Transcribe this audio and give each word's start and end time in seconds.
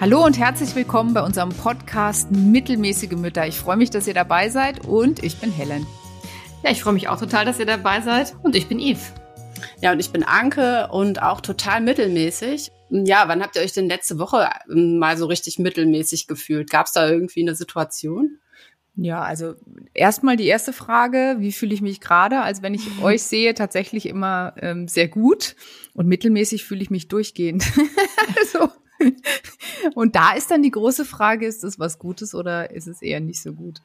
Hallo 0.00 0.24
und 0.24 0.38
herzlich 0.38 0.76
willkommen 0.76 1.12
bei 1.12 1.22
unserem 1.24 1.48
Podcast 1.48 2.30
Mittelmäßige 2.30 3.16
Mütter. 3.16 3.48
Ich 3.48 3.58
freue 3.58 3.76
mich, 3.76 3.90
dass 3.90 4.06
ihr 4.06 4.14
dabei 4.14 4.48
seid 4.48 4.86
und 4.86 5.24
ich 5.24 5.40
bin 5.40 5.50
Helen. 5.50 5.88
Ja, 6.62 6.70
ich 6.70 6.84
freue 6.84 6.92
mich 6.92 7.08
auch 7.08 7.18
total, 7.18 7.44
dass 7.44 7.58
ihr 7.58 7.66
dabei 7.66 8.00
seid 8.00 8.36
und 8.44 8.54
ich 8.54 8.68
bin 8.68 8.78
Yves. 8.78 9.12
Ja, 9.80 9.90
und 9.90 9.98
ich 9.98 10.12
bin 10.12 10.22
Anke 10.22 10.86
und 10.92 11.20
auch 11.20 11.40
total 11.40 11.80
mittelmäßig. 11.80 12.70
Ja, 12.90 13.24
wann 13.26 13.42
habt 13.42 13.56
ihr 13.56 13.62
euch 13.62 13.72
denn 13.72 13.88
letzte 13.88 14.20
Woche 14.20 14.48
ähm, 14.70 14.98
mal 14.98 15.16
so 15.16 15.26
richtig 15.26 15.58
mittelmäßig 15.58 16.28
gefühlt? 16.28 16.70
Gab 16.70 16.86
es 16.86 16.92
da 16.92 17.10
irgendwie 17.10 17.42
eine 17.42 17.56
Situation? 17.56 18.38
Ja, 18.94 19.22
also 19.22 19.56
erstmal 19.94 20.36
die 20.36 20.46
erste 20.46 20.72
Frage, 20.72 21.38
wie 21.40 21.50
fühle 21.50 21.74
ich 21.74 21.82
mich 21.82 22.00
gerade? 22.00 22.42
Also 22.42 22.62
wenn 22.62 22.74
ich 22.74 22.86
euch 23.02 23.24
sehe, 23.24 23.52
tatsächlich 23.52 24.06
immer 24.06 24.54
ähm, 24.58 24.86
sehr 24.86 25.08
gut 25.08 25.56
und 25.92 26.06
mittelmäßig 26.06 26.64
fühle 26.64 26.82
ich 26.82 26.90
mich 26.90 27.08
durchgehend. 27.08 27.64
also, 28.38 28.68
und 29.94 30.16
da 30.16 30.32
ist 30.32 30.50
dann 30.50 30.62
die 30.62 30.70
große 30.70 31.04
Frage, 31.04 31.46
ist 31.46 31.64
es 31.64 31.78
was 31.78 31.98
Gutes 31.98 32.34
oder 32.34 32.70
ist 32.70 32.86
es 32.86 33.02
eher 33.02 33.20
nicht 33.20 33.42
so 33.42 33.52
gut? 33.52 33.80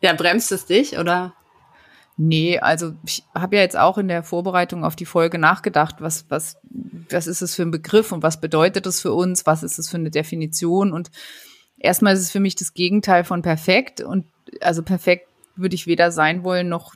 Ja, 0.00 0.12
bremst 0.12 0.52
es 0.52 0.66
dich 0.66 0.98
oder? 0.98 1.34
Nee, 2.16 2.58
also 2.58 2.94
ich 3.06 3.22
habe 3.32 3.56
ja 3.56 3.62
jetzt 3.62 3.76
auch 3.76 3.96
in 3.96 4.08
der 4.08 4.24
Vorbereitung 4.24 4.84
auf 4.84 4.96
die 4.96 5.06
Folge 5.06 5.38
nachgedacht, 5.38 5.96
was, 6.00 6.26
was, 6.28 6.56
was 7.10 7.28
ist 7.28 7.42
es 7.42 7.54
für 7.54 7.62
ein 7.62 7.70
Begriff 7.70 8.10
und 8.10 8.24
was 8.24 8.40
bedeutet 8.40 8.86
es 8.86 9.00
für 9.00 9.12
uns, 9.12 9.46
was 9.46 9.62
ist 9.62 9.78
es 9.78 9.88
für 9.88 9.98
eine 9.98 10.10
Definition 10.10 10.92
und 10.92 11.10
erstmal 11.78 12.14
ist 12.14 12.20
es 12.20 12.32
für 12.32 12.40
mich 12.40 12.56
das 12.56 12.74
Gegenteil 12.74 13.22
von 13.22 13.42
perfekt 13.42 14.00
und 14.00 14.26
also 14.60 14.82
perfekt 14.82 15.28
würde 15.54 15.76
ich 15.76 15.86
weder 15.86 16.10
sein 16.10 16.42
wollen, 16.42 16.68
noch 16.68 16.94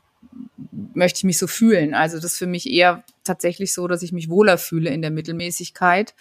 möchte 0.94 1.18
ich 1.18 1.24
mich 1.24 1.38
so 1.38 1.46
fühlen. 1.46 1.94
Also 1.94 2.16
das 2.16 2.32
ist 2.32 2.38
für 2.38 2.46
mich 2.46 2.68
eher 2.68 3.04
tatsächlich 3.24 3.72
so, 3.72 3.86
dass 3.88 4.02
ich 4.02 4.12
mich 4.12 4.28
wohler 4.28 4.58
fühle 4.58 4.90
in 4.90 5.02
der 5.02 5.10
Mittelmäßigkeit. 5.10 6.14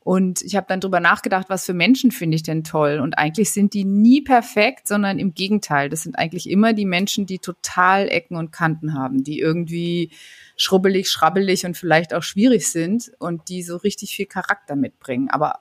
Und 0.00 0.42
ich 0.42 0.56
habe 0.56 0.66
dann 0.68 0.80
drüber 0.80 1.00
nachgedacht, 1.00 1.50
was 1.50 1.66
für 1.66 1.74
Menschen 1.74 2.10
finde 2.10 2.36
ich 2.36 2.42
denn 2.42 2.64
toll? 2.64 2.98
Und 2.98 3.18
eigentlich 3.18 3.50
sind 3.50 3.74
die 3.74 3.84
nie 3.84 4.22
perfekt, 4.22 4.88
sondern 4.88 5.18
im 5.18 5.34
Gegenteil. 5.34 5.88
Das 5.88 6.02
sind 6.02 6.18
eigentlich 6.18 6.48
immer 6.48 6.72
die 6.72 6.86
Menschen, 6.86 7.26
die 7.26 7.38
total 7.38 8.08
Ecken 8.08 8.36
und 8.36 8.50
Kanten 8.50 8.94
haben, 8.94 9.22
die 9.22 9.38
irgendwie 9.38 10.10
schrubbelig, 10.56 11.10
schrabbelig 11.10 11.66
und 11.66 11.76
vielleicht 11.76 12.14
auch 12.14 12.22
schwierig 12.22 12.70
sind 12.70 13.12
und 13.18 13.48
die 13.48 13.62
so 13.62 13.76
richtig 13.76 14.14
viel 14.14 14.26
Charakter 14.26 14.76
mitbringen. 14.76 15.28
Aber 15.28 15.60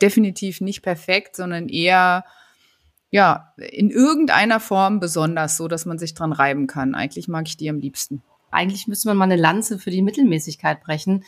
definitiv 0.00 0.60
nicht 0.60 0.82
perfekt, 0.82 1.36
sondern 1.36 1.68
eher 1.68 2.24
ja, 3.10 3.54
in 3.56 3.90
irgendeiner 3.90 4.58
Form 4.58 4.98
besonders, 4.98 5.56
so 5.56 5.68
dass 5.68 5.86
man 5.86 5.98
sich 5.98 6.14
dran 6.14 6.32
reiben 6.32 6.66
kann. 6.66 6.96
Eigentlich 6.96 7.28
mag 7.28 7.46
ich 7.46 7.56
die 7.56 7.70
am 7.70 7.78
liebsten. 7.78 8.24
Eigentlich 8.54 8.86
müsste 8.86 9.08
man 9.08 9.16
mal 9.16 9.24
eine 9.24 9.36
Lanze 9.36 9.78
für 9.78 9.90
die 9.90 10.02
Mittelmäßigkeit 10.02 10.82
brechen, 10.82 11.24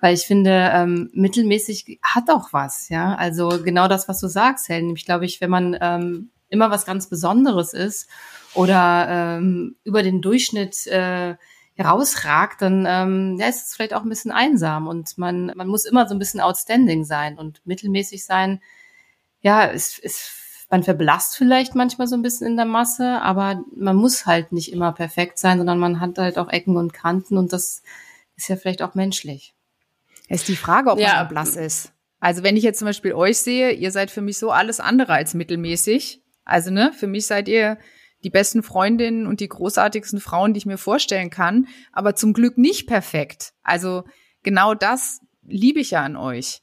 weil 0.00 0.14
ich 0.14 0.26
finde, 0.26 0.70
ähm, 0.74 1.10
mittelmäßig 1.12 1.98
hat 2.02 2.30
auch 2.30 2.52
was, 2.52 2.88
ja. 2.88 3.14
Also 3.14 3.48
genau 3.64 3.88
das, 3.88 4.08
was 4.08 4.20
du 4.20 4.28
sagst, 4.28 4.68
Helen. 4.68 4.94
Ich 4.94 5.06
glaube, 5.06 5.24
ich, 5.24 5.40
wenn 5.40 5.50
man 5.50 5.76
ähm, 5.80 6.30
immer 6.48 6.70
was 6.70 6.86
ganz 6.86 7.08
Besonderes 7.08 7.72
ist 7.72 8.08
oder 8.54 9.06
ähm, 9.08 9.76
über 9.84 10.02
den 10.02 10.22
Durchschnitt 10.22 10.86
äh, 10.86 11.36
herausragt, 11.74 12.62
dann 12.62 12.86
ähm, 12.88 13.36
ja, 13.38 13.48
ist 13.48 13.66
es 13.66 13.74
vielleicht 13.74 13.94
auch 13.94 14.02
ein 14.02 14.08
bisschen 14.08 14.32
einsam 14.32 14.86
und 14.86 15.18
man, 15.18 15.52
man 15.54 15.68
muss 15.68 15.84
immer 15.84 16.08
so 16.08 16.14
ein 16.14 16.18
bisschen 16.18 16.40
outstanding 16.40 17.04
sein 17.04 17.38
und 17.38 17.60
mittelmäßig 17.66 18.24
sein. 18.24 18.60
Ja, 19.40 19.64
ist, 19.64 19.98
ist 19.98 20.18
man 20.68 20.82
verblasst 20.82 21.36
vielleicht 21.36 21.74
manchmal 21.74 22.06
so 22.06 22.16
ein 22.16 22.22
bisschen 22.22 22.46
in 22.46 22.56
der 22.56 22.66
Masse, 22.66 23.20
aber 23.22 23.62
man 23.74 23.96
muss 23.96 24.26
halt 24.26 24.52
nicht 24.52 24.72
immer 24.72 24.92
perfekt 24.92 25.38
sein, 25.38 25.58
sondern 25.58 25.78
man 25.78 26.00
hat 26.00 26.18
halt 26.18 26.38
auch 26.38 26.48
Ecken 26.48 26.76
und 26.76 26.92
Kanten 26.92 27.38
und 27.38 27.52
das 27.52 27.82
ist 28.36 28.48
ja 28.48 28.56
vielleicht 28.56 28.82
auch 28.82 28.94
menschlich. 28.94 29.54
Es 30.28 30.40
ist 30.40 30.48
die 30.48 30.56
Frage, 30.56 30.90
ob 30.90 30.98
ja. 30.98 31.14
man 31.14 31.28
blass 31.28 31.56
ist. 31.56 31.92
Also 32.18 32.42
wenn 32.42 32.56
ich 32.56 32.64
jetzt 32.64 32.78
zum 32.78 32.86
Beispiel 32.86 33.12
euch 33.12 33.38
sehe, 33.38 33.72
ihr 33.72 33.92
seid 33.92 34.10
für 34.10 34.22
mich 34.22 34.38
so 34.38 34.50
alles 34.50 34.80
andere 34.80 35.12
als 35.12 35.34
mittelmäßig. 35.34 36.22
Also 36.44 36.70
ne, 36.70 36.92
für 36.92 37.06
mich 37.06 37.26
seid 37.26 37.48
ihr 37.48 37.78
die 38.24 38.30
besten 38.30 38.62
Freundinnen 38.62 39.26
und 39.26 39.40
die 39.40 39.48
großartigsten 39.48 40.20
Frauen, 40.20 40.52
die 40.52 40.58
ich 40.58 40.66
mir 40.66 40.78
vorstellen 40.78 41.30
kann, 41.30 41.68
aber 41.92 42.16
zum 42.16 42.32
Glück 42.32 42.58
nicht 42.58 42.88
perfekt. 42.88 43.52
Also 43.62 44.04
genau 44.42 44.74
das 44.74 45.20
liebe 45.46 45.80
ich 45.80 45.92
ja 45.92 46.02
an 46.02 46.16
euch. 46.16 46.62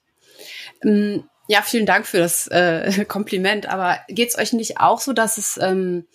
Ähm, 0.83 1.23
ja, 1.47 1.61
vielen 1.61 1.85
Dank 1.85 2.05
für 2.05 2.19
das 2.19 2.47
äh, 2.47 3.05
Kompliment. 3.07 3.67
Aber 3.67 3.99
geht's 4.07 4.37
euch 4.37 4.53
nicht 4.53 4.79
auch 4.79 4.99
so, 4.99 5.13
dass 5.13 5.37
es, 5.37 5.59
ähm, 5.61 6.07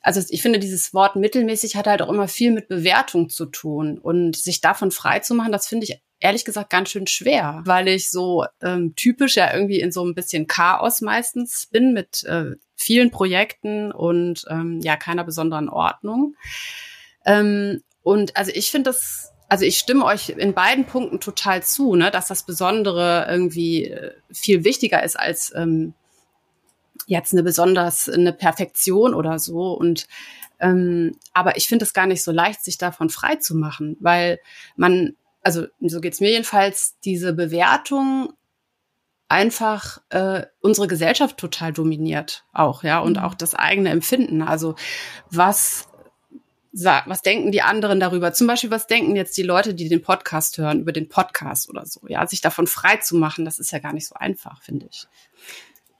also 0.00 0.20
ich 0.28 0.42
finde, 0.42 0.58
dieses 0.58 0.92
Wort 0.92 1.16
mittelmäßig 1.16 1.76
hat 1.76 1.86
halt 1.86 2.02
auch 2.02 2.08
immer 2.08 2.28
viel 2.28 2.50
mit 2.50 2.68
Bewertung 2.68 3.28
zu 3.28 3.46
tun. 3.46 3.98
Und 3.98 4.36
sich 4.36 4.60
davon 4.60 4.90
frei 4.90 5.20
zu 5.20 5.34
machen, 5.34 5.52
das 5.52 5.66
finde 5.66 5.84
ich 5.84 6.00
ehrlich 6.18 6.44
gesagt 6.44 6.70
ganz 6.70 6.90
schön 6.90 7.06
schwer, 7.06 7.62
weil 7.64 7.88
ich 7.88 8.10
so 8.10 8.44
ähm, 8.62 8.94
typisch 8.94 9.36
ja 9.36 9.52
irgendwie 9.52 9.80
in 9.80 9.90
so 9.90 10.04
ein 10.04 10.14
bisschen 10.14 10.46
Chaos 10.46 11.00
meistens 11.00 11.66
bin 11.66 11.92
mit 11.92 12.22
äh, 12.24 12.52
vielen 12.76 13.10
Projekten 13.10 13.90
und 13.92 14.44
ähm, 14.48 14.80
ja 14.82 14.96
keiner 14.96 15.24
besonderen 15.24 15.68
Ordnung. 15.68 16.36
Ähm, 17.26 17.82
und 18.02 18.36
also 18.36 18.52
ich 18.54 18.70
finde 18.70 18.90
das 18.90 19.31
also 19.52 19.66
ich 19.66 19.76
stimme 19.76 20.06
euch 20.06 20.30
in 20.30 20.54
beiden 20.54 20.86
Punkten 20.86 21.20
total 21.20 21.62
zu, 21.62 21.94
ne, 21.94 22.10
dass 22.10 22.26
das 22.26 22.44
Besondere 22.44 23.26
irgendwie 23.28 23.84
äh, 23.84 24.14
viel 24.32 24.64
wichtiger 24.64 25.02
ist 25.02 25.20
als 25.20 25.52
ähm, 25.54 25.92
jetzt 27.06 27.34
eine 27.34 27.42
besonders 27.42 28.08
eine 28.08 28.32
Perfektion 28.32 29.12
oder 29.12 29.38
so. 29.38 29.74
Und 29.74 30.06
ähm, 30.58 31.18
aber 31.34 31.58
ich 31.58 31.68
finde 31.68 31.84
es 31.84 31.92
gar 31.92 32.06
nicht 32.06 32.24
so 32.24 32.32
leicht, 32.32 32.64
sich 32.64 32.78
davon 32.78 33.10
frei 33.10 33.36
zu 33.36 33.54
machen, 33.54 33.98
weil 34.00 34.40
man, 34.74 35.16
also 35.42 35.66
so 35.82 36.00
geht's 36.00 36.20
mir 36.20 36.30
jedenfalls, 36.30 36.96
diese 37.04 37.34
Bewertung 37.34 38.32
einfach 39.28 40.00
äh, 40.08 40.46
unsere 40.62 40.86
Gesellschaft 40.86 41.36
total 41.36 41.74
dominiert 41.74 42.46
auch, 42.54 42.84
ja, 42.84 43.00
und 43.00 43.18
mhm. 43.18 43.22
auch 43.22 43.34
das 43.34 43.54
eigene 43.54 43.90
Empfinden. 43.90 44.40
Also 44.40 44.76
was 45.28 45.88
was 46.72 47.22
denken 47.22 47.52
die 47.52 47.62
anderen 47.62 48.00
darüber? 48.00 48.32
Zum 48.32 48.46
Beispiel, 48.46 48.70
was 48.70 48.86
denken 48.86 49.14
jetzt 49.14 49.36
die 49.36 49.42
Leute, 49.42 49.74
die 49.74 49.88
den 49.88 50.02
Podcast 50.02 50.58
hören, 50.58 50.80
über 50.80 50.92
den 50.92 51.08
Podcast 51.08 51.68
oder 51.68 51.84
so? 51.86 52.00
Ja, 52.08 52.26
sich 52.26 52.40
davon 52.40 52.66
frei 52.66 52.96
zu 52.96 53.16
machen, 53.16 53.44
das 53.44 53.58
ist 53.58 53.72
ja 53.72 53.78
gar 53.78 53.92
nicht 53.92 54.06
so 54.06 54.14
einfach, 54.14 54.62
finde 54.62 54.86
ich. 54.90 55.06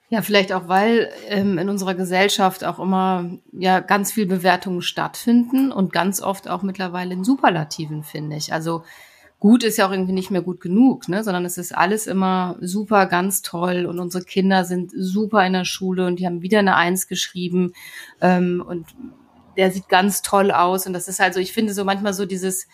Ja, 0.09 0.21
vielleicht 0.21 0.53
auch, 0.53 0.67
weil 0.67 1.09
ähm, 1.27 1.57
in 1.57 1.69
unserer 1.69 1.95
Gesellschaft 1.95 2.63
auch 2.63 2.79
immer 2.79 3.31
ja 3.51 3.79
ganz 3.79 4.11
viel 4.11 4.27
Bewertungen 4.27 4.81
stattfinden 4.81 5.71
und 5.71 5.91
ganz 5.91 6.21
oft 6.21 6.47
auch 6.47 6.61
mittlerweile 6.61 7.13
in 7.13 7.23
Superlativen, 7.23 8.03
finde 8.03 8.35
ich. 8.35 8.53
Also 8.53 8.83
gut 9.39 9.63
ist 9.63 9.77
ja 9.77 9.87
auch 9.87 9.91
irgendwie 9.91 10.13
nicht 10.13 10.31
mehr 10.31 10.41
gut 10.41 10.61
genug, 10.61 11.09
ne? 11.09 11.23
sondern 11.23 11.45
es 11.45 11.57
ist 11.57 11.75
alles 11.75 12.07
immer 12.07 12.57
super, 12.61 13.07
ganz 13.07 13.41
toll 13.41 13.85
und 13.85 13.99
unsere 13.99 14.23
Kinder 14.23 14.65
sind 14.65 14.91
super 14.95 15.45
in 15.45 15.53
der 15.53 15.65
Schule 15.65 16.05
und 16.05 16.19
die 16.19 16.25
haben 16.25 16.41
wieder 16.41 16.59
eine 16.59 16.75
Eins 16.75 17.07
geschrieben 17.07 17.73
ähm, 18.21 18.63
und 18.65 18.85
der 19.57 19.71
sieht 19.71 19.89
ganz 19.89 20.21
toll 20.21 20.51
aus. 20.51 20.85
Und 20.85 20.93
das 20.93 21.07
ist 21.07 21.19
halt 21.19 21.33
so, 21.33 21.39
ich 21.39 21.53
finde 21.53 21.73
so 21.73 21.85
manchmal 21.85 22.13
so 22.13 22.25
dieses, 22.25 22.67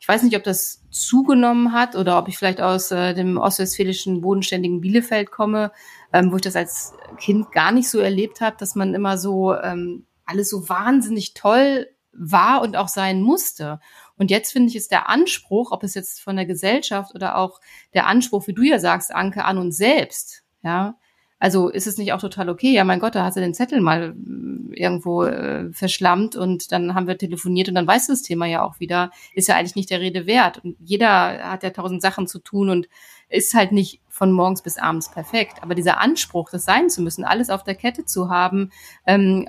ich 0.00 0.08
weiß 0.08 0.22
nicht, 0.22 0.36
ob 0.36 0.42
das 0.42 0.82
zugenommen 0.90 1.72
hat 1.72 1.96
oder 1.96 2.18
ob 2.18 2.28
ich 2.28 2.36
vielleicht 2.36 2.60
aus 2.60 2.90
äh, 2.90 3.14
dem 3.14 3.38
ostwestfälischen 3.38 4.20
bodenständigen 4.20 4.80
Bielefeld 4.80 5.30
komme, 5.30 5.72
ähm, 6.12 6.30
wo 6.30 6.36
ich 6.36 6.42
das 6.42 6.56
als 6.56 6.94
Kind 7.18 7.52
gar 7.52 7.72
nicht 7.72 7.88
so 7.88 8.00
erlebt 8.00 8.40
habe, 8.40 8.56
dass 8.58 8.74
man 8.74 8.94
immer 8.94 9.18
so 9.18 9.54
ähm, 9.54 10.06
alles 10.26 10.50
so 10.50 10.68
wahnsinnig 10.68 11.34
toll 11.34 11.88
war 12.12 12.62
und 12.62 12.76
auch 12.76 12.88
sein 12.88 13.22
musste. 13.22 13.80
Und 14.16 14.30
jetzt 14.30 14.52
finde 14.52 14.68
ich, 14.68 14.76
ist 14.76 14.90
der 14.90 15.08
Anspruch, 15.08 15.72
ob 15.72 15.82
es 15.82 15.94
jetzt 15.94 16.20
von 16.20 16.36
der 16.36 16.46
Gesellschaft 16.46 17.14
oder 17.14 17.36
auch 17.36 17.60
der 17.94 18.06
Anspruch, 18.06 18.46
wie 18.46 18.54
du 18.54 18.62
ja 18.62 18.78
sagst, 18.78 19.14
Anke, 19.14 19.44
an 19.44 19.58
uns 19.58 19.76
selbst, 19.76 20.44
ja, 20.62 20.96
also 21.38 21.68
ist 21.68 21.86
es 21.86 21.98
nicht 21.98 22.12
auch 22.12 22.20
total 22.20 22.48
okay? 22.48 22.72
Ja, 22.72 22.84
mein 22.84 23.00
Gott, 23.00 23.14
da 23.14 23.24
hast 23.24 23.36
du 23.36 23.40
den 23.40 23.54
Zettel 23.54 23.80
mal 23.80 24.14
äh, 24.14 24.80
irgendwo 24.80 25.24
äh, 25.24 25.72
verschlammt 25.72 26.36
und 26.36 26.72
dann 26.72 26.94
haben 26.94 27.06
wir 27.06 27.18
telefoniert 27.18 27.68
und 27.68 27.74
dann 27.74 27.86
weißt 27.86 28.08
du 28.08 28.12
das 28.12 28.22
Thema 28.22 28.46
ja 28.46 28.62
auch 28.62 28.80
wieder. 28.80 29.10
Ist 29.34 29.48
ja 29.48 29.56
eigentlich 29.56 29.76
nicht 29.76 29.90
der 29.90 30.00
Rede 30.00 30.26
wert. 30.26 30.64
Und 30.64 30.76
jeder 30.80 31.50
hat 31.50 31.62
ja 31.62 31.70
tausend 31.70 32.02
Sachen 32.02 32.26
zu 32.26 32.38
tun 32.38 32.70
und 32.70 32.88
ist 33.28 33.54
halt 33.54 33.72
nicht 33.72 34.00
von 34.08 34.32
morgens 34.32 34.62
bis 34.62 34.78
abends 34.78 35.10
perfekt. 35.10 35.62
Aber 35.62 35.74
dieser 35.74 36.00
Anspruch, 36.00 36.50
das 36.50 36.64
sein 36.64 36.88
zu 36.88 37.02
müssen, 37.02 37.24
alles 37.24 37.50
auf 37.50 37.64
der 37.64 37.74
Kette 37.74 38.04
zu 38.04 38.30
haben, 38.30 38.70
ähm, 39.06 39.48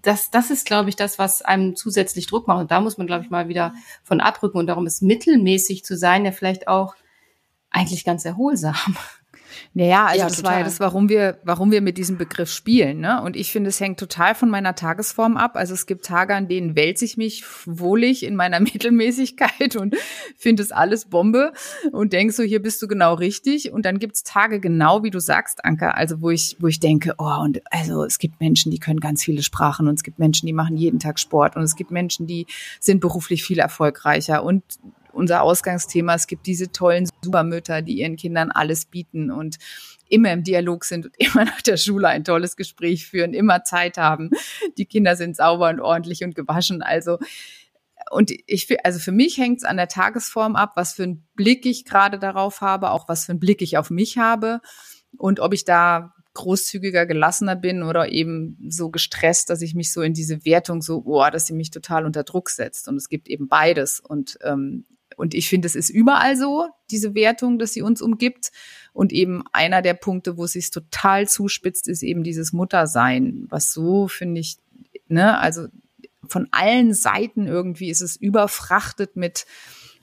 das, 0.00 0.30
das 0.30 0.50
ist, 0.50 0.66
glaube 0.66 0.88
ich, 0.88 0.96
das, 0.96 1.18
was 1.18 1.42
einem 1.42 1.76
zusätzlich 1.76 2.26
Druck 2.26 2.48
macht. 2.48 2.60
Und 2.62 2.70
da 2.70 2.80
muss 2.80 2.98
man, 2.98 3.06
glaube 3.06 3.24
ich, 3.24 3.30
mal 3.30 3.48
wieder 3.48 3.74
von 4.02 4.20
abrücken. 4.20 4.58
Und 4.58 4.66
darum 4.66 4.86
ist 4.86 5.02
mittelmäßig 5.02 5.84
zu 5.84 5.96
sein 5.96 6.24
ja 6.24 6.32
vielleicht 6.32 6.66
auch 6.66 6.96
eigentlich 7.70 8.04
ganz 8.04 8.24
erholsam. 8.24 8.96
Naja, 9.74 10.06
also 10.06 10.18
ja, 10.18 10.24
das 10.24 10.36
total. 10.36 10.52
war 10.52 10.58
ja 10.58 10.64
das, 10.64 10.80
warum 10.80 11.08
wir, 11.08 11.38
warum 11.44 11.70
wir 11.70 11.80
mit 11.80 11.98
diesem 11.98 12.18
Begriff 12.18 12.50
spielen. 12.50 13.00
Ne? 13.00 13.22
Und 13.22 13.36
ich 13.36 13.52
finde, 13.52 13.68
es 13.68 13.80
hängt 13.80 13.98
total 13.98 14.34
von 14.34 14.50
meiner 14.50 14.74
Tagesform 14.74 15.36
ab. 15.36 15.56
Also 15.56 15.74
es 15.74 15.86
gibt 15.86 16.04
Tage, 16.04 16.34
an 16.34 16.48
denen 16.48 16.76
wälze 16.76 17.04
ich 17.04 17.16
mich 17.16 17.44
wohlig 17.66 18.24
in 18.24 18.36
meiner 18.36 18.60
Mittelmäßigkeit 18.60 19.76
und 19.76 19.96
finde 20.36 20.62
es 20.62 20.72
alles 20.72 21.06
Bombe 21.06 21.52
und 21.92 22.12
denk 22.12 22.32
so, 22.32 22.42
hier 22.42 22.62
bist 22.62 22.82
du 22.82 22.88
genau 22.88 23.14
richtig. 23.14 23.72
Und 23.72 23.86
dann 23.86 23.98
gibt's 23.98 24.22
Tage, 24.22 24.60
genau 24.60 25.02
wie 25.02 25.10
du 25.10 25.20
sagst, 25.20 25.64
Anka, 25.64 25.90
also 25.90 26.20
wo 26.20 26.30
ich, 26.30 26.56
wo 26.60 26.66
ich 26.66 26.80
denke, 26.80 27.14
oh, 27.18 27.40
und 27.42 27.60
also 27.70 28.04
es 28.04 28.18
gibt 28.18 28.40
Menschen, 28.40 28.70
die 28.70 28.78
können 28.78 29.00
ganz 29.00 29.22
viele 29.22 29.42
Sprachen 29.42 29.88
und 29.88 29.94
es 29.94 30.02
gibt 30.02 30.18
Menschen, 30.18 30.46
die 30.46 30.52
machen 30.52 30.76
jeden 30.76 30.98
Tag 30.98 31.18
Sport 31.18 31.56
und 31.56 31.62
es 31.62 31.76
gibt 31.76 31.90
Menschen, 31.90 32.26
die 32.26 32.46
sind 32.80 33.00
beruflich 33.00 33.44
viel 33.44 33.58
erfolgreicher 33.58 34.44
und 34.44 34.62
unser 35.12 35.42
Ausgangsthema, 35.42 36.14
es 36.14 36.26
gibt 36.26 36.46
diese 36.46 36.72
tollen 36.72 37.08
Supermütter, 37.22 37.82
die 37.82 37.98
ihren 37.98 38.16
Kindern 38.16 38.50
alles 38.50 38.86
bieten 38.86 39.30
und 39.30 39.58
immer 40.08 40.32
im 40.32 40.44
Dialog 40.44 40.84
sind 40.84 41.06
und 41.06 41.14
immer 41.18 41.44
nach 41.44 41.62
der 41.62 41.76
Schule 41.76 42.08
ein 42.08 42.24
tolles 42.24 42.56
Gespräch 42.56 43.06
führen, 43.06 43.34
immer 43.34 43.64
Zeit 43.64 43.96
haben. 43.98 44.30
Die 44.78 44.86
Kinder 44.86 45.16
sind 45.16 45.36
sauber 45.36 45.70
und 45.70 45.80
ordentlich 45.80 46.24
und 46.24 46.34
gewaschen. 46.34 46.82
Also 46.82 47.18
und 48.10 48.30
ich 48.46 48.68
also 48.84 48.98
für 48.98 49.12
mich 49.12 49.38
hängt 49.38 49.58
es 49.58 49.64
an 49.64 49.76
der 49.76 49.88
Tagesform 49.88 50.56
ab, 50.56 50.72
was 50.76 50.94
für 50.94 51.04
einen 51.04 51.26
Blick 51.34 51.64
ich 51.66 51.84
gerade 51.84 52.18
darauf 52.18 52.60
habe, 52.60 52.90
auch 52.90 53.08
was 53.08 53.26
für 53.26 53.32
einen 53.32 53.40
Blick 53.40 53.62
ich 53.62 53.78
auf 53.78 53.90
mich 53.90 54.18
habe 54.18 54.60
und 55.16 55.40
ob 55.40 55.54
ich 55.54 55.64
da 55.64 56.12
großzügiger, 56.34 57.06
gelassener 57.06 57.56
bin 57.56 57.82
oder 57.82 58.10
eben 58.10 58.56
so 58.68 58.90
gestresst, 58.90 59.50
dass 59.50 59.62
ich 59.62 59.74
mich 59.74 59.92
so 59.92 60.02
in 60.02 60.14
diese 60.14 60.44
Wertung 60.44 60.80
so, 60.80 61.02
boah, 61.02 61.30
dass 61.30 61.46
sie 61.46 61.52
mich 61.52 61.70
total 61.70 62.06
unter 62.06 62.24
Druck 62.24 62.48
setzt. 62.50 62.88
Und 62.88 62.96
es 62.96 63.08
gibt 63.08 63.28
eben 63.28 63.48
beides. 63.48 64.00
Und, 64.00 64.38
ähm, 64.42 64.86
und 65.16 65.34
ich 65.34 65.48
finde, 65.48 65.66
es 65.66 65.74
ist 65.74 65.90
überall 65.90 66.36
so, 66.36 66.68
diese 66.90 67.14
Wertung, 67.14 67.58
dass 67.58 67.72
sie 67.72 67.82
uns 67.82 68.02
umgibt. 68.02 68.52
Und 68.92 69.12
eben 69.12 69.42
einer 69.52 69.80
der 69.80 69.94
Punkte, 69.94 70.36
wo 70.36 70.44
es 70.44 70.52
sich 70.52 70.70
total 70.70 71.26
zuspitzt, 71.26 71.88
ist 71.88 72.02
eben 72.02 72.22
dieses 72.22 72.52
Muttersein, 72.52 73.46
was 73.48 73.72
so, 73.72 74.06
finde 74.08 74.40
ich, 74.40 74.58
ne, 75.08 75.38
also 75.38 75.66
von 76.28 76.48
allen 76.50 76.94
Seiten 76.94 77.46
irgendwie 77.46 77.90
ist 77.90 78.00
es 78.00 78.16
überfrachtet 78.16 79.16
mit 79.16 79.46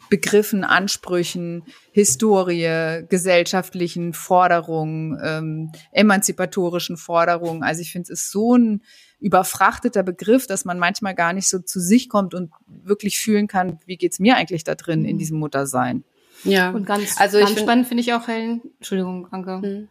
Begriffen, 0.09 0.63
Ansprüchen, 0.63 1.63
Historie, 1.91 3.03
gesellschaftlichen 3.07 4.13
Forderungen, 4.13 5.19
ähm, 5.23 5.71
emanzipatorischen 5.91 6.97
Forderungen. 6.97 7.63
Also 7.63 7.81
ich 7.81 7.91
finde, 7.91 8.11
es 8.11 8.21
ist 8.21 8.31
so 8.31 8.55
ein 8.55 8.81
überfrachteter 9.19 10.03
Begriff, 10.03 10.47
dass 10.47 10.65
man 10.65 10.79
manchmal 10.79 11.15
gar 11.15 11.33
nicht 11.33 11.49
so 11.49 11.59
zu 11.59 11.79
sich 11.79 12.09
kommt 12.09 12.33
und 12.33 12.51
wirklich 12.67 13.19
fühlen 13.19 13.47
kann, 13.47 13.79
wie 13.85 13.97
geht's 13.97 14.19
mir 14.19 14.37
eigentlich 14.37 14.63
da 14.63 14.75
drin 14.75 15.05
in 15.05 15.15
mhm. 15.15 15.19
diesem 15.19 15.39
Muttersein. 15.39 16.03
Ja. 16.43 16.69
Und 16.69 16.85
ganz, 16.85 17.19
also 17.19 17.37
ganz 17.37 17.51
find, 17.51 17.61
spannend 17.61 17.87
finde 17.87 18.01
ich 18.01 18.13
auch, 18.13 18.27
Helen, 18.27 18.61
Entschuldigung, 18.77 19.27
Anke. 19.31 19.61
Hm. 19.61 19.87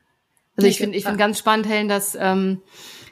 Also 0.57 0.67
ich 0.69 0.79
finde 0.79 0.97
ich 0.97 1.05
finde 1.05 1.19
ganz 1.19 1.39
spannend, 1.39 1.69
Helen, 1.69 1.89
dass 1.89 2.17
ähm, 2.19 2.63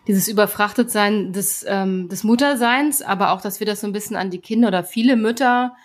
dieses 0.08 0.26
Überfrachtetsein 0.26 1.32
des, 1.32 1.64
ähm, 1.68 2.08
des 2.08 2.24
Mutterseins, 2.24 3.02
aber 3.02 3.30
auch, 3.30 3.40
dass 3.40 3.60
wir 3.60 3.66
das 3.66 3.80
so 3.80 3.86
ein 3.86 3.92
bisschen 3.92 4.16
an 4.16 4.30
die 4.30 4.40
Kinder 4.40 4.68
oder 4.68 4.84
viele 4.84 5.16
Mütter 5.16 5.76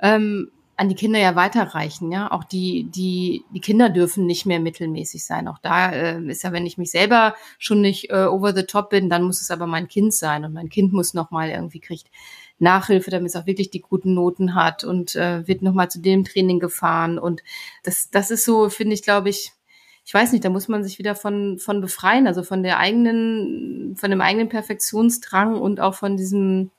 ähm, 0.00 0.50
an 0.78 0.88
die 0.88 0.94
Kinder 0.94 1.18
ja 1.18 1.34
weiterreichen, 1.34 2.12
ja. 2.12 2.30
Auch 2.30 2.44
die, 2.44 2.84
die, 2.84 3.44
die 3.52 3.60
Kinder 3.60 3.90
dürfen 3.90 4.26
nicht 4.26 4.46
mehr 4.46 4.60
mittelmäßig 4.60 5.24
sein. 5.24 5.48
Auch 5.48 5.58
da 5.58 5.90
äh, 5.90 6.22
ist 6.30 6.44
ja, 6.44 6.52
wenn 6.52 6.66
ich 6.66 6.78
mich 6.78 6.92
selber 6.92 7.34
schon 7.58 7.80
nicht 7.80 8.10
äh, 8.10 8.26
over 8.26 8.54
the 8.54 8.62
top 8.62 8.90
bin, 8.90 9.10
dann 9.10 9.24
muss 9.24 9.40
es 9.40 9.50
aber 9.50 9.66
mein 9.66 9.88
Kind 9.88 10.14
sein 10.14 10.44
und 10.44 10.52
mein 10.52 10.68
Kind 10.68 10.92
muss 10.92 11.14
nochmal 11.14 11.50
irgendwie 11.50 11.80
kriegt 11.80 12.08
Nachhilfe, 12.60 13.10
damit 13.10 13.30
es 13.30 13.36
auch 13.36 13.46
wirklich 13.46 13.70
die 13.70 13.80
guten 13.80 14.14
Noten 14.14 14.54
hat 14.54 14.84
und 14.84 15.16
äh, 15.16 15.46
wird 15.48 15.62
nochmal 15.62 15.90
zu 15.90 16.00
dem 16.00 16.22
Training 16.24 16.60
gefahren. 16.60 17.18
Und 17.18 17.42
das, 17.82 18.10
das 18.10 18.30
ist 18.30 18.44
so, 18.44 18.68
finde 18.70 18.94
ich, 18.94 19.02
glaube 19.02 19.30
ich, 19.30 19.52
ich 20.04 20.14
weiß 20.14 20.30
nicht, 20.30 20.44
da 20.44 20.48
muss 20.48 20.68
man 20.68 20.84
sich 20.84 21.00
wieder 21.00 21.16
von, 21.16 21.58
von 21.58 21.80
befreien, 21.80 22.28
also 22.28 22.44
von 22.44 22.62
der 22.62 22.78
eigenen, 22.78 23.96
von 23.96 24.10
dem 24.10 24.20
eigenen 24.20 24.48
Perfektionsdrang 24.48 25.60
und 25.60 25.80
auch 25.80 25.94
von 25.94 26.16
diesem 26.16 26.70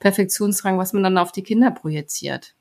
Perfektionsdrang, 0.00 0.78
was 0.78 0.92
man 0.92 1.04
dann 1.04 1.16
auf 1.16 1.30
die 1.30 1.44
Kinder 1.44 1.70
projiziert. 1.70 2.54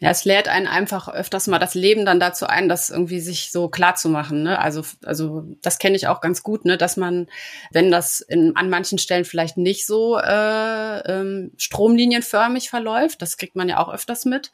Ja, 0.00 0.10
es 0.10 0.24
lädt 0.24 0.48
einen 0.48 0.66
einfach 0.66 1.08
öfters 1.08 1.46
mal 1.46 1.58
das 1.58 1.74
Leben 1.74 2.04
dann 2.04 2.20
dazu 2.20 2.46
ein, 2.46 2.68
das 2.68 2.90
irgendwie 2.90 3.20
sich 3.20 3.50
so 3.50 3.68
klar 3.68 3.94
zu 3.94 4.08
machen. 4.08 4.42
Ne? 4.42 4.58
Also, 4.58 4.82
also 5.04 5.44
das 5.62 5.78
kenne 5.78 5.96
ich 5.96 6.06
auch 6.06 6.20
ganz 6.20 6.42
gut, 6.42 6.64
ne? 6.64 6.76
dass 6.76 6.96
man, 6.96 7.28
wenn 7.72 7.90
das 7.90 8.20
in, 8.20 8.54
an 8.56 8.68
manchen 8.68 8.98
Stellen 8.98 9.24
vielleicht 9.24 9.56
nicht 9.56 9.86
so 9.86 10.18
äh, 10.18 10.98
ähm, 11.10 11.52
stromlinienförmig 11.56 12.70
verläuft, 12.70 13.22
das 13.22 13.36
kriegt 13.36 13.56
man 13.56 13.68
ja 13.68 13.78
auch 13.78 13.92
öfters 13.92 14.24
mit, 14.24 14.52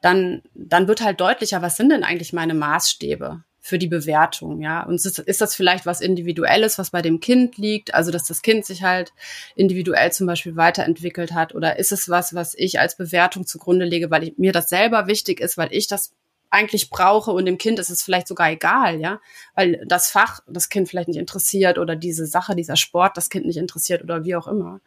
dann, 0.00 0.42
dann 0.54 0.88
wird 0.88 1.02
halt 1.02 1.20
deutlicher, 1.20 1.62
was 1.62 1.76
sind 1.76 1.90
denn 1.90 2.04
eigentlich 2.04 2.32
meine 2.32 2.54
Maßstäbe? 2.54 3.42
Für 3.64 3.78
die 3.78 3.86
Bewertung, 3.86 4.60
ja. 4.60 4.82
Und 4.82 4.96
ist, 4.96 5.20
ist 5.20 5.40
das 5.40 5.54
vielleicht 5.54 5.86
was 5.86 6.00
Individuelles, 6.00 6.78
was 6.78 6.90
bei 6.90 7.00
dem 7.00 7.20
Kind 7.20 7.56
liegt, 7.56 7.94
also 7.94 8.10
dass 8.10 8.24
das 8.24 8.42
Kind 8.42 8.66
sich 8.66 8.82
halt 8.82 9.12
individuell 9.54 10.12
zum 10.12 10.26
Beispiel 10.26 10.56
weiterentwickelt 10.56 11.32
hat, 11.32 11.54
oder 11.54 11.78
ist 11.78 11.92
es 11.92 12.08
was, 12.08 12.34
was 12.34 12.54
ich 12.54 12.80
als 12.80 12.96
Bewertung 12.96 13.46
zugrunde 13.46 13.84
lege, 13.84 14.10
weil 14.10 14.24
ich, 14.24 14.34
mir 14.36 14.50
das 14.50 14.68
selber 14.68 15.06
wichtig 15.06 15.40
ist, 15.40 15.56
weil 15.56 15.68
ich 15.70 15.86
das 15.86 16.12
eigentlich 16.50 16.90
brauche 16.90 17.30
und 17.30 17.46
dem 17.46 17.56
Kind 17.56 17.78
ist 17.78 17.88
es 17.88 18.02
vielleicht 18.02 18.26
sogar 18.26 18.50
egal, 18.50 19.00
ja, 19.00 19.20
weil 19.54 19.84
das 19.86 20.10
Fach 20.10 20.40
das 20.48 20.68
Kind 20.68 20.88
vielleicht 20.88 21.08
nicht 21.08 21.18
interessiert 21.18 21.78
oder 21.78 21.94
diese 21.94 22.26
Sache, 22.26 22.56
dieser 22.56 22.76
Sport 22.76 23.16
das 23.16 23.30
Kind 23.30 23.46
nicht 23.46 23.56
interessiert 23.56 24.02
oder 24.02 24.24
wie 24.24 24.34
auch 24.34 24.48
immer. 24.48 24.80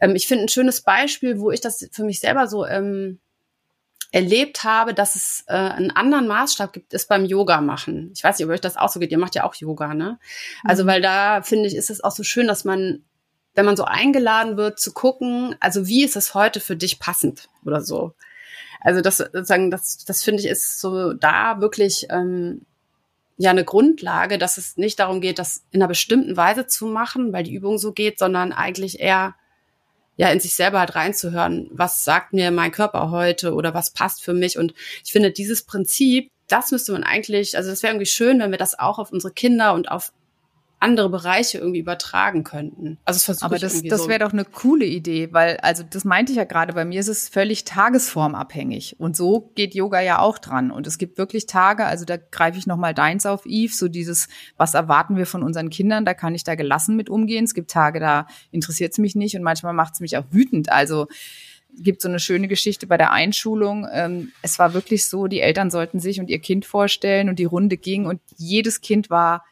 Ähm, 0.00 0.16
ich 0.16 0.26
finde 0.26 0.44
ein 0.44 0.48
schönes 0.48 0.80
Beispiel, 0.80 1.38
wo 1.38 1.52
ich 1.52 1.60
das 1.60 1.88
für 1.92 2.02
mich 2.02 2.18
selber 2.18 2.48
so 2.48 2.66
ähm, 2.66 3.20
erlebt 4.10 4.64
habe, 4.64 4.94
dass 4.94 5.16
es 5.16 5.44
äh, 5.48 5.54
einen 5.54 5.90
anderen 5.90 6.26
Maßstab 6.26 6.72
gibt, 6.72 6.94
ist 6.94 7.08
beim 7.08 7.24
Yoga 7.24 7.60
machen. 7.60 8.10
Ich 8.14 8.24
weiß 8.24 8.38
nicht, 8.38 8.46
ob 8.46 8.52
euch 8.52 8.60
das 8.60 8.76
auch 8.76 8.88
so 8.88 9.00
geht. 9.00 9.12
Ihr 9.12 9.18
macht 9.18 9.34
ja 9.34 9.44
auch 9.44 9.54
Yoga, 9.54 9.94
ne? 9.94 10.18
Also, 10.64 10.84
mhm. 10.84 10.88
weil 10.88 11.02
da 11.02 11.42
finde 11.42 11.68
ich, 11.68 11.76
ist 11.76 11.90
es 11.90 12.02
auch 12.02 12.12
so 12.12 12.22
schön, 12.22 12.46
dass 12.46 12.64
man, 12.64 13.04
wenn 13.54 13.66
man 13.66 13.76
so 13.76 13.84
eingeladen 13.84 14.56
wird, 14.56 14.80
zu 14.80 14.92
gucken, 14.92 15.56
also 15.60 15.86
wie 15.86 16.04
ist 16.04 16.16
es 16.16 16.34
heute 16.34 16.60
für 16.60 16.76
dich 16.76 16.98
passend 16.98 17.48
oder 17.64 17.82
so. 17.82 18.14
Also 18.80 19.00
das 19.00 19.18
sozusagen, 19.18 19.70
das, 19.70 20.04
das 20.04 20.22
finde 20.22 20.40
ich 20.40 20.48
ist 20.48 20.80
so 20.80 21.12
da 21.12 21.60
wirklich 21.60 22.06
ähm, 22.10 22.62
ja 23.36 23.50
eine 23.50 23.64
Grundlage, 23.64 24.38
dass 24.38 24.56
es 24.56 24.76
nicht 24.76 24.98
darum 25.00 25.20
geht, 25.20 25.38
das 25.38 25.64
in 25.70 25.82
einer 25.82 25.88
bestimmten 25.88 26.36
Weise 26.36 26.66
zu 26.66 26.86
machen, 26.86 27.32
weil 27.32 27.44
die 27.44 27.54
Übung 27.54 27.78
so 27.78 27.92
geht, 27.92 28.18
sondern 28.18 28.52
eigentlich 28.52 29.00
eher 29.00 29.34
ja 30.18 30.28
in 30.30 30.40
sich 30.40 30.54
selber 30.54 30.80
halt 30.80 30.94
reinzuhören, 30.96 31.68
was 31.70 32.04
sagt 32.04 32.34
mir 32.34 32.50
mein 32.50 32.72
Körper 32.72 33.10
heute 33.10 33.54
oder 33.54 33.72
was 33.72 33.92
passt 33.92 34.22
für 34.22 34.34
mich. 34.34 34.58
Und 34.58 34.74
ich 35.04 35.12
finde, 35.12 35.30
dieses 35.30 35.62
Prinzip, 35.62 36.28
das 36.48 36.72
müsste 36.72 36.92
man 36.92 37.04
eigentlich, 37.04 37.56
also 37.56 37.70
das 37.70 37.82
wäre 37.82 37.94
irgendwie 37.94 38.06
schön, 38.06 38.40
wenn 38.40 38.50
wir 38.50 38.58
das 38.58 38.78
auch 38.78 38.98
auf 38.98 39.12
unsere 39.12 39.32
Kinder 39.32 39.72
und 39.74 39.90
auf 39.90 40.12
andere 40.80 41.10
Bereiche 41.10 41.58
irgendwie 41.58 41.80
übertragen 41.80 42.44
könnten. 42.44 42.98
Also 43.04 43.18
das 43.18 43.24
versuche 43.24 43.44
Aber 43.46 43.58
das, 43.58 43.82
das 43.82 44.08
wäre 44.08 44.20
doch 44.20 44.32
eine 44.32 44.44
coole 44.44 44.84
Idee, 44.84 45.32
weil, 45.32 45.56
also 45.58 45.82
das 45.82 46.04
meinte 46.04 46.32
ich 46.32 46.38
ja 46.38 46.44
gerade, 46.44 46.72
bei 46.72 46.84
mir 46.84 47.00
ist 47.00 47.08
es 47.08 47.28
völlig 47.28 47.64
tagesformabhängig. 47.64 48.96
Und 48.98 49.16
so 49.16 49.50
geht 49.54 49.74
Yoga 49.74 50.00
ja 50.00 50.20
auch 50.20 50.38
dran. 50.38 50.70
Und 50.70 50.86
es 50.86 50.98
gibt 50.98 51.18
wirklich 51.18 51.46
Tage, 51.46 51.84
also 51.84 52.04
da 52.04 52.16
greife 52.16 52.58
ich 52.58 52.66
nochmal 52.66 52.94
deins 52.94 53.26
auf, 53.26 53.44
Eve, 53.44 53.74
so 53.74 53.88
dieses, 53.88 54.28
was 54.56 54.74
erwarten 54.74 55.16
wir 55.16 55.26
von 55.26 55.42
unseren 55.42 55.70
Kindern, 55.70 56.04
da 56.04 56.14
kann 56.14 56.34
ich 56.34 56.44
da 56.44 56.54
gelassen 56.54 56.94
mit 56.94 57.10
umgehen. 57.10 57.44
Es 57.44 57.54
gibt 57.54 57.70
Tage, 57.70 57.98
da 57.98 58.26
interessiert 58.52 58.92
es 58.92 58.98
mich 58.98 59.16
nicht 59.16 59.36
und 59.36 59.42
manchmal 59.42 59.72
macht 59.72 59.94
es 59.94 60.00
mich 60.00 60.16
auch 60.16 60.26
wütend. 60.30 60.70
Also 60.70 61.08
gibt 61.80 62.02
so 62.02 62.08
eine 62.08 62.20
schöne 62.20 62.48
Geschichte 62.48 62.86
bei 62.86 62.96
der 62.96 63.12
Einschulung. 63.12 63.86
Ähm, 63.92 64.32
es 64.42 64.58
war 64.58 64.74
wirklich 64.74 65.06
so, 65.06 65.26
die 65.26 65.40
Eltern 65.40 65.70
sollten 65.70 66.00
sich 66.00 66.20
und 66.20 66.30
ihr 66.30 66.38
Kind 66.38 66.64
vorstellen 66.64 67.28
und 67.28 67.38
die 67.38 67.44
Runde 67.44 67.76
ging 67.76 68.06
und 68.06 68.20
jedes 68.36 68.80
Kind 68.80 69.10
war 69.10 69.44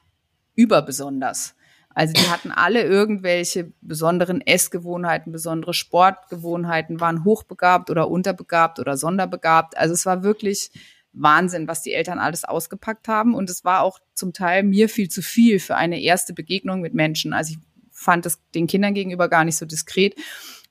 überbesonders. 0.57 1.55
Also 1.97 2.13
die 2.13 2.29
hatten 2.29 2.51
alle 2.51 2.83
irgendwelche 2.83 3.73
besonderen 3.81 4.43
Essgewohnheiten, 4.43 5.33
besondere 5.33 5.73
Sportgewohnheiten, 5.73 7.01
waren 7.01 7.25
hochbegabt 7.25 7.89
oder 7.89 8.11
unterbegabt 8.11 8.79
oder 8.79 8.99
sonderbegabt. 8.99 9.79
Also 9.79 9.95
es 9.95 10.05
war 10.05 10.23
wirklich 10.23 10.71
Wahnsinn, 11.15 11.67
was 11.69 11.81
die 11.81 11.95
Eltern 11.95 12.19
alles 12.19 12.45
ausgepackt 12.45 13.09
haben. 13.09 13.35
Und 13.35 13.49
es 13.49 13.65
war 13.65 13.81
auch 13.81 13.99
zum 14.13 14.35
Teil 14.35 14.63
mir 14.63 14.91
viel 14.91 15.09
zu 15.09 15.23
viel 15.23 15.59
für 15.59 15.77
eine 15.77 16.01
erste 16.03 16.35
Begegnung 16.35 16.83
mit 16.83 16.93
Menschen. 16.93 17.33
Also 17.33 17.55
ich 17.55 17.59
fand 17.91 18.27
das 18.27 18.41
den 18.55 18.67
Kindern 18.67 18.93
gegenüber 18.93 19.29
gar 19.31 19.45
nicht 19.45 19.57
so 19.57 19.65
diskret. 19.65 20.15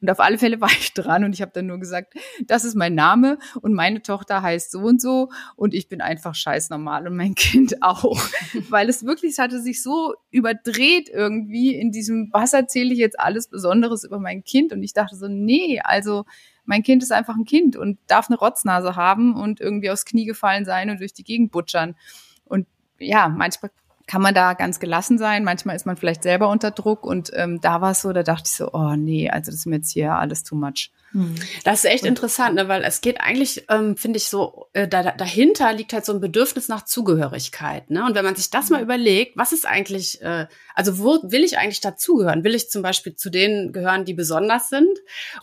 Und 0.02 0.10
auf 0.10 0.20
alle 0.20 0.38
Fälle 0.38 0.62
war 0.62 0.70
ich 0.70 0.94
dran 0.94 1.24
und 1.24 1.34
ich 1.34 1.42
habe 1.42 1.52
dann 1.54 1.68
nur 1.68 1.80
gesagt, 1.80 2.14
das 2.46 2.66
ist 2.66 2.76
mein 2.76 2.96
Name 2.96 3.38
und 3.62 3.74
meine 3.74 4.02
Tochter 4.02 4.42
heißt 4.42 4.72
so 4.72 4.80
und 4.80 5.02
so 5.02 5.30
und 5.56 5.74
ich 5.74 5.88
bin 5.88 6.02
einfach 6.02 6.36
scheiß 6.36 6.70
normal 6.70 7.08
und 7.08 7.16
mein 7.16 7.36
Kind 7.36 7.82
auch. 7.82 8.22
Weil 8.70 8.90
es 8.90 9.06
wirklich, 9.06 9.32
es 9.32 9.40
hatte 9.40 9.62
sich 9.62 9.82
so 9.82 10.14
überdreht 10.32 11.10
irgendwie 11.10 11.76
in 11.76 11.92
diesem, 11.92 12.30
was 12.32 12.54
erzähle 12.54 12.94
ich 12.94 13.00
jetzt 13.00 13.20
alles 13.20 13.48
Besonderes 13.48 14.04
über 14.04 14.20
mein 14.20 14.44
Kind? 14.44 14.74
Und 14.74 14.84
ich 14.84 14.94
dachte 14.94 15.16
so, 15.16 15.28
nee, 15.28 15.80
also 15.84 16.26
mein 16.66 16.84
Kind 16.84 17.04
ist 17.04 17.12
einfach 17.12 17.36
ein 17.36 17.46
Kind 17.46 17.76
und 17.76 18.00
darf 18.08 18.30
eine 18.30 18.38
Rotznase 18.38 18.96
haben 18.96 19.36
und 19.36 19.62
irgendwie 19.62 19.90
aufs 19.90 20.06
Knie 20.06 20.26
gefallen 20.26 20.66
sein 20.66 20.90
und 20.90 21.00
durch 21.00 21.14
die 21.14 21.24
Gegend 21.24 21.52
butschern. 21.52 21.96
Und 22.44 22.68
ja, 23.00 23.30
manchmal 23.30 23.72
kann 24.08 24.22
man 24.22 24.36
da 24.36 24.54
ganz 24.54 24.80
gelassen 24.80 25.18
sein. 25.18 25.44
Manchmal 25.44 25.76
ist 25.76 25.86
man 25.86 25.98
vielleicht 25.98 26.24
selber 26.24 26.50
unter 26.50 26.72
Druck 26.72 27.06
und 27.06 27.32
ähm, 27.34 27.60
da 27.62 27.82
war 27.82 27.92
es 27.92 28.02
so, 28.02 28.14
da 28.14 28.24
dachte 28.24 28.44
ich 28.46 28.54
so, 28.54 28.72
oh 28.74 28.96
nee, 28.96 29.30
also 29.30 29.52
das 29.52 29.62
ist 29.62 29.66
mir 29.66 29.78
jetzt 29.78 29.92
hier 29.92 30.14
alles 30.14 30.44
too 30.44 30.56
much. 30.56 30.92
Hm. 31.16 31.34
Das 31.64 31.80
ist 31.80 31.86
echt 31.86 32.04
und, 32.04 32.10
interessant, 32.10 32.56
ne? 32.56 32.68
weil 32.68 32.84
es 32.84 33.00
geht 33.00 33.22
eigentlich, 33.22 33.64
ähm, 33.70 33.96
finde 33.96 34.18
ich 34.18 34.26
so, 34.26 34.68
äh, 34.74 34.86
da, 34.86 35.14
dahinter 35.14 35.72
liegt 35.72 35.94
halt 35.94 36.04
so 36.04 36.12
ein 36.12 36.20
Bedürfnis 36.20 36.68
nach 36.68 36.84
Zugehörigkeit. 36.84 37.90
Ne? 37.90 38.04
Und 38.06 38.16
wenn 38.16 38.26
man 38.26 38.36
sich 38.36 38.50
das 38.50 38.70
mal 38.70 38.82
überlegt, 38.82 39.38
was 39.38 39.54
ist 39.54 39.66
eigentlich, 39.66 40.22
äh, 40.22 40.48
also 40.76 41.00
wo 41.00 41.20
will 41.24 41.46
ich 41.46 41.58
eigentlich 41.58 41.80
dazugehören? 41.80 42.44
Will 42.44 42.54
ich 42.54 42.70
zum 42.70 42.82
Beispiel 42.82 43.16
zu 43.16 43.30
denen 43.30 43.72
gehören, 43.72 44.04
die 44.04 44.14
besonders 44.14 44.68
sind? 44.68 44.90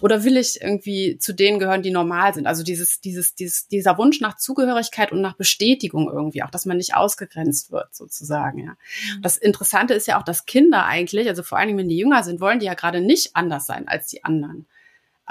Oder 0.03 0.25
will 0.25 0.37
ich 0.37 0.61
irgendwie 0.61 1.17
zu 1.17 1.33
denen 1.33 1.59
gehören, 1.59 1.81
die 1.81 1.91
normal 1.91 2.35
sind? 2.35 2.47
Also 2.47 2.63
dieses, 2.63 3.01
dieses, 3.01 3.35
dieses, 3.35 3.67
dieser 3.67 3.97
Wunsch 3.97 4.21
nach 4.21 4.37
Zugehörigkeit 4.37 5.11
und 5.11 5.23
nach 5.23 5.37
Bestätigung 5.37 6.11
irgendwie, 6.13 6.43
auch 6.43 6.51
dass 6.51 6.67
man 6.67 6.77
nicht 6.77 6.95
ausgegrenzt 6.95 7.73
wird, 7.73 7.95
sozusagen. 7.95 8.59
Ja. 8.59 8.73
Mhm. 8.73 9.23
Das 9.23 9.39
Interessante 9.39 9.95
ist 9.95 10.07
ja 10.07 10.21
auch, 10.21 10.25
dass 10.25 10.45
Kinder 10.45 10.85
eigentlich, 10.85 11.29
also 11.29 11.43
vor 11.43 11.57
allen 11.57 11.69
Dingen, 11.69 11.79
wenn 11.79 11.89
die 11.89 11.97
jünger 11.97 12.23
sind, 12.25 12.43
wollen 12.43 12.59
die 12.59 12.67
ja 12.67 12.75
gerade 12.75 13.01
nicht 13.01 13.35
anders 13.35 13.67
sein 13.67 13.89
als 13.89 14.09
die 14.09 14.23
anderen. 14.23 14.67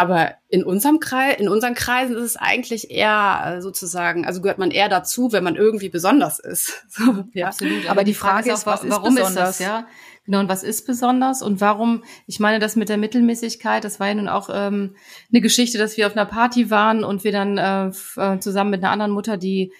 Aber 0.01 0.33
in 0.47 0.63
unserem 0.63 0.99
Kreis, 0.99 1.37
in 1.37 1.47
unseren 1.47 1.75
Kreisen 1.75 2.15
ist 2.15 2.23
es 2.23 2.35
eigentlich 2.35 2.89
eher 2.89 3.57
äh, 3.57 3.61
sozusagen, 3.61 4.25
also 4.25 4.41
gehört 4.41 4.57
man 4.57 4.71
eher 4.71 4.89
dazu, 4.89 5.31
wenn 5.31 5.43
man 5.43 5.55
irgendwie 5.55 5.89
besonders 5.89 6.39
ist. 6.39 6.87
So, 6.89 7.23
ja. 7.33 7.47
Absolut. 7.47 7.83
Aber, 7.83 7.91
Aber 7.91 8.03
die 8.03 8.15
Frage, 8.15 8.49
Frage 8.49 8.51
ist, 8.51 8.67
auch, 8.67 8.73
was 8.73 8.89
warum 8.89 9.15
ist, 9.15 9.23
besonders? 9.23 9.49
ist 9.51 9.59
das, 9.59 9.67
ja? 9.67 9.87
Genau, 10.25 10.39
und 10.39 10.49
was 10.49 10.63
ist 10.63 10.87
besonders 10.87 11.43
und 11.43 11.61
warum, 11.61 12.03
ich 12.25 12.39
meine, 12.39 12.57
das 12.57 12.75
mit 12.75 12.89
der 12.89 12.97
Mittelmäßigkeit, 12.97 13.83
das 13.83 13.99
war 13.99 14.07
ja 14.07 14.15
nun 14.15 14.27
auch 14.27 14.49
ähm, 14.51 14.95
eine 15.31 15.41
Geschichte, 15.41 15.77
dass 15.77 15.97
wir 15.97 16.07
auf 16.07 16.13
einer 16.13 16.25
Party 16.25 16.71
waren 16.71 17.03
und 17.03 17.23
wir 17.23 17.31
dann 17.31 17.59
äh, 17.59 17.91
äh 18.17 18.39
zusammen 18.39 18.71
mit 18.71 18.83
einer 18.83 18.91
anderen 18.91 19.11
Mutter, 19.11 19.37
die 19.37 19.71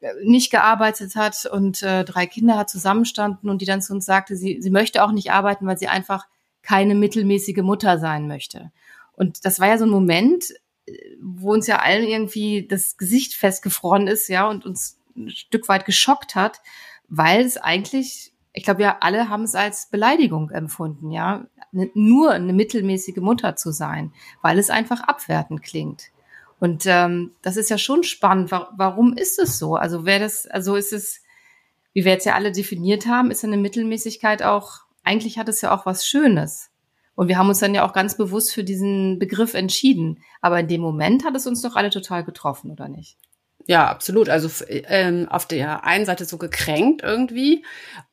äh, 0.00 0.08
nicht 0.24 0.50
gearbeitet 0.50 1.14
hat 1.14 1.46
und 1.46 1.84
äh, 1.84 2.04
drei 2.04 2.26
Kinder 2.26 2.56
hat, 2.56 2.68
zusammenstanden 2.68 3.48
und 3.48 3.62
die 3.62 3.66
dann 3.66 3.80
zu 3.80 3.92
uns 3.92 4.06
sagte, 4.06 4.34
sie, 4.34 4.58
sie 4.60 4.70
möchte 4.70 5.04
auch 5.04 5.12
nicht 5.12 5.30
arbeiten, 5.30 5.66
weil 5.68 5.78
sie 5.78 5.86
einfach 5.86 6.26
keine 6.62 6.96
mittelmäßige 6.96 7.62
Mutter 7.62 7.98
sein 7.98 8.26
möchte. 8.26 8.72
Und 9.18 9.44
das 9.44 9.60
war 9.60 9.68
ja 9.68 9.78
so 9.78 9.84
ein 9.84 9.90
Moment, 9.90 10.54
äh, 10.86 10.92
wo 11.20 11.52
uns 11.52 11.66
ja 11.66 11.80
allen 11.80 12.06
irgendwie 12.06 12.66
das 12.66 12.96
Gesicht 12.96 13.34
festgefroren 13.34 14.06
ist, 14.06 14.28
ja, 14.28 14.48
und 14.48 14.64
uns 14.64 14.98
ein 15.16 15.30
Stück 15.30 15.68
weit 15.68 15.84
geschockt 15.84 16.34
hat, 16.34 16.60
weil 17.08 17.44
es 17.44 17.56
eigentlich 17.56 18.32
ich 18.58 18.64
glaube, 18.64 18.80
wir 18.80 19.04
alle 19.04 19.28
haben 19.28 19.44
es 19.44 19.54
als 19.54 19.86
Beleidigung 19.86 20.50
empfunden, 20.50 21.12
ja, 21.12 21.46
nur 21.70 22.32
eine 22.32 22.52
mittelmäßige 22.52 23.18
Mutter 23.18 23.54
zu 23.54 23.70
sein, 23.70 24.12
weil 24.42 24.58
es 24.58 24.68
einfach 24.68 25.00
abwertend 25.00 25.62
klingt. 25.62 26.10
Und 26.58 26.84
ähm, 26.86 27.32
das 27.40 27.56
ist 27.56 27.70
ja 27.70 27.78
schon 27.78 28.02
spannend. 28.02 28.50
Warum 28.50 29.12
ist 29.16 29.38
es 29.38 29.60
so? 29.60 29.76
Also 29.76 30.04
wer 30.04 30.18
das, 30.18 30.46
also 30.48 30.74
ist 30.74 30.92
es, 30.92 31.22
wie 31.92 32.04
wir 32.04 32.12
jetzt 32.12 32.26
ja 32.26 32.34
alle 32.34 32.50
definiert 32.50 33.06
haben, 33.06 33.30
ist 33.30 33.44
eine 33.44 33.56
Mittelmäßigkeit 33.56 34.42
auch, 34.42 34.80
eigentlich 35.04 35.38
hat 35.38 35.48
es 35.48 35.60
ja 35.60 35.72
auch 35.72 35.86
was 35.86 36.04
Schönes. 36.04 36.67
Und 37.18 37.26
wir 37.26 37.36
haben 37.36 37.48
uns 37.48 37.58
dann 37.58 37.74
ja 37.74 37.84
auch 37.84 37.92
ganz 37.92 38.16
bewusst 38.16 38.54
für 38.54 38.62
diesen 38.62 39.18
Begriff 39.18 39.54
entschieden. 39.54 40.22
Aber 40.40 40.60
in 40.60 40.68
dem 40.68 40.80
Moment 40.80 41.24
hat 41.24 41.34
es 41.34 41.48
uns 41.48 41.60
doch 41.60 41.74
alle 41.74 41.90
total 41.90 42.22
getroffen, 42.22 42.70
oder 42.70 42.86
nicht? 42.88 43.16
Ja, 43.66 43.88
absolut. 43.88 44.28
Also 44.28 44.48
ähm, 44.68 45.28
auf 45.28 45.44
der 45.44 45.84
einen 45.84 46.06
Seite 46.06 46.26
so 46.26 46.38
gekränkt 46.38 47.02
irgendwie 47.02 47.64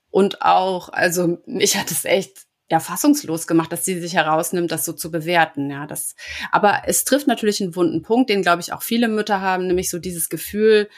und 0.09 0.41
auch, 0.41 0.89
also 0.89 1.37
mich 1.45 1.77
hat 1.77 1.91
es 1.91 2.03
echt 2.05 2.47
ja 2.71 2.79
fassungslos 2.79 3.45
gemacht, 3.45 3.71
dass 3.71 3.85
sie 3.85 3.99
sich 3.99 4.15
herausnimmt, 4.15 4.71
das 4.71 4.85
so 4.85 4.93
zu 4.93 5.11
bewerten. 5.11 5.69
Ja, 5.69 5.85
das. 5.85 6.15
Aber 6.51 6.81
es 6.87 7.03
trifft 7.03 7.27
natürlich 7.27 7.61
einen 7.61 7.75
wunden 7.75 8.01
Punkt, 8.01 8.31
den 8.31 8.41
glaube 8.41 8.63
ich 8.63 8.73
auch 8.73 8.81
viele 8.81 9.07
Mütter 9.07 9.39
haben, 9.39 9.67
nämlich 9.67 9.91
so 9.91 9.99
dieses 9.99 10.29
Gefühl, 10.29 10.89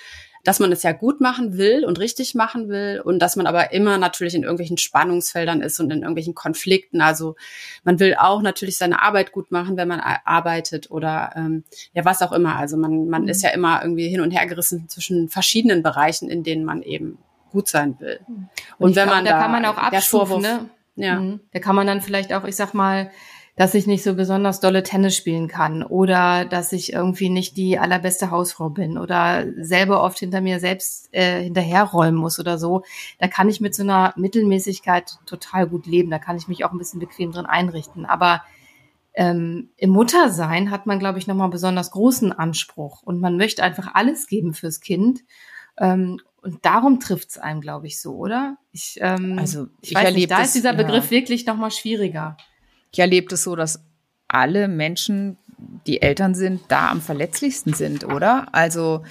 dass 0.48 0.62
man 0.62 0.72
es 0.72 0.82
ja 0.82 0.94
gut 0.94 1.20
machen 1.20 1.58
will 1.58 1.84
und 1.84 2.00
richtig 2.00 2.34
machen 2.34 2.70
will 2.70 3.02
und 3.04 3.20
dass 3.20 3.36
man 3.36 3.48
aber 3.48 3.74
immer 3.74 3.98
natürlich 3.98 4.34
in 4.34 4.44
irgendwelchen 4.44 4.78
Spannungsfeldern 4.78 5.60
ist 5.60 5.78
und 5.82 5.92
in 5.92 6.04
irgendwelchen 6.04 6.36
Konflikten. 6.36 7.02
Also 7.02 7.36
man 7.84 8.00
will 8.00 8.16
auch 8.18 8.42
natürlich 8.42 8.78
seine 8.78 9.02
Arbeit 9.02 9.34
gut 9.34 9.52
machen, 9.52 9.76
wenn 9.76 9.90
man 9.90 10.00
arbeitet 10.00 10.90
oder 10.90 11.34
ähm, 11.36 11.66
ja 11.94 12.06
was 12.06 12.22
auch 12.22 12.32
immer. 12.32 12.56
Also 12.56 12.78
man 12.78 13.10
man 13.10 13.24
mhm. 13.24 13.28
ist 13.28 13.44
ja 13.44 13.50
immer 13.50 13.82
irgendwie 13.82 14.08
hin 14.08 14.22
und 14.22 14.32
her 14.32 14.48
gerissen 14.48 14.88
zwischen 14.88 15.28
verschiedenen 15.28 15.84
Bereichen, 15.84 16.30
in 16.30 16.44
denen 16.44 16.64
man 16.64 16.82
eben 16.82 17.18
gut 17.52 17.68
sein 17.68 18.00
will. 18.00 18.22
Und, 18.26 18.48
und 18.80 18.96
wenn 18.96 19.04
glaub, 19.04 19.16
man 19.18 19.26
da, 19.26 19.32
da 19.32 19.40
kann 19.42 19.52
man 19.52 19.66
auch 19.66 19.78
abstufen, 19.78 20.42
ne? 20.42 20.70
Ja. 20.96 21.20
Mhm. 21.20 21.42
Da 21.52 21.60
kann 21.60 21.76
man 21.76 21.88
dann 21.88 22.02
vielleicht 22.02 22.32
auch, 22.32 22.46
ich 22.46 22.56
sag 22.56 22.74
mal, 22.74 23.12
dass 23.58 23.74
ich 23.74 23.88
nicht 23.88 24.04
so 24.04 24.14
besonders 24.14 24.60
dolle 24.60 24.84
Tennis 24.84 25.18
spielen 25.18 25.48
kann 25.48 25.82
oder 25.82 26.46
dass 26.46 26.72
ich 26.72 26.94
irgendwie 26.94 27.30
nicht 27.30 27.58
die 27.58 27.80
allerbeste 27.80 28.30
Hausfrau 28.30 28.70
bin 28.70 29.00
oder 29.00 29.46
selber 29.60 30.04
oft 30.04 30.20
hinter 30.20 30.42
mir 30.42 30.60
selbst 30.60 31.10
äh, 31.12 31.42
hinterherräumen 31.42 32.20
muss 32.20 32.40
oder 32.40 32.60
so. 32.60 32.84
Da 33.18 33.28
kann 33.28 33.50
ich 33.50 33.60
mit 33.60 33.74
so 33.74 33.82
einer 33.82 34.14
Mittelmäßigkeit 34.16 35.18
total 35.26 35.68
gut 35.68 35.88
leben. 35.88 36.12
Da 36.12 36.20
kann 36.20 36.38
ich 36.38 36.48
mich 36.48 36.66
auch 36.66 36.72
ein 36.72 36.78
bisschen 36.78 37.00
bequem 37.00 37.32
drin 37.32 37.48
einrichten. 37.48 38.06
Aber 38.06 38.44
ähm, 39.16 39.72
im 39.76 39.90
Muttersein 39.90 40.70
hat 40.70 40.86
man, 40.86 41.00
glaube 41.00 41.18
ich, 41.18 41.26
nochmal 41.26 41.50
besonders 41.50 41.90
großen 41.90 42.32
Anspruch 42.32 43.02
und 43.02 43.20
man 43.20 43.38
möchte 43.38 43.64
einfach 43.64 43.96
alles 43.96 44.28
geben 44.28 44.54
fürs 44.54 44.82
Kind. 44.82 45.22
Ähm, 45.80 46.22
und 46.44 46.64
darum 46.64 47.00
trifft 47.00 47.32
es 47.32 47.38
einem, 47.40 47.62
glaube 47.62 47.88
ich, 47.88 48.00
so, 48.00 48.14
oder? 48.18 48.58
Ich, 48.72 49.00
ähm, 49.02 49.40
also 49.40 49.66
ich, 49.82 49.90
ich 49.90 49.96
weiß 49.96 50.14
nicht, 50.14 50.30
da 50.30 50.44
ist 50.44 50.54
dieser 50.54 50.74
Begriff 50.74 51.06
ja. 51.06 51.10
wirklich 51.10 51.48
noch 51.48 51.58
mal 51.58 51.72
schwieriger. 51.72 52.38
Ich 52.92 53.00
erlebe 53.00 53.34
es 53.34 53.44
so, 53.44 53.56
dass 53.56 53.84
alle 54.28 54.68
Menschen, 54.68 55.38
die 55.86 56.02
Eltern 56.02 56.36
sind, 56.36 56.62
da 56.68 56.90
am 56.90 57.02
verletzlichsten 57.02 57.74
sind, 57.74 58.04
oder? 58.04 58.48
Also 58.54 59.04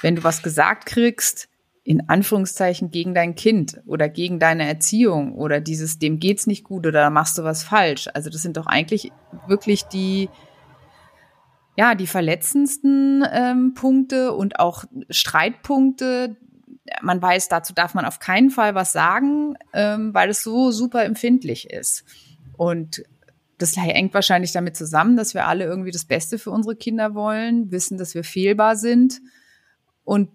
wenn 0.00 0.16
du 0.16 0.24
was 0.24 0.42
gesagt 0.42 0.86
kriegst, 0.86 1.48
in 1.84 2.08
Anführungszeichen 2.08 2.90
gegen 2.90 3.14
dein 3.14 3.34
Kind 3.34 3.80
oder 3.86 4.08
gegen 4.08 4.38
deine 4.38 4.66
Erziehung 4.66 5.34
oder 5.34 5.60
dieses, 5.60 5.98
dem 5.98 6.18
geht's 6.18 6.46
nicht 6.46 6.64
gut 6.64 6.86
oder 6.86 7.00
da 7.00 7.10
machst 7.10 7.36
du 7.36 7.44
was 7.44 7.62
falsch. 7.62 8.08
Also 8.14 8.30
das 8.30 8.40
sind 8.40 8.56
doch 8.56 8.66
eigentlich 8.66 9.12
wirklich 9.46 9.84
die, 9.84 10.30
ja, 11.76 11.94
die 11.94 12.06
verletzendsten 12.06 13.22
ähm, 13.30 13.74
Punkte 13.74 14.32
und 14.32 14.60
auch 14.60 14.84
Streitpunkte, 15.10 16.36
man 17.02 17.20
weiß, 17.20 17.48
dazu 17.48 17.74
darf 17.74 17.92
man 17.92 18.06
auf 18.06 18.18
keinen 18.18 18.50
Fall 18.50 18.74
was 18.74 18.92
sagen, 18.92 19.56
ähm, 19.74 20.14
weil 20.14 20.30
es 20.30 20.42
so 20.42 20.70
super 20.70 21.04
empfindlich 21.04 21.70
ist. 21.70 22.04
Und 22.56 23.04
das 23.58 23.76
hängt 23.76 24.14
wahrscheinlich 24.14 24.52
damit 24.52 24.76
zusammen, 24.76 25.16
dass 25.16 25.34
wir 25.34 25.46
alle 25.46 25.64
irgendwie 25.64 25.90
das 25.90 26.04
Beste 26.04 26.38
für 26.38 26.50
unsere 26.50 26.76
Kinder 26.76 27.14
wollen, 27.14 27.70
wissen, 27.70 27.98
dass 27.98 28.14
wir 28.14 28.24
fehlbar 28.24 28.76
sind. 28.76 29.20
Und 30.04 30.30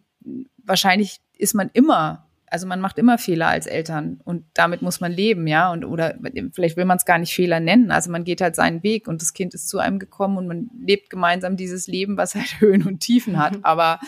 wahrscheinlich 0.64 1.22
ist 1.38 1.54
man 1.54 1.70
immer, 1.74 2.28
also 2.48 2.68
man 2.68 2.82
macht 2.82 2.98
immer 2.98 3.18
Fehler 3.18 3.48
als 3.48 3.68
Eltern 3.68 4.22
und 4.24 4.46
damit 4.54 4.82
muss 4.82 5.02
man 5.02 5.12
leben, 5.12 5.48
ja. 5.48 5.72
Und 5.72 5.86
oder 5.86 6.16
vielleicht 6.54 6.78
will 6.78 6.86
man 6.86 6.98
es 6.98 7.06
gar 7.06 7.18
nicht 7.18 7.34
Fehler 7.34 7.60
nennen. 7.60 7.92
Also 7.92 8.12
man 8.12 8.24
geht 8.24 8.42
halt 8.42 8.56
seinen 8.56 8.84
Weg 8.84 9.08
und 9.08 9.22
das 9.22 9.34
Kind 9.34 9.54
ist 9.54 9.70
zu 9.70 9.80
einem 9.80 10.00
gekommen 10.00 10.38
und 10.38 10.48
man 10.48 10.70
lebt 10.80 11.10
gemeinsam 11.10 11.58
dieses 11.58 11.88
Leben, 11.88 12.18
was 12.18 12.36
halt 12.36 12.56
Höhen 12.60 12.84
und 12.88 13.00
Tiefen 13.00 13.38
hat. 13.38 13.58
Aber 13.64 14.00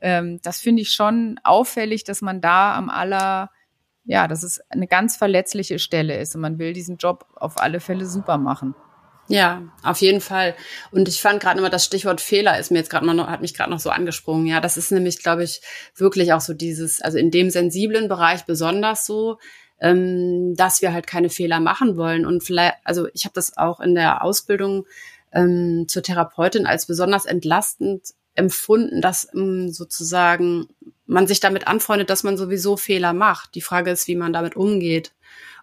ähm, 0.00 0.40
das 0.42 0.60
finde 0.60 0.82
ich 0.82 0.90
schon 0.90 1.40
auffällig, 1.44 2.04
dass 2.04 2.22
man 2.22 2.40
da 2.40 2.74
am 2.74 2.90
aller, 2.90 3.50
ja, 4.04 4.28
dass 4.28 4.42
es 4.42 4.60
eine 4.70 4.86
ganz 4.86 5.16
verletzliche 5.16 5.78
Stelle 5.78 6.18
ist 6.18 6.34
und 6.34 6.40
man 6.40 6.58
will 6.58 6.72
diesen 6.72 6.96
Job 6.96 7.26
auf 7.36 7.58
alle 7.58 7.80
Fälle 7.80 8.06
super 8.06 8.38
machen. 8.38 8.74
Ja, 9.28 9.62
auf 9.82 10.00
jeden 10.00 10.20
Fall. 10.20 10.54
Und 10.90 11.08
ich 11.08 11.20
fand 11.20 11.40
gerade 11.40 11.58
immer 11.58 11.70
das 11.70 11.84
Stichwort 11.84 12.20
Fehler 12.20 12.58
ist 12.58 12.70
mir 12.70 12.78
jetzt 12.78 12.90
gerade 12.90 13.06
noch, 13.06 13.28
hat 13.28 13.40
mich 13.40 13.54
gerade 13.54 13.70
noch 13.70 13.78
so 13.78 13.90
angesprungen. 13.90 14.46
Ja, 14.46 14.60
das 14.60 14.76
ist 14.76 14.90
nämlich, 14.90 15.22
glaube 15.22 15.44
ich, 15.44 15.62
wirklich 15.94 16.32
auch 16.32 16.40
so 16.40 16.54
dieses, 16.54 17.00
also 17.00 17.18
in 17.18 17.30
dem 17.30 17.48
sensiblen 17.48 18.08
Bereich 18.08 18.44
besonders 18.44 19.06
so, 19.06 19.38
ähm, 19.80 20.54
dass 20.56 20.82
wir 20.82 20.92
halt 20.92 21.06
keine 21.06 21.30
Fehler 21.30 21.60
machen 21.60 21.96
wollen. 21.96 22.26
Und 22.26 22.42
vielleicht, 22.42 22.74
also 22.84 23.08
ich 23.14 23.24
habe 23.24 23.34
das 23.34 23.56
auch 23.56 23.80
in 23.80 23.94
der 23.94 24.24
Ausbildung 24.24 24.86
ähm, 25.32 25.86
zur 25.88 26.02
Therapeutin 26.02 26.66
als 26.66 26.86
besonders 26.86 27.24
entlastend 27.24 28.08
empfunden, 28.34 29.00
dass 29.00 29.28
ähm, 29.34 29.70
sozusagen 29.70 30.68
man 31.06 31.26
sich 31.26 31.40
damit 31.40 31.66
anfreundet, 31.66 32.10
dass 32.10 32.22
man 32.22 32.36
sowieso 32.36 32.76
Fehler 32.76 33.12
macht. 33.12 33.54
Die 33.54 33.60
Frage 33.60 33.90
ist, 33.90 34.08
wie 34.08 34.16
man 34.16 34.32
damit 34.32 34.56
umgeht 34.56 35.12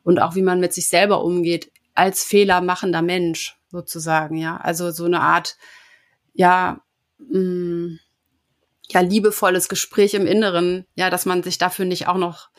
und 0.03 0.19
auch 0.19 0.35
wie 0.35 0.41
man 0.41 0.59
mit 0.59 0.73
sich 0.73 0.87
selber 0.87 1.23
umgeht 1.23 1.71
als 1.95 2.23
fehlermachender 2.23 3.01
Mensch 3.01 3.57
sozusagen, 3.69 4.37
ja. 4.37 4.57
Also 4.57 4.91
so 4.91 5.05
eine 5.05 5.21
Art, 5.21 5.57
ja, 6.33 6.81
mh, 7.17 7.39
mm, 7.39 7.99
ja, 8.91 9.01
liebevolles 9.01 9.69
Gespräch 9.69 10.13
im 10.13 10.25
Inneren, 10.25 10.85
ja, 10.95 11.09
dass 11.09 11.25
man 11.25 11.43
sich 11.43 11.57
dafür 11.57 11.85
nicht 11.85 12.07
auch 12.07 12.17
noch 12.17 12.49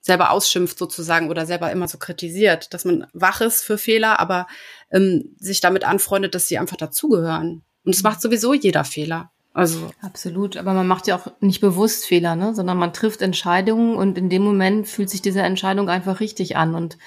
selber 0.00 0.30
ausschimpft 0.30 0.78
sozusagen 0.78 1.30
oder 1.30 1.46
selber 1.46 1.72
immer 1.72 1.88
so 1.88 1.98
kritisiert, 1.98 2.72
dass 2.74 2.84
man 2.84 3.06
wach 3.12 3.40
ist 3.40 3.62
für 3.62 3.78
Fehler, 3.78 4.20
aber 4.20 4.46
ähm, 4.90 5.34
sich 5.38 5.60
damit 5.60 5.84
anfreundet, 5.84 6.34
dass 6.34 6.46
sie 6.46 6.58
einfach 6.58 6.76
dazugehören. 6.76 7.64
Und 7.84 7.94
es 7.94 8.02
macht 8.02 8.20
sowieso 8.20 8.54
jeder 8.54 8.84
Fehler. 8.84 9.30
Also 9.54 9.90
absolut, 10.02 10.56
aber 10.56 10.74
man 10.74 10.88
macht 10.88 11.06
ja 11.06 11.16
auch 11.16 11.28
nicht 11.40 11.60
bewusst 11.60 12.06
Fehler, 12.06 12.34
ne, 12.34 12.54
sondern 12.54 12.76
man 12.76 12.92
trifft 12.92 13.22
Entscheidungen 13.22 13.96
und 13.96 14.18
in 14.18 14.28
dem 14.28 14.42
Moment 14.42 14.88
fühlt 14.88 15.08
sich 15.08 15.22
diese 15.22 15.42
Entscheidung 15.42 15.88
einfach 15.88 16.18
richtig 16.20 16.56
an. 16.56 16.74
Und 16.74 16.98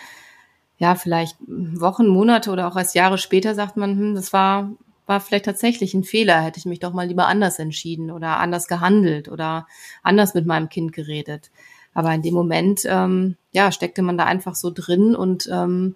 ja, 0.77 0.95
vielleicht 0.95 1.35
Wochen, 1.45 2.07
Monate 2.07 2.49
oder 2.51 2.67
auch 2.67 2.77
erst 2.77 2.95
Jahre 2.95 3.17
später 3.17 3.53
sagt 3.53 3.75
man, 3.77 3.97
hm, 3.97 4.15
das 4.15 4.33
war 4.33 4.71
war 5.07 5.21
vielleicht 5.21 5.45
tatsächlich 5.45 5.93
ein 5.93 6.03
Fehler, 6.03 6.41
hätte 6.41 6.59
ich 6.59 6.65
mich 6.65 6.79
doch 6.79 6.93
mal 6.93 7.07
lieber 7.07 7.27
anders 7.27 7.59
entschieden 7.59 8.11
oder 8.11 8.39
anders 8.39 8.67
gehandelt 8.67 9.29
oder 9.29 9.65
anders 10.03 10.33
mit 10.33 10.45
meinem 10.45 10.69
Kind 10.69 10.91
geredet. 10.91 11.49
Aber 11.93 12.13
in 12.13 12.21
dem 12.21 12.33
Moment, 12.33 12.81
ähm, 12.85 13.37
ja, 13.53 13.71
steckte 13.71 14.01
man 14.01 14.17
da 14.17 14.25
einfach 14.25 14.53
so 14.53 14.69
drin 14.69 15.15
und 15.15 15.49
ähm, 15.51 15.95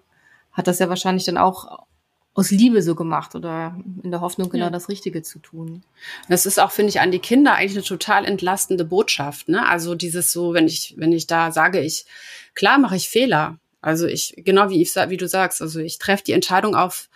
hat 0.50 0.66
das 0.66 0.78
ja 0.78 0.88
wahrscheinlich 0.88 1.26
dann 1.26 1.36
auch 1.36 1.84
aus 2.34 2.50
Liebe 2.50 2.80
so 2.82 2.94
gemacht 2.94 3.34
oder 3.34 3.76
in 4.02 4.10
der 4.10 4.20
Hoffnung, 4.20 4.48
genau 4.48 4.66
ja. 4.66 4.70
das 4.70 4.88
Richtige 4.88 5.22
zu 5.22 5.38
tun. 5.38 5.82
Das 6.28 6.46
ist 6.46 6.58
auch, 6.58 6.70
finde 6.70 6.90
ich, 6.90 7.00
an 7.00 7.10
die 7.10 7.18
Kinder 7.18 7.54
eigentlich 7.54 7.76
eine 7.76 7.84
total 7.84 8.24
entlastende 8.24 8.84
Botschaft. 8.84 9.48
Ne? 9.48 9.66
Also 9.68 9.94
dieses 9.94 10.32
so, 10.32 10.54
wenn 10.54 10.66
ich, 10.66 10.94
wenn 10.96 11.12
ich 11.12 11.26
da 11.26 11.52
sage, 11.52 11.80
ich, 11.80 12.06
klar 12.54 12.78
mache 12.78 12.96
ich 12.96 13.10
Fehler. 13.10 13.58
Also 13.82 14.06
ich, 14.06 14.34
genau 14.38 14.70
wie 14.70 14.80
ich, 14.80 14.94
wie 14.94 15.16
du 15.16 15.28
sagst, 15.28 15.60
also 15.60 15.80
ich 15.80 15.98
treffe 15.98 16.24
die 16.24 16.32
Entscheidung 16.32 16.74
auf 16.74 17.10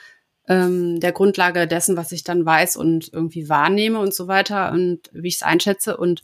ähm, 0.48 1.00
der 1.00 1.12
Grundlage 1.12 1.66
dessen, 1.66 1.96
was 1.96 2.12
ich 2.12 2.22
dann 2.22 2.44
weiß 2.44 2.76
und 2.76 3.10
irgendwie 3.12 3.48
wahrnehme 3.48 3.98
und 3.98 4.14
so 4.14 4.28
weiter 4.28 4.70
und 4.72 5.00
wie 5.12 5.28
ich 5.28 5.36
es 5.36 5.42
einschätze. 5.42 5.96
Und 5.96 6.22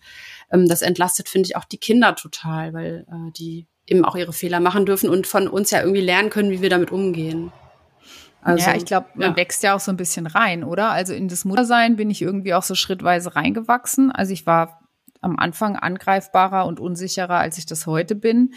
ähm, 0.51 0.69
das 0.69 0.83
entlastet, 0.83 1.31
finde 1.31 1.47
ich, 1.47 1.57
auch 1.57 1.65
die 1.65 1.79
Kinder 1.79 2.15
total, 2.15 2.75
weil 2.75 3.07
äh, 3.09 3.33
die 3.33 3.67
eben 3.87 4.05
auch 4.05 4.17
ihre 4.17 4.33
Fehler 4.33 4.61
machen 4.61 4.85
dürfen 4.85 5.09
und 5.09 5.27
von 5.27 5.49
uns 5.49 5.71
ja 5.71 5.81
irgendwie 5.81 6.01
lernen 6.01 6.31
können, 6.31 6.51
wie 6.51 6.61
wir 6.61 6.71
damit 6.71 6.93
umgehen. 6.93 7.53
Also, 8.43 8.69
ja, 8.69 8.77
ich 8.77 8.85
glaube, 8.85 9.07
man 9.15 9.31
ja. 9.31 9.37
wächst 9.37 9.63
ja 9.63 9.75
auch 9.75 9.81
so 9.81 9.93
ein 9.93 9.97
bisschen 9.97 10.27
rein, 10.27 10.65
oder? 10.65 10.91
Also 10.91 11.15
in 11.15 11.29
das 11.29 11.45
Muttersein 11.45 11.97
bin 11.97 12.11
ich 12.11 12.21
irgendwie 12.21 12.55
auch 12.55 12.65
so 12.65 12.75
schrittweise 12.75 13.37
reingewachsen. 13.37 14.11
Also 14.11 14.33
ich 14.33 14.47
war 14.47 14.81
am 15.21 15.39
Anfang 15.39 15.77
angreifbarer 15.77 16.67
und 16.67 16.81
unsicherer, 16.81 17.39
als 17.39 17.57
ich 17.57 17.67
das 17.67 17.87
heute 17.87 18.17
bin. 18.17 18.55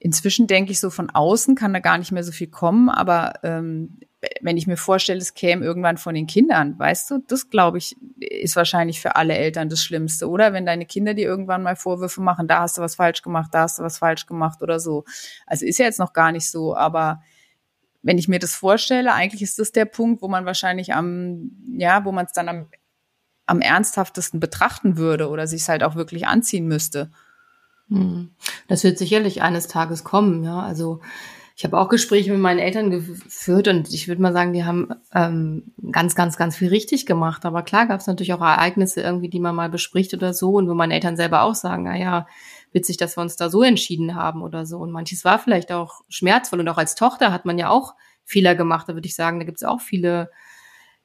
Inzwischen 0.00 0.48
denke 0.48 0.72
ich 0.72 0.80
so 0.80 0.90
von 0.90 1.10
außen 1.10 1.54
kann 1.54 1.72
da 1.72 1.78
gar 1.80 1.98
nicht 1.98 2.12
mehr 2.12 2.24
so 2.24 2.32
viel 2.32 2.48
kommen, 2.48 2.88
aber 2.88 3.34
ähm, 3.42 3.98
wenn 4.40 4.56
ich 4.56 4.66
mir 4.66 4.76
vorstelle, 4.76 5.20
es 5.20 5.34
käme 5.34 5.64
irgendwann 5.64 5.96
von 5.96 6.14
den 6.14 6.26
Kindern, 6.26 6.76
weißt 6.78 7.10
du, 7.10 7.18
das 7.26 7.50
glaube 7.50 7.78
ich, 7.78 7.96
ist 8.18 8.56
wahrscheinlich 8.56 9.00
für 9.00 9.16
alle 9.16 9.34
Eltern 9.34 9.68
das 9.68 9.82
Schlimmste, 9.82 10.28
oder? 10.28 10.52
Wenn 10.52 10.66
deine 10.66 10.86
Kinder 10.86 11.14
dir 11.14 11.26
irgendwann 11.26 11.62
mal 11.62 11.76
Vorwürfe 11.76 12.20
machen, 12.20 12.48
da 12.48 12.60
hast 12.60 12.78
du 12.78 12.82
was 12.82 12.96
falsch 12.96 13.22
gemacht, 13.22 13.50
da 13.52 13.62
hast 13.62 13.78
du 13.78 13.82
was 13.84 13.98
falsch 13.98 14.26
gemacht 14.26 14.62
oder 14.62 14.80
so. 14.80 15.04
Also 15.46 15.66
ist 15.66 15.78
ja 15.78 15.84
jetzt 15.84 16.00
noch 16.00 16.12
gar 16.12 16.32
nicht 16.32 16.50
so, 16.50 16.76
aber 16.76 17.22
wenn 18.02 18.18
ich 18.18 18.28
mir 18.28 18.38
das 18.38 18.54
vorstelle, 18.54 19.12
eigentlich 19.12 19.42
ist 19.42 19.58
das 19.58 19.72
der 19.72 19.84
Punkt, 19.84 20.22
wo 20.22 20.28
man 20.28 20.44
wahrscheinlich 20.46 20.94
am, 20.94 21.50
ja, 21.76 22.04
wo 22.04 22.12
man 22.12 22.26
es 22.26 22.32
dann 22.32 22.48
am, 22.48 22.66
am 23.46 23.60
ernsthaftesten 23.60 24.40
betrachten 24.40 24.96
würde 24.96 25.28
oder 25.28 25.46
sich 25.46 25.68
halt 25.68 25.82
auch 25.82 25.96
wirklich 25.96 26.26
anziehen 26.26 26.66
müsste. 26.66 27.10
Hm. 27.88 28.30
Das 28.68 28.84
wird 28.84 28.98
sicherlich 28.98 29.42
eines 29.42 29.66
Tages 29.66 30.04
kommen, 30.04 30.44
ja. 30.44 30.60
Also 30.60 31.00
ich 31.58 31.64
habe 31.64 31.76
auch 31.76 31.88
Gespräche 31.88 32.30
mit 32.30 32.40
meinen 32.40 32.60
Eltern 32.60 32.90
geführt 32.90 33.66
und 33.66 33.92
ich 33.92 34.06
würde 34.06 34.22
mal 34.22 34.32
sagen, 34.32 34.52
die 34.52 34.64
haben 34.64 34.90
ähm, 35.12 35.72
ganz, 35.90 36.14
ganz, 36.14 36.36
ganz 36.36 36.54
viel 36.54 36.68
richtig 36.68 37.04
gemacht. 37.04 37.44
Aber 37.44 37.62
klar 37.62 37.86
gab 37.86 37.98
es 37.98 38.06
natürlich 38.06 38.32
auch 38.32 38.40
Ereignisse 38.40 39.00
irgendwie, 39.00 39.28
die 39.28 39.40
man 39.40 39.56
mal 39.56 39.68
bespricht 39.68 40.14
oder 40.14 40.32
so 40.34 40.52
und 40.52 40.68
wo 40.68 40.74
meine 40.74 40.94
Eltern 40.94 41.16
selber 41.16 41.42
auch 41.42 41.56
sagen, 41.56 41.82
na 41.82 41.98
ja, 41.98 42.28
witzig, 42.72 42.96
dass 42.96 43.16
wir 43.16 43.22
uns 43.22 43.36
da 43.36 43.50
so 43.50 43.62
entschieden 43.62 44.14
haben 44.14 44.42
oder 44.42 44.66
so. 44.66 44.78
Und 44.78 44.90
manches 44.90 45.24
war 45.24 45.38
vielleicht 45.38 45.72
auch 45.72 46.02
schmerzvoll 46.08 46.60
und 46.60 46.68
auch 46.68 46.78
als 46.78 46.94
Tochter 46.94 47.32
hat 47.32 47.44
man 47.44 47.58
ja 47.58 47.70
auch 47.70 47.94
Fehler 48.24 48.54
gemacht. 48.54 48.88
Da 48.88 48.94
würde 48.94 49.06
ich 49.06 49.14
sagen, 49.14 49.38
da 49.38 49.46
gibt 49.46 49.58
es 49.58 49.64
auch 49.64 49.80
viele 49.80 50.30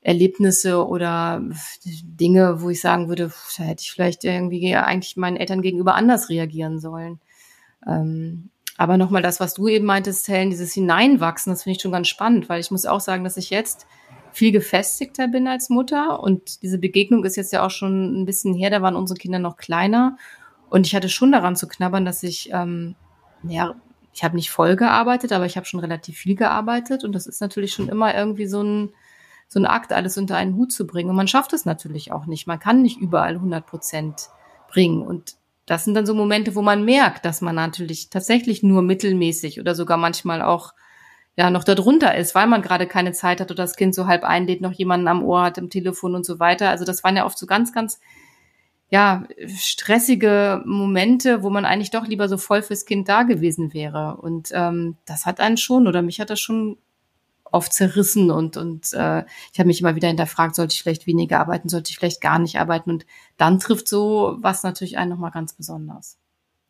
Erlebnisse 0.02 0.86
oder 0.86 1.42
Dinge, 1.86 2.62
wo 2.62 2.70
ich 2.70 2.82
sagen 2.82 3.08
würde, 3.08 3.32
da 3.58 3.64
hätte 3.64 3.82
ich 3.82 3.92
vielleicht 3.92 4.24
irgendwie 4.24 4.76
eigentlich 4.76 5.16
meinen 5.16 5.38
Eltern 5.38 5.62
gegenüber 5.62 5.96
anders 5.96 6.30
reagieren 6.30 6.80
sollen. 6.80 7.20
Ähm, 7.88 8.50
aber 8.78 8.98
nochmal 8.98 9.22
das, 9.22 9.40
was 9.40 9.54
du 9.54 9.68
eben 9.68 9.86
meintest, 9.86 10.28
Helen, 10.28 10.50
dieses 10.50 10.74
Hineinwachsen, 10.74 11.54
das 11.54 11.64
finde 11.64 11.78
ich 11.78 11.82
schon 11.82 11.92
ganz 11.92 12.08
spannend, 12.08 12.50
weil 12.50 12.60
ich 12.60 12.72
muss 12.72 12.86
auch 12.86 13.00
sagen, 13.00 13.24
dass 13.24 13.38
ich 13.38 13.50
jetzt 13.50 13.86
viel 14.32 14.52
gefestigter 14.52 15.28
bin 15.28 15.48
als 15.48 15.70
Mutter 15.70 16.22
und 16.22 16.64
diese 16.64 16.80
Begegnung 16.80 17.24
ist 17.24 17.36
jetzt 17.36 17.54
ja 17.54 17.66
auch 17.66 17.70
schon 17.70 18.22
ein 18.22 18.26
bisschen 18.26 18.56
her, 18.56 18.72
da 18.72 18.82
waren 18.82 18.96
unsere 18.96 19.20
Kinder 19.20 19.38
noch 19.38 19.58
kleiner 19.58 20.18
und 20.74 20.88
ich 20.88 20.96
hatte 20.96 21.08
schon 21.08 21.32
daran 21.32 21.56
zu 21.56 21.68
knabbern, 21.68 22.04
dass 22.04 22.24
ich, 22.24 22.50
ähm, 22.52 22.96
ja, 23.44 23.76
ich 24.12 24.24
habe 24.24 24.36
nicht 24.36 24.50
voll 24.50 24.76
gearbeitet, 24.76 25.32
aber 25.32 25.46
ich 25.46 25.56
habe 25.56 25.68
schon 25.68 25.80
relativ 25.80 26.18
viel 26.18 26.36
gearbeitet 26.36 27.04
und 27.04 27.12
das 27.12 27.28
ist 27.28 27.42
natürlich 27.42 27.74
schon 27.74 27.90
immer 27.90 28.16
irgendwie 28.16 28.48
so 28.48 28.64
ein 28.64 28.90
so 29.48 29.60
ein 29.60 29.68
Akt, 29.68 29.94
alles 29.94 30.18
unter 30.18 30.36
einen 30.36 30.56
Hut 30.56 30.72
zu 30.72 30.88
bringen. 30.88 31.12
Und 31.12 31.16
man 31.16 31.28
schafft 31.28 31.54
es 31.54 31.66
natürlich 31.66 32.12
auch 32.12 32.26
nicht. 32.26 32.48
Man 32.48 32.60
kann 32.60 32.82
nicht 32.82 32.98
überall 32.98 33.36
100 33.36 33.64
Prozent 33.64 34.30
bringen. 34.68 35.04
Und 35.04 35.36
das 35.68 35.86
sind 35.86 35.94
dann 35.94 36.08
so 36.08 36.16
Momente, 36.16 36.56
wo 36.56 36.64
man 36.64 36.84
merkt, 36.84 37.24
dass 37.24 37.42
man 37.42 37.54
natürlich 37.54 38.10
tatsächlich 38.10 38.64
nur 38.64 38.82
mittelmäßig 38.82 39.60
oder 39.60 39.76
sogar 39.76 39.98
manchmal 39.98 40.42
auch 40.42 40.74
ja 41.36 41.52
noch 41.52 41.64
darunter 41.64 42.16
ist, 42.16 42.34
weil 42.34 42.48
man 42.48 42.64
gerade 42.64 42.88
keine 42.88 43.12
Zeit 43.12 43.40
hat 43.42 43.52
oder 43.52 43.62
das 43.62 43.76
Kind 43.76 43.94
so 43.94 44.08
halb 44.08 44.24
einlädt, 44.24 44.62
noch 44.62 44.74
jemanden 44.74 45.08
am 45.08 45.24
Ohr 45.24 45.44
hat, 45.44 45.60
im 45.60 45.70
Telefon 45.70 46.16
und 46.16 46.26
so 46.26 46.40
weiter. 46.40 46.72
Also 46.72 46.84
das 46.84 47.04
waren 47.04 47.16
ja 47.16 47.28
oft 47.28 47.38
so 47.38 47.46
ganz, 47.46 47.72
ganz 47.72 48.00
ja, 48.94 49.24
stressige 49.48 50.62
Momente, 50.68 51.42
wo 51.42 51.50
man 51.50 51.66
eigentlich 51.66 51.90
doch 51.90 52.06
lieber 52.06 52.30
so 52.30 52.38
voll 52.38 52.62
fürs 52.62 52.86
Kind 52.86 53.10
da 53.10 53.24
gewesen 53.24 53.74
wäre. 53.74 54.18
Und 54.18 54.52
ähm, 54.54 54.98
das 55.06 55.26
hat 55.26 55.40
einen 55.40 55.58
schon, 55.58 55.88
oder 55.88 56.04
mich 56.04 56.20
hat 56.20 56.30
das 56.30 56.40
schon 56.40 56.78
oft 57.44 57.74
zerrissen 57.74 58.30
und, 58.30 58.56
und 58.56 58.94
äh, 58.94 59.24
ich 59.52 59.58
habe 59.58 59.66
mich 59.66 59.82
immer 59.82 59.96
wieder 59.96 60.10
hinterfragt, 60.10 60.54
sollte 60.54 60.76
ich 60.76 60.84
vielleicht 60.84 61.08
weniger 61.08 61.40
arbeiten, 61.40 61.70
sollte 61.70 61.90
ich 61.90 61.98
vielleicht 61.98 62.22
gar 62.22 62.38
nicht 62.38 62.60
arbeiten 62.60 62.92
und 62.92 63.08
dann 63.38 63.58
trifft 63.58 63.88
so 63.88 64.38
was 64.42 64.62
natürlich 64.62 65.00
einen 65.00 65.10
nochmal 65.10 65.32
ganz 65.32 65.54
besonders. 65.54 66.20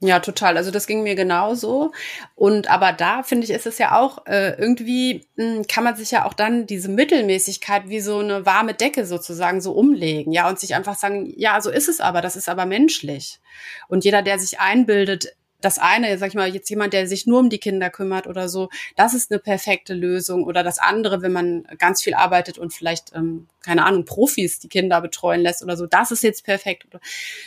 Ja, 0.05 0.19
total. 0.19 0.57
Also 0.57 0.69
das 0.69 0.85
ging 0.85 1.01
mir 1.01 1.15
genauso. 1.15 1.93
Und 2.35 2.69
aber 2.69 2.91
da 2.91 3.23
finde 3.23 3.45
ich, 3.45 3.51
ist 3.51 3.65
es 3.65 3.77
ja 3.77 3.97
auch 3.97 4.25
äh, 4.25 4.49
irgendwie 4.59 5.25
mh, 5.37 5.45
hm, 5.45 5.67
kann 5.67 5.85
man 5.85 5.95
sich 5.95 6.11
ja 6.11 6.25
auch 6.25 6.33
dann 6.33 6.67
diese 6.67 6.89
Mittelmäßigkeit 6.89 7.87
wie 7.87 8.01
so 8.01 8.19
eine 8.19 8.45
warme 8.45 8.73
Decke 8.73 9.05
sozusagen 9.05 9.61
so 9.61 9.71
umlegen, 9.71 10.33
ja, 10.33 10.49
und 10.49 10.59
sich 10.59 10.75
einfach 10.75 10.95
sagen, 10.95 11.33
ja, 11.37 11.61
so 11.61 11.69
ist 11.69 11.87
es 11.87 12.01
aber, 12.01 12.19
das 12.19 12.35
ist 12.35 12.49
aber 12.49 12.65
menschlich. 12.65 13.39
Und 13.87 14.03
jeder, 14.03 14.21
der 14.21 14.39
sich 14.39 14.59
einbildet, 14.59 15.37
das 15.61 15.79
eine, 15.79 16.17
sag 16.17 16.29
ich 16.29 16.35
mal, 16.35 16.53
jetzt 16.53 16.69
jemand, 16.69 16.91
der 16.91 17.07
sich 17.07 17.25
nur 17.25 17.39
um 17.39 17.49
die 17.49 17.59
Kinder 17.59 17.89
kümmert 17.89 18.27
oder 18.27 18.49
so, 18.49 18.69
das 18.97 19.13
ist 19.13 19.31
eine 19.31 19.39
perfekte 19.39 19.93
Lösung. 19.93 20.43
Oder 20.43 20.63
das 20.63 20.79
andere, 20.79 21.21
wenn 21.21 21.31
man 21.31 21.63
ganz 21.77 22.03
viel 22.03 22.13
arbeitet 22.13 22.57
und 22.57 22.73
vielleicht, 22.73 23.13
ähm, 23.15 23.47
keine 23.61 23.85
Ahnung, 23.85 24.03
Profis 24.03 24.59
die 24.59 24.67
Kinder 24.67 24.99
betreuen 24.99 25.41
lässt 25.41 25.63
oder 25.63 25.77
so, 25.77 25.87
das 25.87 26.11
ist 26.11 26.23
jetzt 26.23 26.43
perfekt. 26.43 26.87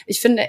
Ich 0.07 0.21
finde, 0.21 0.47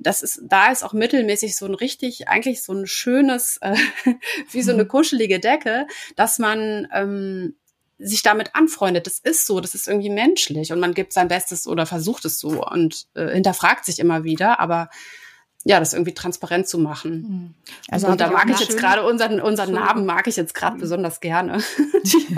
das 0.00 0.22
ist, 0.22 0.40
da 0.42 0.72
ist 0.72 0.82
auch 0.82 0.92
mittelmäßig 0.92 1.56
so 1.56 1.66
ein 1.66 1.74
richtig, 1.74 2.28
eigentlich 2.28 2.62
so 2.62 2.72
ein 2.72 2.86
schönes, 2.86 3.58
äh, 3.60 3.76
wie 4.50 4.62
so 4.62 4.72
eine 4.72 4.84
mhm. 4.84 4.88
kuschelige 4.88 5.38
Decke, 5.38 5.86
dass 6.16 6.38
man 6.38 6.88
ähm, 6.92 7.54
sich 7.98 8.22
damit 8.22 8.54
anfreundet. 8.54 9.06
Das 9.06 9.18
ist 9.18 9.46
so, 9.46 9.60
das 9.60 9.74
ist 9.74 9.86
irgendwie 9.86 10.10
menschlich 10.10 10.72
und 10.72 10.80
man 10.80 10.94
gibt 10.94 11.12
sein 11.12 11.28
Bestes 11.28 11.66
oder 11.66 11.84
versucht 11.84 12.24
es 12.24 12.40
so 12.40 12.64
und 12.64 13.06
äh, 13.14 13.28
hinterfragt 13.28 13.84
sich 13.84 13.98
immer 13.98 14.24
wieder, 14.24 14.58
aber 14.58 14.88
ja, 15.64 15.78
das 15.78 15.92
irgendwie 15.92 16.14
transparent 16.14 16.66
zu 16.66 16.78
machen. 16.78 17.10
Hm. 17.12 17.54
Also 17.90 18.06
und 18.06 18.18
da 18.18 18.30
mag 18.30 18.48
ich 18.48 18.60
jetzt 18.60 18.78
gerade 18.78 19.04
unseren, 19.04 19.40
unseren 19.40 19.72
Namen 19.72 20.06
mag 20.06 20.26
ich 20.26 20.36
jetzt 20.36 20.54
gerade 20.54 20.78
besonders 20.78 21.20
gerne. 21.20 21.58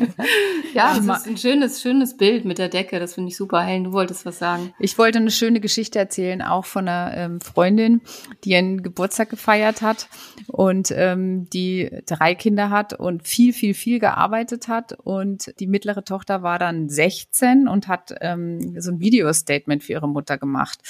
ja, 0.75 0.99
das 0.99 1.21
ist 1.21 1.29
ein 1.29 1.37
schönes, 1.37 1.81
schönes 1.81 2.17
Bild 2.17 2.45
mit 2.45 2.59
der 2.59 2.69
Decke. 2.69 2.99
Das 2.99 3.15
finde 3.15 3.31
ich 3.31 3.37
super. 3.37 3.63
Helen, 3.63 3.85
du 3.85 3.93
wolltest 3.93 4.27
was 4.27 4.41
sagen. 4.41 4.75
Ich 4.81 4.99
wollte 4.99 5.19
eine 5.19 5.31
schöne 5.31 5.61
Geschichte 5.61 6.01
erzählen, 6.01 6.43
auch 6.43 6.65
von 6.65 6.89
einer 6.89 7.17
ähm, 7.17 7.41
Freundin, 7.41 8.01
die 8.43 8.57
einen 8.57 8.83
Geburtstag 8.83 9.31
gefeiert 9.31 9.83
hat 9.83 10.09
und 10.49 10.91
ähm, 10.91 11.49
die 11.51 12.03
drei 12.07 12.35
Kinder 12.35 12.71
hat 12.71 12.93
und 12.93 13.27
viel, 13.27 13.53
viel, 13.53 13.75
viel 13.75 14.01
gearbeitet 14.01 14.67
hat. 14.67 14.99
Und 14.99 15.55
die 15.61 15.69
mittlere 15.69 16.05
Tochter 16.05 16.43
war 16.43 16.59
dann 16.59 16.89
16 16.89 17.69
und 17.69 17.87
hat 17.87 18.17
ähm, 18.21 18.81
so 18.81 18.91
ein 18.91 18.99
Video-Statement 18.99 19.85
für 19.85 19.93
ihre 19.93 20.09
Mutter 20.09 20.39
gemacht 20.39 20.81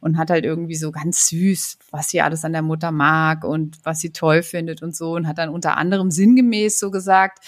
und 0.00 0.18
hat 0.18 0.30
halt 0.30 0.44
irgendwie 0.44 0.74
so 0.74 0.90
ganz 0.90 1.28
süß 1.28 1.75
was 1.90 2.08
sie 2.08 2.20
alles 2.20 2.44
an 2.44 2.52
der 2.52 2.62
Mutter 2.62 2.90
mag 2.90 3.44
und 3.44 3.78
was 3.84 4.00
sie 4.00 4.10
toll 4.10 4.42
findet 4.42 4.82
und 4.82 4.94
so 4.94 5.14
und 5.14 5.26
hat 5.26 5.38
dann 5.38 5.48
unter 5.48 5.76
anderem 5.76 6.10
sinngemäß 6.10 6.78
so 6.78 6.90
gesagt, 6.90 7.40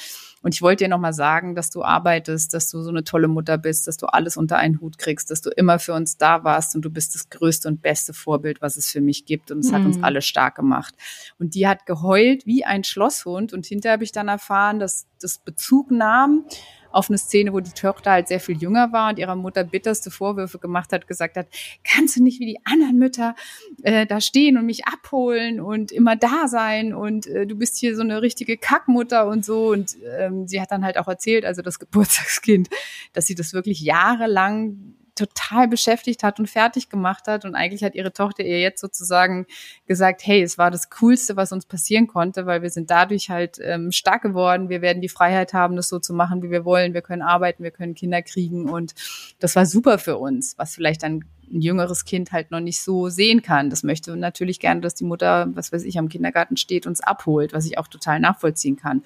und 0.42 0.54
ich 0.54 0.62
wollte 0.62 0.84
dir 0.84 0.88
nochmal 0.88 1.12
sagen, 1.12 1.54
dass 1.54 1.70
du 1.70 1.82
arbeitest, 1.82 2.54
dass 2.54 2.70
du 2.70 2.80
so 2.82 2.90
eine 2.90 3.02
tolle 3.02 3.28
Mutter 3.28 3.58
bist, 3.58 3.88
dass 3.88 3.96
du 3.96 4.06
alles 4.06 4.36
unter 4.36 4.56
einen 4.56 4.80
Hut 4.80 4.96
kriegst, 4.98 5.30
dass 5.30 5.40
du 5.40 5.50
immer 5.50 5.78
für 5.78 5.94
uns 5.94 6.16
da 6.16 6.44
warst 6.44 6.76
und 6.76 6.82
du 6.82 6.90
bist 6.90 7.14
das 7.14 7.28
größte 7.28 7.66
und 7.68 7.82
beste 7.82 8.12
Vorbild, 8.12 8.62
was 8.62 8.76
es 8.76 8.90
für 8.90 9.00
mich 9.00 9.26
gibt. 9.26 9.50
Und 9.50 9.60
es 9.60 9.70
mhm. 9.70 9.74
hat 9.74 9.84
uns 9.84 9.98
mhm. 9.98 10.04
alle 10.04 10.22
stark 10.22 10.54
gemacht. 10.54 10.94
Und 11.38 11.54
die 11.54 11.66
hat 11.66 11.86
geheult 11.86 12.46
wie 12.46 12.64
ein 12.64 12.84
Schlosshund. 12.84 13.52
Und 13.52 13.66
hinterher 13.66 13.94
habe 13.94 14.04
ich 14.04 14.12
dann 14.12 14.28
erfahren, 14.28 14.78
dass 14.78 15.06
das 15.20 15.38
Bezug 15.38 15.90
nahm 15.90 16.44
auf 16.90 17.10
eine 17.10 17.18
Szene, 17.18 17.52
wo 17.52 17.60
die 17.60 17.72
Tochter 17.72 18.12
halt 18.12 18.28
sehr 18.28 18.40
viel 18.40 18.56
jünger 18.56 18.92
war 18.92 19.10
und 19.10 19.18
ihrer 19.18 19.36
Mutter 19.36 19.64
bitterste 19.64 20.10
Vorwürfe 20.10 20.58
gemacht 20.58 20.92
hat, 20.92 21.06
gesagt 21.06 21.36
hat, 21.36 21.46
kannst 21.84 22.16
du 22.16 22.22
nicht 22.22 22.40
wie 22.40 22.46
die 22.46 22.60
anderen 22.64 22.98
Mütter 22.98 23.34
äh, 23.82 24.06
da 24.06 24.20
stehen 24.20 24.56
und 24.56 24.66
mich 24.66 24.86
abholen 24.86 25.60
und 25.60 25.92
immer 25.92 26.16
da 26.16 26.48
sein 26.48 26.94
und 26.94 27.26
äh, 27.26 27.46
du 27.46 27.56
bist 27.56 27.76
hier 27.78 27.94
so 27.94 28.02
eine 28.02 28.22
richtige 28.22 28.56
Kackmutter 28.56 29.28
und 29.28 29.44
so. 29.44 29.68
Und 29.68 29.96
ähm, 30.18 30.48
sie 30.48 30.60
hat 30.60 30.70
dann 30.70 30.84
halt 30.84 30.98
auch 30.98 31.08
erzählt, 31.08 31.44
also 31.44 31.62
das 31.62 31.78
Geburtstagskind, 31.78 32.68
dass 33.12 33.26
sie 33.26 33.34
das 33.34 33.52
wirklich 33.52 33.80
jahrelang 33.80 34.94
total 35.18 35.68
beschäftigt 35.68 36.22
hat 36.22 36.38
und 36.38 36.48
fertig 36.48 36.88
gemacht 36.88 37.26
hat. 37.26 37.44
Und 37.44 37.54
eigentlich 37.54 37.82
hat 37.82 37.94
ihre 37.94 38.12
Tochter 38.12 38.44
ihr 38.44 38.60
jetzt 38.60 38.80
sozusagen 38.80 39.46
gesagt, 39.86 40.24
hey, 40.24 40.42
es 40.42 40.58
war 40.58 40.70
das 40.70 40.90
Coolste, 40.90 41.36
was 41.36 41.52
uns 41.52 41.66
passieren 41.66 42.06
konnte, 42.06 42.46
weil 42.46 42.62
wir 42.62 42.70
sind 42.70 42.90
dadurch 42.90 43.30
halt 43.30 43.58
ähm, 43.60 43.90
stark 43.92 44.22
geworden. 44.22 44.68
Wir 44.68 44.80
werden 44.80 45.02
die 45.02 45.08
Freiheit 45.08 45.52
haben, 45.52 45.76
das 45.76 45.88
so 45.88 45.98
zu 45.98 46.14
machen, 46.14 46.42
wie 46.42 46.50
wir 46.50 46.64
wollen. 46.64 46.94
Wir 46.94 47.02
können 47.02 47.22
arbeiten, 47.22 47.62
wir 47.64 47.70
können 47.70 47.94
Kinder 47.94 48.22
kriegen. 48.22 48.68
Und 48.68 48.94
das 49.40 49.56
war 49.56 49.66
super 49.66 49.98
für 49.98 50.18
uns, 50.18 50.56
was 50.56 50.74
vielleicht 50.74 51.02
dann 51.02 51.24
ein 51.52 51.60
jüngeres 51.60 52.04
Kind 52.04 52.32
halt 52.32 52.50
noch 52.50 52.60
nicht 52.60 52.80
so 52.80 53.08
sehen 53.08 53.42
kann. 53.42 53.70
Das 53.70 53.82
möchte 53.82 54.16
natürlich 54.16 54.60
gerne, 54.60 54.80
dass 54.80 54.94
die 54.94 55.04
Mutter, 55.04 55.48
was 55.54 55.72
weiß 55.72 55.84
ich, 55.84 55.98
am 55.98 56.08
Kindergarten 56.08 56.56
steht, 56.56 56.86
uns 56.86 57.00
abholt, 57.00 57.52
was 57.52 57.66
ich 57.66 57.78
auch 57.78 57.88
total 57.88 58.20
nachvollziehen 58.20 58.76
kann. 58.76 59.02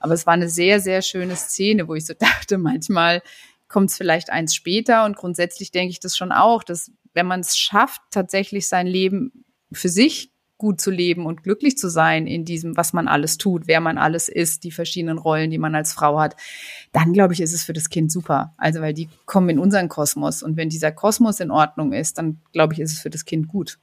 Aber 0.00 0.14
es 0.14 0.26
war 0.26 0.34
eine 0.34 0.48
sehr, 0.48 0.80
sehr 0.80 1.02
schöne 1.02 1.36
Szene, 1.36 1.88
wo 1.88 1.94
ich 1.94 2.06
so 2.06 2.14
dachte, 2.18 2.58
manchmal 2.58 3.22
kommt 3.74 3.90
es 3.90 3.96
vielleicht 3.96 4.30
eins 4.30 4.54
später. 4.54 5.04
Und 5.04 5.16
grundsätzlich 5.16 5.72
denke 5.72 5.90
ich 5.90 5.98
das 5.98 6.16
schon 6.16 6.30
auch, 6.30 6.62
dass 6.62 6.92
wenn 7.12 7.26
man 7.26 7.40
es 7.40 7.58
schafft, 7.58 8.00
tatsächlich 8.12 8.68
sein 8.68 8.86
Leben 8.86 9.44
für 9.72 9.88
sich 9.88 10.30
gut 10.58 10.80
zu 10.80 10.92
leben 10.92 11.26
und 11.26 11.42
glücklich 11.42 11.76
zu 11.76 11.88
sein 11.88 12.28
in 12.28 12.44
diesem, 12.44 12.76
was 12.76 12.92
man 12.92 13.08
alles 13.08 13.36
tut, 13.36 13.66
wer 13.66 13.80
man 13.80 13.98
alles 13.98 14.28
ist, 14.28 14.62
die 14.62 14.70
verschiedenen 14.70 15.18
Rollen, 15.18 15.50
die 15.50 15.58
man 15.58 15.74
als 15.74 15.92
Frau 15.92 16.20
hat, 16.20 16.36
dann 16.92 17.12
glaube 17.12 17.34
ich, 17.34 17.40
ist 17.40 17.52
es 17.52 17.64
für 17.64 17.72
das 17.72 17.88
Kind 17.88 18.12
super. 18.12 18.54
Also 18.58 18.80
weil 18.80 18.94
die 18.94 19.08
kommen 19.26 19.48
in 19.48 19.58
unseren 19.58 19.88
Kosmos 19.88 20.44
und 20.44 20.56
wenn 20.56 20.68
dieser 20.68 20.92
Kosmos 20.92 21.40
in 21.40 21.50
Ordnung 21.50 21.92
ist, 21.92 22.16
dann 22.18 22.40
glaube 22.52 22.74
ich, 22.74 22.80
ist 22.80 22.92
es 22.92 23.00
für 23.00 23.10
das 23.10 23.24
Kind 23.24 23.48
gut. 23.48 23.80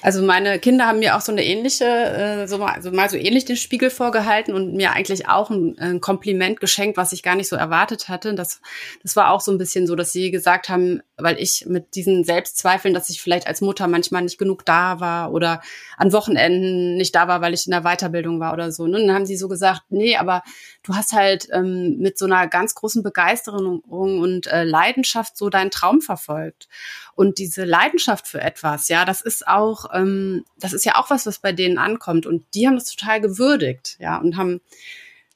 Also 0.00 0.22
meine 0.22 0.58
Kinder 0.58 0.86
haben 0.86 1.00
mir 1.00 1.16
auch 1.16 1.20
so 1.20 1.32
eine 1.32 1.44
ähnliche, 1.44 1.84
äh, 1.84 2.46
so 2.46 2.58
mal, 2.58 2.72
also 2.72 2.90
mal 2.90 3.10
so 3.10 3.16
ähnlich 3.16 3.44
den 3.44 3.56
Spiegel 3.56 3.90
vorgehalten 3.90 4.54
und 4.54 4.74
mir 4.74 4.92
eigentlich 4.92 5.28
auch 5.28 5.50
ein, 5.50 5.78
ein, 5.78 6.00
Kompliment 6.00 6.60
geschenkt, 6.60 6.96
was 6.96 7.12
ich 7.12 7.22
gar 7.22 7.34
nicht 7.34 7.48
so 7.48 7.56
erwartet 7.56 8.08
hatte. 8.08 8.34
Das, 8.34 8.60
das 9.02 9.16
war 9.16 9.30
auch 9.30 9.40
so 9.40 9.52
ein 9.52 9.58
bisschen 9.58 9.86
so, 9.86 9.96
dass 9.96 10.12
sie 10.12 10.30
gesagt 10.30 10.68
haben, 10.68 11.02
weil 11.16 11.38
ich 11.38 11.66
mit 11.66 11.94
diesen 11.94 12.24
Selbstzweifeln, 12.24 12.94
dass 12.94 13.10
ich 13.10 13.20
vielleicht 13.20 13.46
als 13.46 13.60
Mutter 13.60 13.86
manchmal 13.86 14.22
nicht 14.22 14.38
genug 14.38 14.64
da 14.64 15.00
war 15.00 15.32
oder 15.32 15.60
an 15.96 16.12
Wochenenden 16.12 16.96
nicht 16.96 17.14
da 17.14 17.28
war, 17.28 17.40
weil 17.40 17.54
ich 17.54 17.66
in 17.66 17.72
der 17.72 17.82
Weiterbildung 17.82 18.40
war 18.40 18.52
oder 18.52 18.72
so. 18.72 18.86
Ne? 18.86 18.98
Und 18.98 19.06
dann 19.06 19.16
haben 19.16 19.26
sie 19.26 19.36
so 19.36 19.48
gesagt, 19.48 19.82
nee, 19.90 20.16
aber 20.16 20.42
du 20.82 20.94
hast 20.94 21.12
halt 21.12 21.48
ähm, 21.52 21.98
mit 21.98 22.18
so 22.18 22.24
einer 22.24 22.46
ganz 22.48 22.74
großen 22.74 23.02
Begeisterung 23.02 23.80
und 23.80 24.46
äh, 24.46 24.64
Leidenschaft 24.64 25.36
so 25.36 25.50
deinen 25.50 25.70
Traum 25.70 26.00
verfolgt. 26.00 26.68
Und 27.14 27.38
diese 27.38 27.64
Leidenschaft 27.64 28.26
für 28.26 28.40
etwas, 28.40 28.88
ja, 28.88 29.04
das 29.04 29.20
ist 29.20 29.46
auch, 29.46 29.86
ähm, 29.92 30.44
das 30.58 30.72
ist 30.72 30.84
ja 30.84 30.96
auch 30.96 31.10
was, 31.10 31.26
was 31.26 31.38
bei 31.38 31.52
denen 31.52 31.78
ankommt. 31.78 32.26
Und 32.26 32.44
die 32.54 32.66
haben 32.66 32.74
das 32.74 32.94
total 32.94 33.20
gewürdigt, 33.20 33.96
ja, 34.00 34.18
und 34.18 34.36
haben 34.36 34.60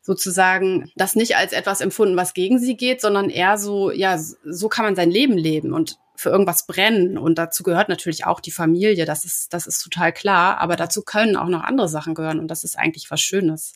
sozusagen 0.03 0.91
das 0.97 1.15
nicht 1.17 1.37
als 1.37 1.53
etwas 1.53 1.81
empfunden, 1.81 2.17
was 2.17 2.33
gegen 2.33 2.59
sie 2.59 2.77
geht, 2.77 3.01
sondern 3.01 3.29
eher 3.29 3.59
so, 3.59 3.91
ja, 3.91 4.19
so 4.19 4.69
kann 4.69 4.87
man 4.87 4.97
sein 4.97 5.11
Leben 5.11 5.37
leben 5.37 5.75
und 5.75 5.99
für 6.17 6.31
irgendwas 6.31 6.67
brennen. 6.67 7.17
Und 7.19 7.37
dazu 7.39 7.63
gehört 7.63 7.89
natürlich 7.89 8.27
auch 8.27 8.41
die 8.41 8.51
Familie, 8.51 9.05
das 9.05 9.25
ist, 9.25 9.53
das 9.53 9.67
ist 9.67 9.83
total 9.83 10.13
klar. 10.13 10.59
Aber 10.59 10.77
dazu 10.77 11.03
können 11.03 11.37
auch 11.37 11.49
noch 11.49 11.63
andere 11.63 11.89
Sachen 11.89 12.15
gehören 12.15 12.41
und 12.41 12.49
das 12.49 12.65
ist 12.65 12.77
eigentlich 12.79 13.11
was 13.11 13.21
Schönes 13.21 13.75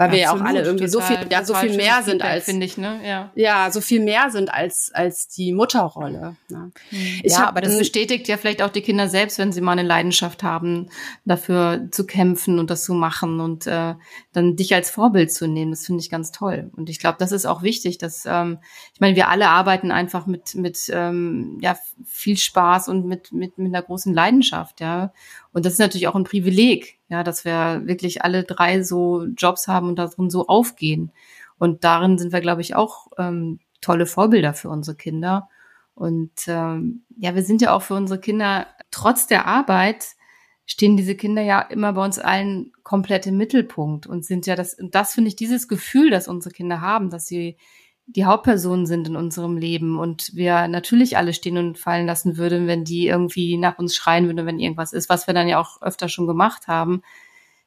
weil 0.00 0.12
wir 0.12 0.18
ja 0.18 0.32
auch 0.32 0.40
alle 0.40 0.62
irgendwie 0.62 0.86
total, 0.86 1.08
so 1.08 1.14
viel, 1.14 1.30
ja, 1.30 1.44
so 1.44 1.54
viel 1.54 1.76
mehr 1.76 2.02
sind 2.02 2.22
als, 2.22 2.46
finde 2.46 2.64
ich, 2.64 2.78
ne, 2.78 3.00
ja. 3.04 3.30
Ja, 3.34 3.70
so 3.70 3.82
viel 3.82 4.00
mehr 4.00 4.30
sind 4.30 4.50
als, 4.50 4.90
als 4.94 5.28
die 5.28 5.52
Mutterrolle. 5.52 6.36
Ne? 6.48 6.72
Mhm. 6.90 7.20
Ich 7.22 7.32
ja, 7.32 7.40
hab, 7.40 7.48
aber 7.48 7.60
das 7.60 7.76
bestätigt 7.76 8.26
ja 8.26 8.38
vielleicht 8.38 8.62
auch 8.62 8.70
die 8.70 8.80
Kinder 8.80 9.08
selbst, 9.08 9.38
wenn 9.38 9.52
sie 9.52 9.60
mal 9.60 9.72
eine 9.72 9.82
Leidenschaft 9.82 10.42
haben, 10.42 10.88
dafür 11.26 11.88
zu 11.90 12.06
kämpfen 12.06 12.58
und 12.58 12.70
das 12.70 12.82
zu 12.82 12.94
machen 12.94 13.40
und 13.40 13.66
äh, 13.66 13.94
dann 14.32 14.54
dich 14.54 14.74
als 14.74 14.90
Vorbild 14.90 15.32
zu 15.32 15.48
nehmen. 15.48 15.72
Das 15.72 15.86
finde 15.86 16.00
ich 16.00 16.10
ganz 16.10 16.30
toll. 16.30 16.70
Und 16.76 16.88
ich 16.88 17.00
glaube, 17.00 17.16
das 17.18 17.32
ist 17.32 17.46
auch 17.46 17.62
wichtig, 17.62 17.98
dass, 17.98 18.24
ähm, 18.26 18.58
ich 18.94 19.00
meine, 19.00 19.16
wir 19.16 19.28
alle 19.28 19.48
arbeiten 19.48 19.90
einfach 19.90 20.26
mit, 20.26 20.54
mit 20.54 20.90
ähm, 20.92 21.58
ja, 21.60 21.76
viel 22.04 22.36
Spaß 22.36 22.88
und 22.88 23.06
mit, 23.06 23.32
mit, 23.32 23.58
mit 23.58 23.74
einer 23.74 23.82
großen 23.82 24.14
Leidenschaft, 24.14 24.80
ja. 24.80 25.12
Und 25.52 25.66
das 25.66 25.74
ist 25.74 25.78
natürlich 25.80 26.06
auch 26.06 26.14
ein 26.14 26.24
Privileg, 26.24 26.98
ja, 27.08 27.24
dass 27.24 27.44
wir 27.44 27.82
wirklich 27.86 28.22
alle 28.22 28.44
drei 28.44 28.82
so 28.82 29.24
Jobs 29.36 29.66
haben 29.66 29.88
und 29.88 29.98
darin 29.98 30.30
so 30.30 30.46
aufgehen. 30.46 31.10
Und 31.58 31.82
darin 31.82 32.16
sind 32.16 32.32
wir, 32.32 32.40
glaube 32.40 32.60
ich, 32.60 32.76
auch 32.76 33.08
ähm, 33.18 33.58
tolle 33.80 34.06
Vorbilder 34.06 34.54
für 34.54 34.68
unsere 34.68 34.96
Kinder. 34.96 35.48
Und 35.94 36.30
ähm, 36.46 37.02
ja, 37.18 37.34
wir 37.34 37.42
sind 37.42 37.62
ja 37.62 37.74
auch 37.74 37.82
für 37.82 37.94
unsere 37.94 38.20
Kinder, 38.20 38.66
trotz 38.90 39.26
der 39.26 39.46
Arbeit, 39.46 40.14
stehen 40.70 40.96
diese 40.96 41.16
Kinder 41.16 41.42
ja 41.42 41.60
immer 41.62 41.94
bei 41.94 42.04
uns 42.04 42.20
allen 42.20 42.72
komplett 42.84 43.26
im 43.26 43.36
Mittelpunkt 43.36 44.06
und 44.06 44.24
sind 44.24 44.46
ja 44.46 44.54
das, 44.54 44.74
und 44.74 44.94
das 44.94 45.14
finde 45.14 45.26
ich, 45.26 45.34
dieses 45.34 45.66
Gefühl, 45.66 46.10
das 46.10 46.28
unsere 46.28 46.54
Kinder 46.54 46.80
haben, 46.80 47.10
dass 47.10 47.26
sie 47.26 47.56
die 48.06 48.24
Hauptpersonen 48.24 48.86
sind 48.86 49.08
in 49.08 49.16
unserem 49.16 49.56
Leben 49.56 49.98
und 49.98 50.30
wir 50.32 50.68
natürlich 50.68 51.16
alle 51.16 51.32
stehen 51.32 51.58
und 51.58 51.76
fallen 51.76 52.06
lassen 52.06 52.36
würden, 52.36 52.68
wenn 52.68 52.84
die 52.84 53.08
irgendwie 53.08 53.56
nach 53.56 53.80
uns 53.80 53.96
schreien 53.96 54.26
würden, 54.26 54.46
wenn 54.46 54.60
irgendwas 54.60 54.92
ist, 54.92 55.08
was 55.08 55.26
wir 55.26 55.34
dann 55.34 55.48
ja 55.48 55.60
auch 55.60 55.82
öfter 55.82 56.08
schon 56.08 56.28
gemacht 56.28 56.68
haben. 56.68 57.02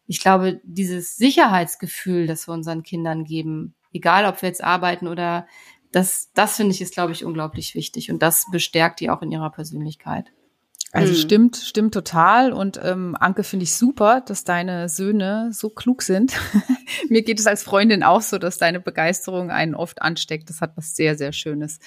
Ich 0.08 0.22
glaube, 0.22 0.62
dieses 0.64 1.18
Sicherheitsgefühl, 1.18 2.26
das 2.26 2.48
wir 2.48 2.54
unseren 2.54 2.84
Kindern 2.84 3.26
geben, 3.26 3.76
egal 3.92 4.26
ob 4.26 4.42
wir 4.42 4.48
jetzt 4.48 4.64
arbeiten 4.64 5.10
oder 5.10 5.46
das, 5.92 6.32
das 6.34 6.56
finde 6.56 6.74
ich 6.74 6.82
ist, 6.82 6.94
glaube 6.94 7.12
ich, 7.12 7.26
unglaublich 7.26 7.76
wichtig 7.76 8.10
und 8.10 8.22
das 8.22 8.46
bestärkt 8.50 9.02
die 9.02 9.10
auch 9.10 9.22
in 9.22 9.32
ihrer 9.32 9.50
Persönlichkeit. 9.52 10.32
Also 10.96 11.12
mhm. 11.12 11.18
stimmt, 11.18 11.58
stimmt 11.58 11.94
total. 11.96 12.54
Und 12.54 12.80
ähm, 12.82 13.18
Anke 13.20 13.44
finde 13.44 13.64
ich 13.64 13.76
super, 13.76 14.22
dass 14.22 14.44
deine 14.44 14.88
Söhne 14.90 15.50
so 15.52 15.70
klug 15.70 16.04
sind. 16.04 16.34
Mir 17.10 17.24
geht 17.24 17.40
es 17.40 17.48
als 17.48 17.64
Freundin 17.64 18.04
auch 18.04 18.22
so, 18.22 18.38
dass 18.38 18.60
deine 18.60 18.80
Begeisterung 18.80 19.50
einen 19.50 19.74
oft 19.74 20.04
ansteckt. 20.04 20.50
Das 20.52 20.62
hat 20.62 20.78
was 20.78 20.96
sehr, 20.96 21.18
sehr 21.18 21.34
Schönes. 21.34 21.80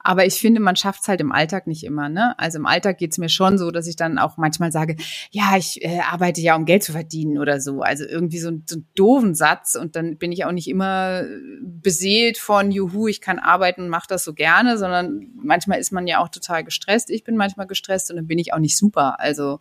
Aber 0.00 0.24
ich 0.24 0.34
finde, 0.34 0.60
man 0.60 0.76
schafft 0.76 1.02
es 1.02 1.08
halt 1.08 1.20
im 1.20 1.32
Alltag 1.32 1.66
nicht 1.66 1.84
immer. 1.84 2.08
Ne? 2.08 2.38
Also 2.38 2.58
im 2.58 2.66
Alltag 2.66 2.98
geht 2.98 3.12
es 3.12 3.18
mir 3.18 3.28
schon 3.28 3.58
so, 3.58 3.70
dass 3.70 3.86
ich 3.86 3.96
dann 3.96 4.18
auch 4.18 4.36
manchmal 4.36 4.70
sage, 4.70 4.96
ja, 5.30 5.56
ich 5.56 5.84
äh, 5.84 6.00
arbeite 6.00 6.40
ja, 6.40 6.54
um 6.54 6.66
Geld 6.66 6.84
zu 6.84 6.92
verdienen 6.92 7.38
oder 7.38 7.60
so. 7.60 7.82
Also 7.82 8.04
irgendwie 8.04 8.38
so, 8.38 8.50
so 8.64 8.76
einen 8.76 8.88
doofen 8.94 9.34
Satz. 9.34 9.74
Und 9.74 9.96
dann 9.96 10.16
bin 10.16 10.30
ich 10.30 10.44
auch 10.44 10.52
nicht 10.52 10.68
immer 10.68 11.24
beseelt 11.60 12.38
von, 12.38 12.70
juhu, 12.70 13.08
ich 13.08 13.20
kann 13.20 13.38
arbeiten 13.38 13.82
und 13.82 13.88
mache 13.88 14.06
das 14.08 14.24
so 14.24 14.34
gerne, 14.34 14.78
sondern 14.78 15.32
manchmal 15.34 15.80
ist 15.80 15.90
man 15.90 16.06
ja 16.06 16.20
auch 16.20 16.28
total 16.28 16.62
gestresst. 16.62 17.10
Ich 17.10 17.24
bin 17.24 17.36
manchmal 17.36 17.66
gestresst 17.66 18.10
und 18.10 18.16
dann 18.16 18.26
bin 18.26 18.38
ich 18.38 18.52
auch 18.52 18.58
nicht 18.58 18.78
super. 18.78 19.18
Also 19.18 19.58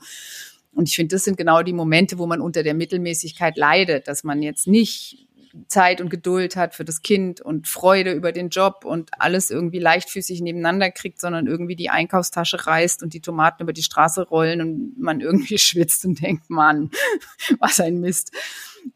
und 0.78 0.88
ich 0.88 0.96
finde, 0.96 1.16
das 1.16 1.24
sind 1.24 1.38
genau 1.38 1.64
die 1.64 1.74
Momente, 1.74 2.20
wo 2.20 2.28
man 2.28 2.40
unter 2.40 2.62
der 2.62 2.76
Mittelmäßigkeit 2.76 3.58
leidet, 3.58 4.08
dass 4.08 4.24
man 4.24 4.44
jetzt 4.44 4.68
nicht 4.68 5.27
Zeit 5.68 6.02
und 6.02 6.10
Geduld 6.10 6.56
hat 6.56 6.76
für 6.76 6.86
das 6.86 7.02
Kind 7.02 7.42
und 7.42 7.68
Freude 7.68 8.12
über 8.12 8.32
den 8.32 8.50
Job 8.50 8.86
und 8.86 9.10
alles 9.20 9.50
irgendwie 9.50 9.80
leichtfüßig 9.80 10.42
nebeneinander 10.42 10.92
kriegt, 10.92 11.20
sondern 11.20 11.48
irgendwie 11.48 11.76
die 11.76 11.90
Einkaufstasche 11.90 12.68
reißt 12.68 13.04
und 13.04 13.14
die 13.14 13.22
Tomaten 13.22 13.64
über 13.64 13.74
die 13.74 13.84
Straße 13.84 14.28
rollen 14.28 14.62
und 14.62 15.00
man 15.00 15.22
irgendwie 15.22 15.58
schwitzt 15.58 16.06
und 16.06 16.22
denkt, 16.22 16.50
Mann, 16.50 16.92
was 17.60 17.80
ein 17.80 18.00
Mist. 18.00 18.32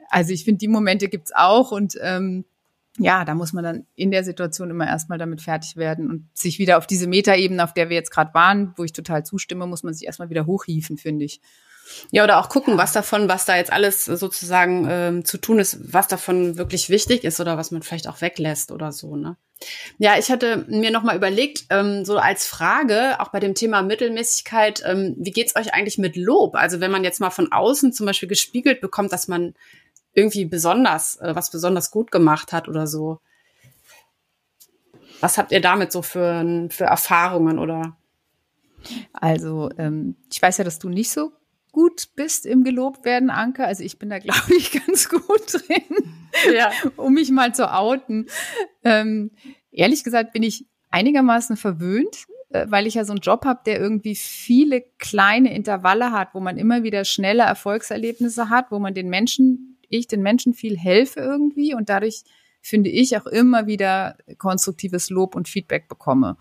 Also 0.10 0.32
ich 0.34 0.45
finde, 0.45 0.60
die 0.60 0.67
Momente 0.67 1.10
gibt's 1.10 1.32
auch 1.34 1.71
und 1.71 1.97
ähm, 2.02 2.45
ja, 2.97 3.26
da 3.26 3.36
muss 3.36 3.54
man 3.54 3.63
dann 3.63 3.86
in 3.95 4.12
der 4.12 4.24
Situation 4.24 4.69
immer 4.69 4.88
erstmal 4.88 5.17
damit 5.17 5.41
fertig 5.41 5.78
werden 5.78 6.10
und 6.10 6.30
sich 6.34 6.60
wieder 6.60 6.78
auf 6.78 6.88
diese 6.88 7.08
Metaebene, 7.08 7.63
auf 7.63 7.74
der 7.74 7.89
wir 7.89 7.95
jetzt 7.95 8.12
gerade 8.12 8.34
waren, 8.34 8.74
wo 8.76 8.84
ich 8.84 8.91
total 8.91 9.26
zustimme, 9.26 9.65
muss 9.65 9.84
man 9.84 9.93
sich 9.93 10.06
erstmal 10.06 10.30
wieder 10.30 10.45
hochhieven, 10.45 10.97
finde 10.97 11.26
ich. 11.26 11.41
Ja, 12.12 12.23
oder 12.23 12.39
auch 12.39 12.49
gucken, 12.49 12.77
was 12.77 12.93
davon, 12.93 13.30
was 13.30 13.45
da 13.45 13.56
jetzt 13.56 13.71
alles 13.71 14.06
sozusagen 14.06 14.88
ähm, 14.89 15.25
zu 15.25 15.38
tun 15.38 15.60
ist, 15.60 15.93
was 15.93 16.08
davon 16.08 16.58
wirklich 16.58 16.89
wichtig 16.89 17.23
ist 17.23 17.39
oder 17.39 17.58
was 17.58 17.71
man 17.71 17.84
vielleicht 17.84 18.08
auch 18.08 18.21
weglässt 18.21 18.71
oder 18.71 18.91
so, 18.91 19.15
ne? 19.15 19.38
Ja, 19.99 20.17
ich 20.17 20.32
hatte 20.32 20.65
mir 20.69 20.91
nochmal 20.91 21.15
überlegt, 21.15 21.65
ähm, 21.69 22.04
so 22.04 22.17
als 22.17 22.47
Frage, 22.47 23.19
auch 23.19 23.30
bei 23.30 23.39
dem 23.39 23.54
Thema 23.54 23.84
Mittelmäßigkeit, 23.84 24.82
ähm, 24.86 25.15
wie 25.19 25.32
geht's 25.32 25.56
euch 25.56 25.73
eigentlich 25.73 25.99
mit 25.99 26.15
Lob? 26.15 26.56
Also 26.56 26.80
wenn 26.80 26.91
man 26.91 27.04
jetzt 27.04 27.19
mal 27.19 27.30
von 27.30 27.51
außen 27.51 27.93
zum 27.93 28.08
Beispiel 28.08 28.30
gespiegelt 28.30 28.82
bekommt, 28.82 29.12
dass 29.13 29.27
man 29.27 29.54
irgendwie 30.13 30.45
besonders, 30.45 31.17
äh, 31.17 31.36
was 31.36 31.51
besonders 31.51 31.91
gut 31.91 32.12
gemacht 32.12 32.54
hat 32.54 32.67
oder 32.67 32.88
so. 32.88 33.19
Was 35.19 35.38
habt 35.38 35.51
ihr 35.51 35.62
damit 35.62 35.91
so 35.91 36.01
für, 36.01 36.67
für 36.71 36.86
Erfahrungen 36.86 37.60
oder? 37.60 37.97
Also, 39.13 39.69
ähm, 39.77 40.15
ich 40.32 40.41
weiß 40.41 40.58
ja, 40.58 40.63
dass 40.63 40.80
du 40.80 40.89
nicht 40.89 41.12
so 41.12 41.32
gut 41.71 42.10
bist 42.15 42.45
im 42.45 42.63
gelobt 42.63 43.05
werden, 43.05 43.29
Anke. 43.29 43.65
Also 43.65 43.84
ich 43.84 43.99
bin 43.99 44.10
da, 44.10 44.19
glaube 44.19 44.55
ich, 44.55 44.71
ganz 44.71 45.10
gut 45.10 45.53
drin, 45.53 46.13
ja. 46.53 46.71
um 46.97 47.13
mich 47.13 47.31
mal 47.31 47.53
zu 47.53 47.71
outen. 47.71 48.27
Ähm, 48.84 49.31
ehrlich 49.71 50.03
gesagt 50.03 50.34
bin 50.34 50.43
ich 50.43 50.67
einigermaßen 50.89 51.57
verwöhnt, 51.57 52.25
äh, 52.49 52.65
weil 52.69 52.88
ich 52.88 52.95
ja 52.95 53.05
so 53.05 53.13
einen 53.13 53.21
Job 53.21 53.45
habe, 53.45 53.62
der 53.65 53.79
irgendwie 53.79 54.15
viele 54.15 54.81
kleine 54.97 55.53
Intervalle 55.53 56.12
hat, 56.12 56.29
wo 56.34 56.39
man 56.39 56.57
immer 56.57 56.84
wieder 56.84 57.05
schnelle 57.05 57.43
Erfolgserlebnisse 57.43 58.49
hat, 58.49 58.71
wo 58.71 58.79
man 58.79 58.93
den 58.93 59.10
Menschen, 59.10 59.79
ich 59.89 60.07
den 60.07 60.21
Menschen 60.21 60.53
viel 60.53 60.77
helfe 60.77 61.19
irgendwie 61.19 61.73
und 61.73 61.89
dadurch 61.89 62.23
finde 62.62 62.89
ich 62.91 63.17
auch 63.17 63.25
immer 63.25 63.65
wieder 63.65 64.17
konstruktives 64.38 65.10
Lob 65.10 65.36
und 65.36 65.49
Feedback 65.49 65.88
bekomme. 65.88 66.38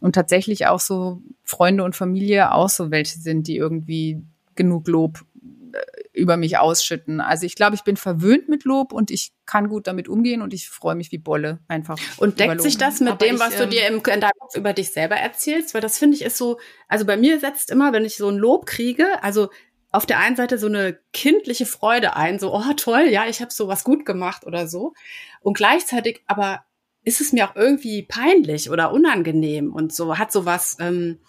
Und 0.00 0.14
tatsächlich 0.14 0.66
auch 0.66 0.80
so 0.80 1.22
Freunde 1.44 1.84
und 1.84 1.94
Familie 1.94 2.52
auch 2.52 2.70
so 2.70 2.90
welche 2.90 3.18
sind, 3.18 3.46
die 3.46 3.56
irgendwie 3.56 4.22
genug 4.58 4.86
Lob 4.88 5.24
äh, 5.72 5.78
über 6.12 6.36
mich 6.36 6.58
ausschütten. 6.58 7.20
Also 7.20 7.46
ich 7.46 7.54
glaube, 7.54 7.76
ich 7.76 7.84
bin 7.84 7.96
verwöhnt 7.96 8.48
mit 8.48 8.64
Lob 8.64 8.92
und 8.92 9.10
ich 9.10 9.32
kann 9.46 9.68
gut 9.68 9.86
damit 9.86 10.08
umgehen 10.08 10.42
und 10.42 10.52
ich 10.52 10.68
freue 10.68 10.96
mich 10.96 11.12
wie 11.12 11.18
Bolle 11.18 11.60
einfach. 11.68 11.96
Und 12.16 12.40
deckt 12.40 12.60
sich 12.60 12.76
das 12.76 13.00
mit 13.00 13.12
Aber 13.12 13.24
dem, 13.24 13.38
was 13.38 13.52
ich, 13.52 13.56
du 13.56 13.64
ähm, 13.64 13.70
dir 13.70 13.86
im, 13.86 13.94
in 13.96 14.20
deinem 14.20 14.32
Kopf 14.38 14.56
über 14.56 14.72
dich 14.72 14.92
selber 14.92 15.14
erzählst? 15.16 15.74
Weil 15.74 15.80
das 15.80 15.96
finde 15.96 16.16
ich 16.16 16.22
ist 16.22 16.36
so, 16.36 16.58
also 16.88 17.06
bei 17.06 17.16
mir 17.16 17.38
setzt 17.38 17.70
immer, 17.70 17.92
wenn 17.92 18.04
ich 18.04 18.16
so 18.16 18.28
ein 18.28 18.36
Lob 18.36 18.66
kriege, 18.66 19.22
also 19.22 19.48
auf 19.90 20.04
der 20.04 20.18
einen 20.18 20.36
Seite 20.36 20.58
so 20.58 20.66
eine 20.66 20.98
kindliche 21.12 21.66
Freude 21.66 22.16
ein, 22.16 22.38
so, 22.38 22.52
oh 22.52 22.72
toll, 22.76 23.06
ja, 23.08 23.26
ich 23.26 23.40
habe 23.40 23.52
so 23.52 23.68
was 23.68 23.84
gut 23.84 24.04
gemacht 24.04 24.44
oder 24.44 24.68
so. 24.68 24.92
Und 25.40 25.56
gleichzeitig 25.56 26.22
aber 26.26 26.64
ist 27.04 27.20
es 27.20 27.32
mir 27.32 27.48
auch 27.48 27.56
irgendwie 27.56 28.02
peinlich 28.02 28.70
oder 28.70 28.92
unangenehm 28.92 29.72
und 29.72 29.94
so, 29.94 30.18
hat 30.18 30.32
so 30.32 30.44
was, 30.44 30.76
ähm, 30.80 31.20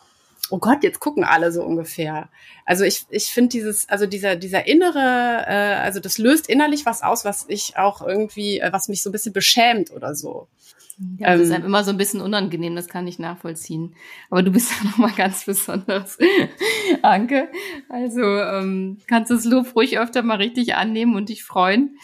oh 0.51 0.57
Gott, 0.57 0.83
jetzt 0.83 0.99
gucken 0.99 1.23
alle 1.23 1.51
so 1.51 1.63
ungefähr. 1.63 2.29
Also 2.65 2.83
ich, 2.83 3.05
ich 3.09 3.25
finde 3.25 3.49
dieses, 3.49 3.88
also 3.89 4.05
dieser, 4.05 4.35
dieser 4.35 4.67
innere, 4.67 5.45
äh, 5.47 5.75
also 5.81 5.99
das 5.99 6.17
löst 6.17 6.49
innerlich 6.49 6.85
was 6.85 7.01
aus, 7.01 7.25
was 7.25 7.45
ich 7.47 7.77
auch 7.77 8.01
irgendwie, 8.01 8.59
äh, 8.59 8.71
was 8.71 8.88
mich 8.88 9.01
so 9.01 9.09
ein 9.09 9.13
bisschen 9.13 9.33
beschämt 9.33 9.91
oder 9.91 10.15
so. 10.15 10.47
Ja, 11.17 11.31
das 11.31 11.38
ähm, 11.38 11.41
ist 11.43 11.51
einem 11.51 11.65
immer 11.65 11.83
so 11.83 11.91
ein 11.91 11.97
bisschen 11.97 12.19
unangenehm, 12.19 12.75
das 12.75 12.88
kann 12.88 13.07
ich 13.07 13.19
nachvollziehen. 13.19 13.95
Aber 14.29 14.43
du 14.43 14.51
bist 14.51 14.71
ja 14.77 14.89
nochmal 14.89 15.13
ganz 15.15 15.45
besonders, 15.45 16.17
Anke. 17.01 17.49
Also 17.88 18.21
ähm, 18.21 18.97
kannst 19.07 19.31
das 19.31 19.45
Lob 19.45 19.75
ruhig 19.75 19.97
öfter 19.97 20.23
mal 20.23 20.38
richtig 20.38 20.75
annehmen 20.75 21.15
und 21.15 21.29
dich 21.29 21.43
freuen. 21.43 21.97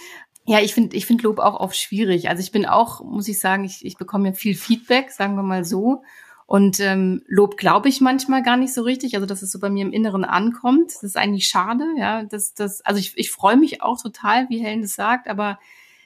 Ja, 0.47 0.60
ich 0.60 0.73
finde 0.73 0.95
ich 0.95 1.05
finde 1.05 1.23
Lob 1.23 1.39
auch 1.39 1.60
oft 1.60 1.75
schwierig. 1.75 2.29
Also 2.29 2.41
ich 2.41 2.51
bin 2.51 2.65
auch, 2.65 3.03
muss 3.03 3.27
ich 3.27 3.39
sagen, 3.39 3.65
ich, 3.65 3.84
ich 3.84 3.97
bekomme 3.97 4.29
ja 4.29 4.34
viel 4.34 4.55
Feedback, 4.55 5.12
sagen 5.12 5.36
wir 5.36 5.43
mal 5.43 5.65
so. 5.65 6.03
Und 6.47 6.79
ähm, 6.79 7.23
Lob 7.27 7.58
glaube 7.58 7.89
ich 7.89 8.01
manchmal 8.01 8.43
gar 8.43 8.55
nicht 8.55 8.73
so 8.73 8.84
richtig, 8.84 9.15
also 9.15 9.25
dass 9.25 9.41
es 9.41 9.51
so 9.51 9.60
bei 9.60 9.69
mir 9.69 9.84
im 9.84 9.91
Inneren 9.91 10.23
ankommt. 10.23 10.91
Das 10.93 11.03
ist 11.03 11.17
eigentlich 11.17 11.47
schade, 11.47 11.86
ja. 11.97 12.23
Das, 12.23 12.53
das, 12.53 12.81
also 12.81 12.99
ich, 12.99 13.17
ich 13.17 13.31
freue 13.31 13.58
mich 13.58 13.81
auch 13.81 13.99
total, 13.99 14.47
wie 14.49 14.60
Helen 14.60 14.84
das 14.84 14.93
sagt, 14.93 15.27
aber 15.27 15.58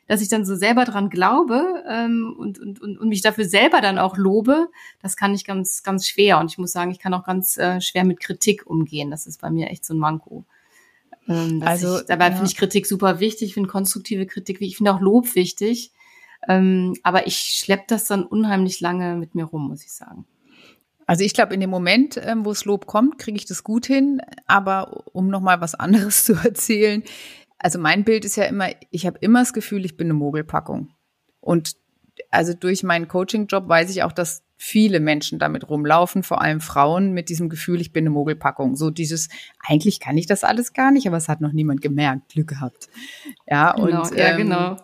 dass 0.07 0.21
ich 0.21 0.29
dann 0.29 0.45
so 0.45 0.55
selber 0.55 0.85
dran 0.85 1.09
glaube 1.09 1.83
ähm, 1.87 2.35
und, 2.37 2.57
und, 2.57 2.81
und, 2.81 2.97
und 2.97 3.09
mich 3.09 3.21
dafür 3.21 3.45
selber 3.45 3.79
dann 3.79 3.99
auch 3.99 4.17
lobe, 4.17 4.69
das 5.03 5.15
kann 5.15 5.35
ich 5.35 5.45
ganz, 5.45 5.83
ganz 5.83 6.07
schwer. 6.07 6.39
Und 6.39 6.49
ich 6.49 6.57
muss 6.57 6.71
sagen, 6.71 6.89
ich 6.89 6.99
kann 6.99 7.13
auch 7.13 7.23
ganz 7.23 7.57
äh, 7.57 7.79
schwer 7.79 8.05
mit 8.05 8.19
Kritik 8.19 8.65
umgehen. 8.65 9.11
Das 9.11 9.27
ist 9.27 9.39
bei 9.39 9.51
mir 9.51 9.67
echt 9.67 9.85
so 9.85 9.93
ein 9.93 9.99
Manko. 9.99 10.45
Ähm, 11.27 11.61
also 11.63 11.99
ich, 11.99 12.05
dabei 12.07 12.29
ja. 12.29 12.31
finde 12.31 12.47
ich 12.47 12.55
Kritik 12.55 12.87
super 12.87 13.19
wichtig, 13.19 13.53
finde 13.53 13.69
konstruktive 13.69 14.25
Kritik, 14.25 14.61
ich 14.61 14.77
finde 14.77 14.93
auch 14.93 14.99
Lob 14.99 15.35
wichtig. 15.35 15.91
Ähm, 16.47 16.95
aber 17.03 17.27
ich 17.27 17.37
schleppe 17.37 17.85
das 17.87 18.05
dann 18.05 18.23
unheimlich 18.23 18.79
lange 18.79 19.15
mit 19.15 19.35
mir 19.35 19.45
rum, 19.45 19.67
muss 19.67 19.83
ich 19.83 19.91
sagen. 19.91 20.25
Also 21.05 21.23
ich 21.23 21.33
glaube, 21.33 21.55
in 21.55 21.59
dem 21.59 21.71
Moment, 21.71 22.17
ähm, 22.23 22.45
wo 22.45 22.51
es 22.51 22.65
Lob 22.65 22.85
kommt, 22.85 23.17
kriege 23.17 23.35
ich 23.35 23.45
das 23.45 23.63
gut 23.63 23.85
hin. 23.85 24.21
Aber 24.45 25.05
um 25.13 25.29
noch 25.29 25.41
mal 25.41 25.59
was 25.59 25.75
anderes 25.79 26.23
zu 26.23 26.33
erzählen, 26.33 27.03
also 27.57 27.77
mein 27.77 28.03
Bild 28.03 28.25
ist 28.25 28.37
ja 28.37 28.45
immer, 28.45 28.69
ich 28.89 29.05
habe 29.05 29.17
immer 29.19 29.39
das 29.39 29.53
Gefühl, 29.53 29.85
ich 29.85 29.97
bin 29.97 30.07
eine 30.07 30.13
Mogelpackung. 30.13 30.93
Und 31.41 31.75
also 32.31 32.53
durch 32.53 32.83
meinen 32.83 33.07
Coaching-Job 33.07 33.67
weiß 33.67 33.89
ich 33.91 34.03
auch, 34.03 34.11
dass 34.11 34.43
viele 34.61 34.99
Menschen 34.99 35.39
damit 35.39 35.69
rumlaufen, 35.69 36.21
vor 36.21 36.41
allem 36.41 36.59
Frauen 36.59 37.13
mit 37.13 37.29
diesem 37.29 37.47
Gefühl, 37.47 37.79
ich 37.79 37.93
bin 37.93 38.03
eine 38.03 38.09
Mogelpackung. 38.09 38.75
So 38.75 38.89
dieses, 38.89 39.29
eigentlich 39.65 40.01
kann 40.01 40.17
ich 40.17 40.27
das 40.27 40.43
alles 40.43 40.73
gar 40.73 40.91
nicht, 40.91 41.07
aber 41.07 41.15
es 41.15 41.29
hat 41.29 41.39
noch 41.39 41.53
niemand 41.53 41.81
gemerkt, 41.81 42.33
Glück 42.33 42.49
gehabt. 42.49 42.89
Ja, 43.47 43.71
genau, 43.71 44.01
und, 44.01 44.17
ja, 44.17 44.31
ähm, 44.31 44.37
genau. 44.37 44.77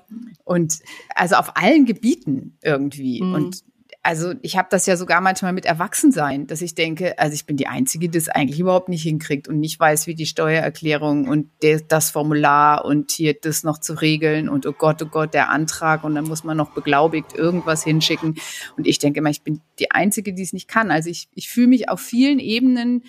Und 0.45 0.79
also 1.13 1.35
auf 1.35 1.57
allen 1.57 1.85
Gebieten 1.85 2.57
irgendwie. 2.63 3.21
Mhm. 3.21 3.33
Und 3.33 3.63
also 4.05 4.33
ich 4.43 4.55
habe 4.55 4.67
das 4.69 4.85
ja 4.85 4.97
sogar 4.97 5.19
manchmal 5.19 5.51
mit 5.51 5.65
Erwachsensein, 5.65 6.45
dass 6.45 6.61
ich 6.61 6.75
denke, 6.75 7.17
also 7.17 7.33
ich 7.33 7.47
bin 7.47 7.57
die 7.57 7.65
Einzige, 7.65 8.07
die 8.07 8.19
das 8.19 8.29
eigentlich 8.29 8.59
überhaupt 8.59 8.87
nicht 8.87 9.01
hinkriegt 9.01 9.47
und 9.47 9.59
nicht 9.59 9.79
weiß, 9.79 10.05
wie 10.05 10.13
die 10.13 10.27
Steuererklärung 10.27 11.27
und 11.27 11.49
der, 11.63 11.79
das 11.79 12.11
Formular 12.11 12.85
und 12.85 13.09
hier 13.09 13.33
das 13.33 13.63
noch 13.63 13.79
zu 13.79 13.93
regeln 13.93 14.47
und 14.47 14.67
oh 14.67 14.73
Gott, 14.73 15.01
oh 15.01 15.07
Gott, 15.07 15.33
der 15.33 15.49
Antrag 15.49 16.03
und 16.03 16.13
dann 16.13 16.25
muss 16.25 16.43
man 16.43 16.55
noch 16.55 16.69
beglaubigt 16.69 17.33
irgendwas 17.33 17.83
hinschicken. 17.83 18.35
Und 18.77 18.85
ich 18.85 18.99
denke 18.99 19.21
immer, 19.21 19.31
ich 19.31 19.41
bin 19.41 19.61
die 19.79 19.89
Einzige, 19.89 20.33
die 20.33 20.43
es 20.43 20.53
nicht 20.53 20.67
kann. 20.67 20.91
Also 20.91 21.09
ich, 21.09 21.27
ich 21.33 21.49
fühle 21.49 21.67
mich 21.67 21.89
auf 21.89 21.99
vielen 21.99 22.37
Ebenen 22.37 23.01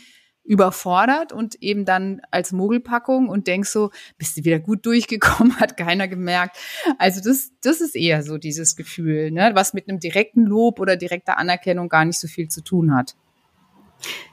überfordert 0.46 1.32
und 1.32 1.56
eben 1.62 1.84
dann 1.84 2.20
als 2.30 2.52
Mogelpackung 2.52 3.28
und 3.28 3.46
denkst 3.46 3.70
so, 3.70 3.90
bist 4.16 4.36
du 4.36 4.44
wieder 4.44 4.60
gut 4.60 4.86
durchgekommen, 4.86 5.56
hat 5.60 5.76
keiner 5.76 6.08
gemerkt. 6.08 6.56
Also 6.98 7.20
das, 7.22 7.50
das 7.62 7.80
ist 7.80 7.96
eher 7.96 8.22
so 8.22 8.38
dieses 8.38 8.76
Gefühl, 8.76 9.30
ne, 9.30 9.50
was 9.54 9.74
mit 9.74 9.88
einem 9.88 10.00
direkten 10.00 10.44
Lob 10.44 10.80
oder 10.80 10.96
direkter 10.96 11.38
Anerkennung 11.38 11.88
gar 11.88 12.04
nicht 12.04 12.18
so 12.18 12.28
viel 12.28 12.48
zu 12.48 12.62
tun 12.62 12.94
hat. 12.94 13.16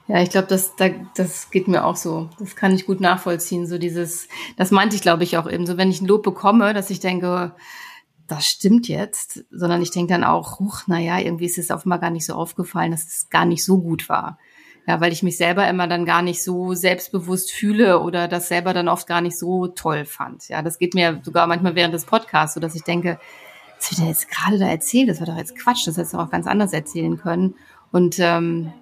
Ja, 0.06 0.20
ich 0.22 0.30
glaube, 0.30 0.48
das, 0.48 0.76
da, 0.76 0.90
das 1.16 1.50
geht 1.50 1.68
mir 1.68 1.84
auch 1.84 1.96
so. 1.96 2.28
Das 2.38 2.54
kann 2.54 2.74
ich 2.74 2.86
gut 2.86 3.00
nachvollziehen. 3.00 3.66
So 3.66 3.78
dieses, 3.78 4.28
das 4.56 4.70
meinte 4.70 4.96
ich, 4.96 5.02
glaube 5.02 5.24
ich, 5.24 5.38
auch 5.38 5.50
eben 5.50 5.66
so, 5.66 5.78
wenn 5.78 5.90
ich 5.90 6.00
ein 6.02 6.06
Lob 6.06 6.22
bekomme, 6.22 6.74
dass 6.74 6.90
ich 6.90 7.00
denke, 7.00 7.54
das 8.26 8.46
stimmt 8.46 8.88
jetzt, 8.88 9.44
sondern 9.50 9.82
ich 9.82 9.90
denke 9.90 10.12
dann 10.12 10.24
auch, 10.24 10.58
huch, 10.58 10.86
naja, 10.86 11.18
irgendwie 11.18 11.46
ist 11.46 11.58
es 11.58 11.70
offenbar 11.70 11.98
gar 11.98 12.10
nicht 12.10 12.26
so 12.26 12.34
aufgefallen, 12.34 12.90
dass 12.90 13.06
es 13.06 13.28
gar 13.30 13.44
nicht 13.46 13.64
so 13.64 13.80
gut 13.80 14.08
war. 14.08 14.38
Ja, 14.86 15.00
weil 15.00 15.12
ich 15.12 15.22
mich 15.22 15.38
selber 15.38 15.66
immer 15.68 15.88
dann 15.88 16.04
gar 16.04 16.20
nicht 16.20 16.42
so 16.42 16.74
selbstbewusst 16.74 17.50
fühle 17.50 18.00
oder 18.00 18.28
das 18.28 18.48
selber 18.48 18.74
dann 18.74 18.88
oft 18.88 19.06
gar 19.06 19.22
nicht 19.22 19.38
so 19.38 19.66
toll 19.68 20.04
fand. 20.04 20.48
Ja, 20.48 20.60
das 20.60 20.78
geht 20.78 20.94
mir 20.94 21.20
sogar 21.22 21.46
manchmal 21.46 21.74
während 21.74 21.94
des 21.94 22.04
Podcasts, 22.04 22.54
so 22.54 22.60
dass 22.60 22.74
ich 22.74 22.82
denke, 22.82 23.18
was 23.78 23.90
wird 23.90 24.02
er 24.02 24.08
jetzt 24.08 24.28
gerade 24.28 24.58
da 24.58 24.66
erzählt? 24.66 25.08
Das 25.08 25.20
war 25.20 25.26
doch 25.26 25.36
jetzt 25.36 25.56
Quatsch, 25.56 25.86
das 25.86 25.96
hättest 25.96 26.14
du 26.14 26.18
auch 26.18 26.30
ganz 26.30 26.46
anders 26.46 26.72
erzählen 26.72 27.16
können. 27.18 27.54
Und 27.92 28.18
ähm, 28.18 28.72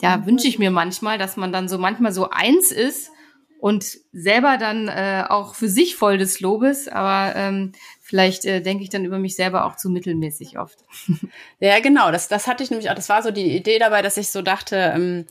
ja, 0.00 0.24
wünsche 0.26 0.46
ich 0.46 0.58
mir 0.58 0.70
manchmal, 0.70 1.18
dass 1.18 1.36
man 1.36 1.52
dann 1.52 1.68
so 1.68 1.78
manchmal 1.78 2.12
so 2.12 2.30
eins 2.30 2.70
ist 2.70 3.10
und 3.58 4.03
selber 4.14 4.58
dann 4.58 4.86
äh, 4.88 5.24
auch 5.28 5.54
für 5.56 5.68
sich 5.68 5.96
voll 5.96 6.18
des 6.18 6.38
Lobes, 6.38 6.86
aber 6.86 7.34
ähm, 7.34 7.72
vielleicht 8.00 8.44
äh, 8.44 8.60
denke 8.60 8.84
ich 8.84 8.90
dann 8.90 9.04
über 9.04 9.18
mich 9.18 9.34
selber 9.34 9.64
auch 9.64 9.76
zu 9.76 9.90
mittelmäßig 9.90 10.58
oft. 10.58 10.78
Ja, 11.60 11.80
genau, 11.80 12.10
das, 12.10 12.28
das 12.28 12.46
hatte 12.46 12.62
ich 12.62 12.70
nämlich 12.70 12.90
auch, 12.90 12.94
das 12.94 13.08
war 13.08 13.22
so 13.22 13.30
die 13.30 13.56
Idee 13.56 13.78
dabei, 13.78 14.02
dass 14.02 14.18
ich 14.18 14.28
so 14.30 14.42
dachte, 14.42 14.92
ähm, 14.94 15.24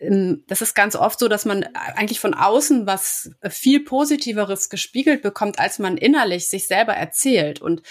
ähm, 0.00 0.42
das 0.48 0.60
ist 0.60 0.74
ganz 0.74 0.96
oft 0.96 1.18
so, 1.20 1.28
dass 1.28 1.44
man 1.44 1.62
eigentlich 1.94 2.18
von 2.18 2.34
außen 2.34 2.86
was 2.86 3.30
viel 3.48 3.84
Positiveres 3.84 4.70
gespiegelt 4.70 5.22
bekommt, 5.22 5.60
als 5.60 5.78
man 5.78 5.96
innerlich 5.96 6.48
sich 6.48 6.66
selber 6.66 6.94
erzählt. 6.94 7.62
Und 7.62 7.82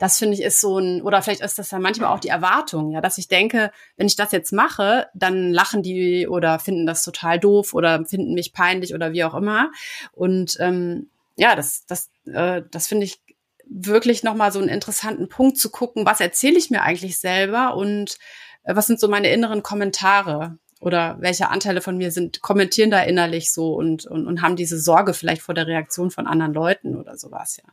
das 0.00 0.18
finde 0.18 0.34
ich 0.34 0.42
ist 0.42 0.60
so 0.60 0.78
ein, 0.78 1.02
oder 1.02 1.20
vielleicht 1.22 1.42
ist 1.42 1.58
das 1.58 1.70
ja 1.70 1.78
manchmal 1.78 2.10
auch 2.12 2.20
die 2.20 2.28
Erwartung, 2.28 2.90
ja, 2.90 3.00
dass 3.02 3.18
ich 3.18 3.28
denke, 3.28 3.70
wenn 3.96 4.06
ich 4.06 4.16
das 4.16 4.32
jetzt 4.32 4.50
mache, 4.50 5.08
dann 5.14 5.52
lachen 5.52 5.82
die 5.82 6.26
oder 6.26 6.58
finden 6.58 6.86
das 6.86 7.04
total 7.04 7.38
doof 7.38 7.74
oder 7.74 8.04
finden 8.06 8.32
mich 8.32 8.54
peinlich 8.54 8.94
oder 8.94 9.12
wie 9.12 9.24
auch 9.24 9.34
immer. 9.34 9.69
Und 10.12 10.56
ähm, 10.60 11.10
ja, 11.36 11.56
das, 11.56 11.86
das, 11.86 12.10
äh, 12.26 12.62
das 12.70 12.86
finde 12.86 13.06
ich 13.06 13.20
wirklich 13.66 14.22
nochmal 14.22 14.52
so 14.52 14.58
einen 14.58 14.68
interessanten 14.68 15.28
Punkt 15.28 15.56
zu 15.56 15.70
gucken, 15.70 16.04
was 16.04 16.20
erzähle 16.20 16.58
ich 16.58 16.70
mir 16.70 16.82
eigentlich 16.82 17.18
selber 17.18 17.76
und 17.76 18.18
äh, 18.64 18.74
was 18.74 18.86
sind 18.86 19.00
so 19.00 19.08
meine 19.08 19.30
inneren 19.30 19.62
Kommentare 19.62 20.58
oder 20.80 21.16
welche 21.20 21.50
Anteile 21.50 21.80
von 21.80 21.96
mir 21.96 22.10
sind, 22.10 22.40
kommentieren 22.40 22.90
da 22.90 23.02
innerlich 23.02 23.52
so 23.52 23.74
und, 23.74 24.06
und, 24.06 24.26
und 24.26 24.42
haben 24.42 24.56
diese 24.56 24.80
Sorge 24.80 25.14
vielleicht 25.14 25.42
vor 25.42 25.54
der 25.54 25.66
Reaktion 25.66 26.10
von 26.10 26.26
anderen 26.26 26.54
Leuten 26.54 26.96
oder 26.96 27.16
sowas, 27.16 27.58
ja. 27.58 27.70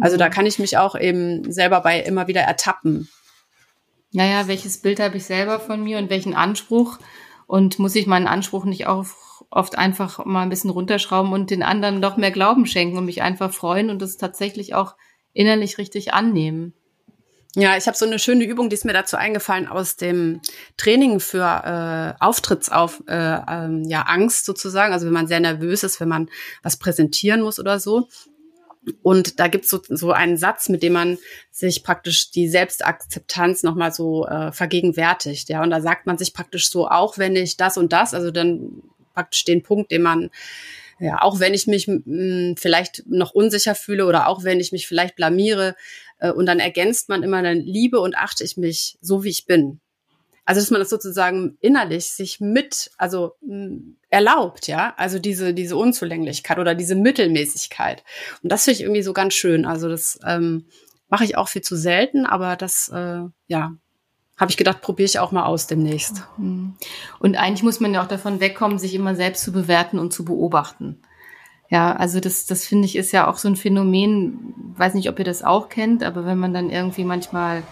Also 0.00 0.18
da 0.18 0.26
mhm. 0.26 0.32
kann 0.32 0.46
ich 0.46 0.58
mich 0.58 0.76
auch 0.76 0.94
eben 0.94 1.50
selber 1.50 1.80
bei 1.80 2.00
immer 2.00 2.28
wieder 2.28 2.42
ertappen. 2.42 3.08
Naja, 4.12 4.46
welches 4.46 4.78
Bild 4.82 5.00
habe 5.00 5.16
ich 5.16 5.24
selber 5.24 5.58
von 5.58 5.82
mir 5.82 5.98
und 5.98 6.10
welchen 6.10 6.34
Anspruch? 6.34 6.98
Und 7.46 7.78
muss 7.78 7.94
ich 7.94 8.06
meinen 8.06 8.26
Anspruch 8.26 8.64
nicht 8.64 8.86
auch 8.86 9.06
oft 9.50 9.78
einfach 9.78 10.24
mal 10.24 10.42
ein 10.42 10.50
bisschen 10.50 10.70
runterschrauben 10.70 11.32
und 11.32 11.50
den 11.50 11.62
anderen 11.62 12.00
noch 12.00 12.16
mehr 12.16 12.30
Glauben 12.30 12.66
schenken 12.66 12.98
und 12.98 13.04
mich 13.04 13.22
einfach 13.22 13.52
freuen 13.52 13.90
und 13.90 14.02
das 14.02 14.16
tatsächlich 14.16 14.74
auch 14.74 14.94
innerlich 15.32 15.78
richtig 15.78 16.14
annehmen? 16.14 16.72
Ja, 17.58 17.74
ich 17.74 17.86
habe 17.86 17.96
so 17.96 18.04
eine 18.04 18.18
schöne 18.18 18.44
Übung, 18.44 18.68
die 18.68 18.74
ist 18.74 18.84
mir 18.84 18.92
dazu 18.92 19.16
eingefallen 19.16 19.66
aus 19.66 19.96
dem 19.96 20.42
Training 20.76 21.20
für 21.20 21.40
äh, 22.18 22.22
Auftrittsauf, 22.22 23.02
äh, 23.08 23.14
ähm, 23.48 23.84
ja 23.84 24.02
Angst 24.02 24.44
sozusagen. 24.44 24.92
Also 24.92 25.06
wenn 25.06 25.14
man 25.14 25.26
sehr 25.26 25.40
nervös 25.40 25.82
ist, 25.82 25.98
wenn 25.98 26.08
man 26.08 26.28
was 26.62 26.76
präsentieren 26.76 27.40
muss 27.40 27.58
oder 27.58 27.80
so. 27.80 28.08
Und 29.02 29.40
da 29.40 29.48
gibt's 29.48 29.70
so, 29.70 29.80
so 29.88 30.12
einen 30.12 30.36
Satz, 30.36 30.68
mit 30.68 30.82
dem 30.82 30.92
man 30.92 31.16
sich 31.50 31.82
praktisch 31.82 32.30
die 32.30 32.46
Selbstakzeptanz 32.46 33.62
nochmal 33.62 33.90
so 33.90 34.26
äh, 34.26 34.52
vergegenwärtigt. 34.52 35.48
Ja, 35.48 35.62
und 35.62 35.70
da 35.70 35.80
sagt 35.80 36.06
man 36.06 36.18
sich 36.18 36.34
praktisch 36.34 36.70
so, 36.70 36.88
auch 36.88 37.16
wenn 37.16 37.36
ich 37.36 37.56
das 37.56 37.78
und 37.78 37.90
das, 37.90 38.12
also 38.12 38.30
dann 38.30 38.82
praktisch 39.16 39.44
den 39.44 39.62
Punkt, 39.62 39.90
den 39.90 40.02
man 40.02 40.30
ja, 40.98 41.20
auch 41.20 41.40
wenn 41.40 41.52
ich 41.52 41.66
mich 41.66 41.88
mh, 41.88 42.54
vielleicht 42.56 43.02
noch 43.06 43.32
unsicher 43.32 43.74
fühle 43.74 44.06
oder 44.06 44.28
auch 44.28 44.44
wenn 44.44 44.60
ich 44.60 44.72
mich 44.72 44.86
vielleicht 44.86 45.14
blamiere, 45.14 45.74
äh, 46.18 46.30
und 46.30 46.46
dann 46.46 46.58
ergänzt 46.58 47.08
man 47.08 47.22
immer 47.22 47.42
dann 47.42 47.60
liebe 47.60 48.00
und 48.00 48.16
achte 48.16 48.44
ich 48.44 48.56
mich 48.56 48.96
so, 49.00 49.24
wie 49.24 49.30
ich 49.30 49.46
bin. 49.46 49.80
Also, 50.44 50.60
dass 50.60 50.70
man 50.70 50.80
das 50.80 50.90
sozusagen 50.90 51.58
innerlich 51.60 52.06
sich 52.06 52.40
mit, 52.40 52.90
also 52.98 53.32
mh, 53.40 53.78
erlaubt, 54.10 54.68
ja, 54.68 54.94
also 54.96 55.18
diese, 55.18 55.52
diese 55.52 55.76
Unzulänglichkeit 55.76 56.58
oder 56.58 56.74
diese 56.74 56.94
Mittelmäßigkeit. 56.94 58.04
Und 58.42 58.52
das 58.52 58.64
finde 58.64 58.76
ich 58.76 58.82
irgendwie 58.82 59.02
so 59.02 59.12
ganz 59.12 59.34
schön. 59.34 59.66
Also, 59.66 59.88
das 59.88 60.20
ähm, 60.24 60.66
mache 61.08 61.24
ich 61.24 61.36
auch 61.36 61.48
viel 61.48 61.62
zu 61.62 61.76
selten, 61.76 62.26
aber 62.26 62.56
das, 62.56 62.88
äh, 62.94 63.22
ja, 63.48 63.72
habe 64.36 64.50
ich 64.50 64.56
gedacht, 64.56 64.82
probiere 64.82 65.06
ich 65.06 65.18
auch 65.18 65.32
mal 65.32 65.44
aus 65.44 65.66
demnächst. 65.66 66.22
Mhm. 66.36 66.74
Und 67.18 67.36
eigentlich 67.36 67.62
muss 67.62 67.80
man 67.80 67.94
ja 67.94 68.02
auch 68.02 68.08
davon 68.08 68.40
wegkommen, 68.40 68.78
sich 68.78 68.94
immer 68.94 69.14
selbst 69.14 69.42
zu 69.42 69.52
bewerten 69.52 69.98
und 69.98 70.12
zu 70.12 70.24
beobachten. 70.24 70.98
Ja, 71.68 71.96
also 71.96 72.20
das, 72.20 72.46
das 72.46 72.64
finde 72.64 72.86
ich 72.86 72.96
ist 72.96 73.12
ja 73.12 73.28
auch 73.28 73.38
so 73.38 73.48
ein 73.48 73.56
Phänomen, 73.56 74.54
weiß 74.76 74.94
nicht, 74.94 75.08
ob 75.08 75.18
ihr 75.18 75.24
das 75.24 75.42
auch 75.42 75.68
kennt, 75.68 76.04
aber 76.04 76.24
wenn 76.24 76.38
man 76.38 76.54
dann 76.54 76.70
irgendwie 76.70 77.04
manchmal 77.04 77.62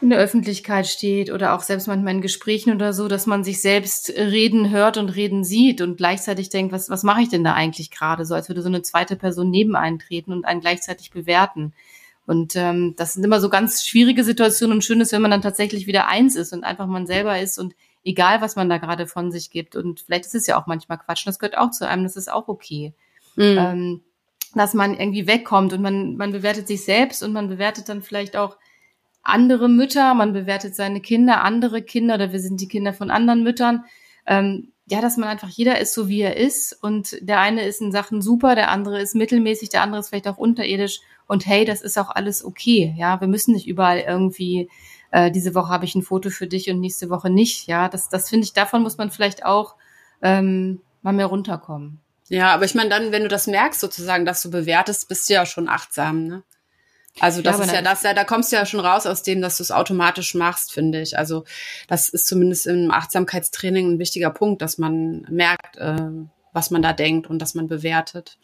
in 0.00 0.10
der 0.10 0.18
Öffentlichkeit 0.18 0.86
steht 0.86 1.32
oder 1.32 1.54
auch 1.54 1.62
selbst 1.62 1.88
manchmal 1.88 2.14
in 2.14 2.20
Gesprächen 2.20 2.72
oder 2.74 2.92
so, 2.92 3.08
dass 3.08 3.26
man 3.26 3.42
sich 3.42 3.60
selbst 3.62 4.10
reden 4.10 4.70
hört 4.70 4.98
und 4.98 5.08
reden 5.08 5.44
sieht 5.44 5.80
und 5.80 5.96
gleichzeitig 5.96 6.50
denkt, 6.50 6.72
was, 6.72 6.90
was 6.90 7.02
mache 7.02 7.22
ich 7.22 7.30
denn 7.30 7.42
da 7.42 7.54
eigentlich 7.54 7.90
gerade? 7.90 8.26
So 8.26 8.34
als 8.34 8.48
würde 8.48 8.62
so 8.62 8.68
eine 8.68 8.82
zweite 8.82 9.16
Person 9.16 9.50
neben 9.50 9.74
eintreten 9.74 10.32
und 10.32 10.44
einen 10.44 10.60
gleichzeitig 10.60 11.10
bewerten. 11.10 11.72
Und 12.26 12.56
ähm, 12.56 12.94
das 12.96 13.14
sind 13.14 13.24
immer 13.24 13.40
so 13.40 13.48
ganz 13.50 13.84
schwierige 13.84 14.24
Situationen 14.24 14.76
und 14.76 14.84
schön 14.84 15.00
ist, 15.00 15.12
wenn 15.12 15.22
man 15.22 15.30
dann 15.30 15.42
tatsächlich 15.42 15.86
wieder 15.86 16.08
eins 16.08 16.36
ist 16.36 16.52
und 16.52 16.64
einfach 16.64 16.86
man 16.86 17.06
selber 17.06 17.38
ist 17.38 17.58
und 17.58 17.74
egal, 18.02 18.40
was 18.40 18.56
man 18.56 18.68
da 18.68 18.78
gerade 18.78 19.06
von 19.06 19.30
sich 19.30 19.50
gibt. 19.50 19.76
Und 19.76 20.00
vielleicht 20.00 20.26
ist 20.26 20.34
es 20.34 20.46
ja 20.46 20.60
auch 20.60 20.66
manchmal 20.66 20.98
Quatsch. 20.98 21.26
Und 21.26 21.30
das 21.30 21.38
gehört 21.38 21.58
auch 21.58 21.70
zu 21.70 21.86
einem, 21.86 22.04
das 22.04 22.16
ist 22.16 22.32
auch 22.32 22.48
okay. 22.48 22.94
Mhm. 23.36 23.56
Ähm, 23.58 24.00
dass 24.54 24.72
man 24.72 24.94
irgendwie 24.94 25.26
wegkommt 25.26 25.72
und 25.72 25.82
man, 25.82 26.16
man 26.16 26.30
bewertet 26.30 26.68
sich 26.68 26.84
selbst 26.84 27.22
und 27.22 27.32
man 27.32 27.48
bewertet 27.48 27.88
dann 27.88 28.02
vielleicht 28.02 28.36
auch 28.36 28.56
andere 29.22 29.68
Mütter, 29.68 30.14
man 30.14 30.32
bewertet 30.32 30.76
seine 30.76 31.00
Kinder, 31.00 31.42
andere 31.42 31.82
Kinder 31.82 32.14
oder 32.14 32.32
wir 32.32 32.40
sind 32.40 32.60
die 32.60 32.68
Kinder 32.68 32.92
von 32.92 33.10
anderen 33.10 33.42
Müttern. 33.42 33.84
Ähm, 34.26 34.72
ja, 34.86 35.00
dass 35.00 35.16
man 35.16 35.28
einfach 35.28 35.48
jeder 35.48 35.80
ist 35.80 35.94
so 35.94 36.08
wie 36.08 36.20
er 36.20 36.36
ist 36.36 36.78
und 36.82 37.16
der 37.20 37.40
eine 37.40 37.64
ist 37.64 37.80
in 37.80 37.92
Sachen 37.92 38.20
super, 38.20 38.54
der 38.54 38.70
andere 38.70 39.00
ist 39.00 39.14
mittelmäßig, 39.14 39.70
der 39.70 39.82
andere 39.82 40.00
ist 40.00 40.10
vielleicht 40.10 40.28
auch 40.28 40.36
unterirdisch 40.36 41.00
und 41.26 41.46
hey, 41.46 41.64
das 41.64 41.80
ist 41.80 41.98
auch 41.98 42.10
alles 42.10 42.44
okay. 42.44 42.94
Ja, 42.98 43.20
wir 43.20 43.28
müssen 43.28 43.54
nicht 43.54 43.66
überall 43.66 44.00
irgendwie 44.00 44.68
äh, 45.14 45.30
diese 45.30 45.54
Woche 45.54 45.68
habe 45.68 45.84
ich 45.84 45.94
ein 45.94 46.02
Foto 46.02 46.28
für 46.28 46.48
dich 46.48 46.68
und 46.70 46.80
nächste 46.80 47.08
Woche 47.08 47.30
nicht. 47.30 47.68
Ja, 47.68 47.88
das, 47.88 48.08
das 48.08 48.28
finde 48.28 48.44
ich, 48.44 48.52
davon 48.52 48.82
muss 48.82 48.98
man 48.98 49.12
vielleicht 49.12 49.44
auch 49.44 49.76
ähm, 50.22 50.80
mal 51.02 51.12
mehr 51.12 51.26
runterkommen. 51.26 52.00
Ja, 52.28 52.52
aber 52.52 52.64
ich 52.64 52.74
meine, 52.74 52.90
dann, 52.90 53.12
wenn 53.12 53.22
du 53.22 53.28
das 53.28 53.46
merkst, 53.46 53.78
sozusagen, 53.80 54.24
dass 54.24 54.42
du 54.42 54.50
bewertest, 54.50 55.08
bist 55.08 55.28
du 55.28 55.34
ja 55.34 55.46
schon 55.46 55.68
achtsam, 55.68 56.24
ne? 56.24 56.42
Also 57.20 57.42
das 57.42 57.58
ja, 57.58 57.64
ist 57.64 57.72
ja 57.72 57.82
das, 57.82 58.02
ja, 58.02 58.12
da 58.12 58.24
kommst 58.24 58.50
du 58.50 58.56
ja 58.56 58.66
schon 58.66 58.80
raus 58.80 59.06
aus 59.06 59.22
dem, 59.22 59.40
dass 59.40 59.58
du 59.58 59.62
es 59.62 59.70
automatisch 59.70 60.34
machst, 60.34 60.72
finde 60.72 61.00
ich. 61.00 61.16
Also 61.16 61.44
das 61.86 62.08
ist 62.08 62.26
zumindest 62.26 62.66
im 62.66 62.90
Achtsamkeitstraining 62.90 63.92
ein 63.92 63.98
wichtiger 63.98 64.30
Punkt, 64.30 64.62
dass 64.62 64.78
man 64.78 65.24
merkt, 65.30 65.76
äh, 65.76 66.10
was 66.52 66.70
man 66.70 66.82
da 66.82 66.92
denkt 66.92 67.28
und 67.28 67.40
dass 67.40 67.54
man 67.54 67.68
bewertet. 67.68 68.36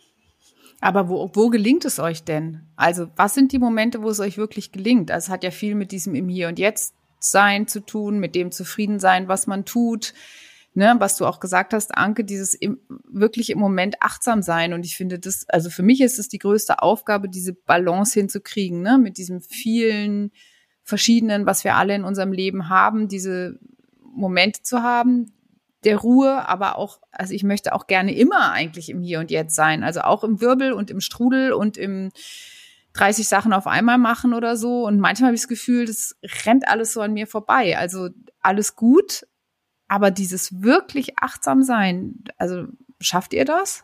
Aber 0.80 1.08
wo, 1.08 1.30
wo 1.34 1.48
gelingt 1.48 1.84
es 1.84 1.98
euch 1.98 2.24
denn? 2.24 2.62
Also 2.76 3.08
was 3.16 3.34
sind 3.34 3.52
die 3.52 3.58
Momente, 3.58 4.02
wo 4.02 4.08
es 4.08 4.20
euch 4.20 4.38
wirklich 4.38 4.72
gelingt? 4.72 5.10
Also 5.10 5.26
es 5.26 5.30
hat 5.30 5.44
ja 5.44 5.50
viel 5.50 5.74
mit 5.74 5.92
diesem 5.92 6.14
im 6.14 6.28
Hier 6.28 6.48
und 6.48 6.58
Jetzt 6.58 6.94
sein 7.18 7.66
zu 7.66 7.80
tun, 7.80 8.18
mit 8.18 8.34
dem 8.34 8.50
zufrieden 8.50 8.98
sein, 8.98 9.28
was 9.28 9.46
man 9.46 9.64
tut. 9.64 10.14
Ne, 10.72 10.94
was 10.98 11.16
du 11.16 11.26
auch 11.26 11.40
gesagt 11.40 11.74
hast, 11.74 11.96
Anke, 11.96 12.22
dieses 12.22 12.54
im, 12.54 12.78
wirklich 13.04 13.50
im 13.50 13.58
Moment 13.58 13.96
achtsam 14.00 14.40
sein. 14.40 14.72
Und 14.72 14.86
ich 14.86 14.96
finde 14.96 15.18
das, 15.18 15.44
also 15.48 15.68
für 15.68 15.82
mich 15.82 16.00
ist 16.00 16.20
es 16.20 16.28
die 16.28 16.38
größte 16.38 16.80
Aufgabe, 16.80 17.28
diese 17.28 17.54
Balance 17.54 18.18
hinzukriegen, 18.18 18.80
ne, 18.80 18.96
mit 18.96 19.18
diesem 19.18 19.40
vielen 19.40 20.30
verschiedenen, 20.84 21.44
was 21.44 21.64
wir 21.64 21.74
alle 21.74 21.96
in 21.96 22.04
unserem 22.04 22.32
Leben 22.32 22.68
haben, 22.68 23.08
diese 23.08 23.58
Momente 24.00 24.62
zu 24.62 24.82
haben, 24.82 25.32
der 25.84 25.96
Ruhe, 25.96 26.48
aber 26.48 26.76
auch, 26.76 27.00
also 27.10 27.32
ich 27.32 27.42
möchte 27.42 27.74
auch 27.74 27.86
gerne 27.86 28.14
immer 28.14 28.52
eigentlich 28.52 28.90
im 28.90 29.00
Hier 29.00 29.20
und 29.20 29.30
Jetzt 29.30 29.56
sein. 29.56 29.82
Also 29.82 30.02
auch 30.02 30.24
im 30.24 30.40
Wirbel 30.40 30.72
und 30.72 30.90
im 30.90 31.00
Strudel 31.00 31.52
und 31.52 31.76
im 31.76 32.10
30 32.92 33.26
Sachen 33.28 33.52
auf 33.52 33.66
einmal 33.66 33.98
machen 33.98 34.34
oder 34.34 34.56
so. 34.56 34.86
Und 34.86 35.00
manchmal 35.00 35.28
habe 35.28 35.34
ich 35.36 35.42
das 35.42 35.48
Gefühl, 35.48 35.86
das 35.86 36.16
rennt 36.44 36.68
alles 36.68 36.92
so 36.92 37.00
an 37.00 37.14
mir 37.14 37.26
vorbei. 37.26 37.78
Also 37.78 38.10
alles 38.40 38.76
gut, 38.76 39.26
aber 39.90 40.12
dieses 40.12 40.62
wirklich 40.62 41.18
achtsam 41.18 41.64
sein, 41.64 42.22
also 42.38 42.66
schafft 43.00 43.34
ihr 43.34 43.44
das? 43.44 43.82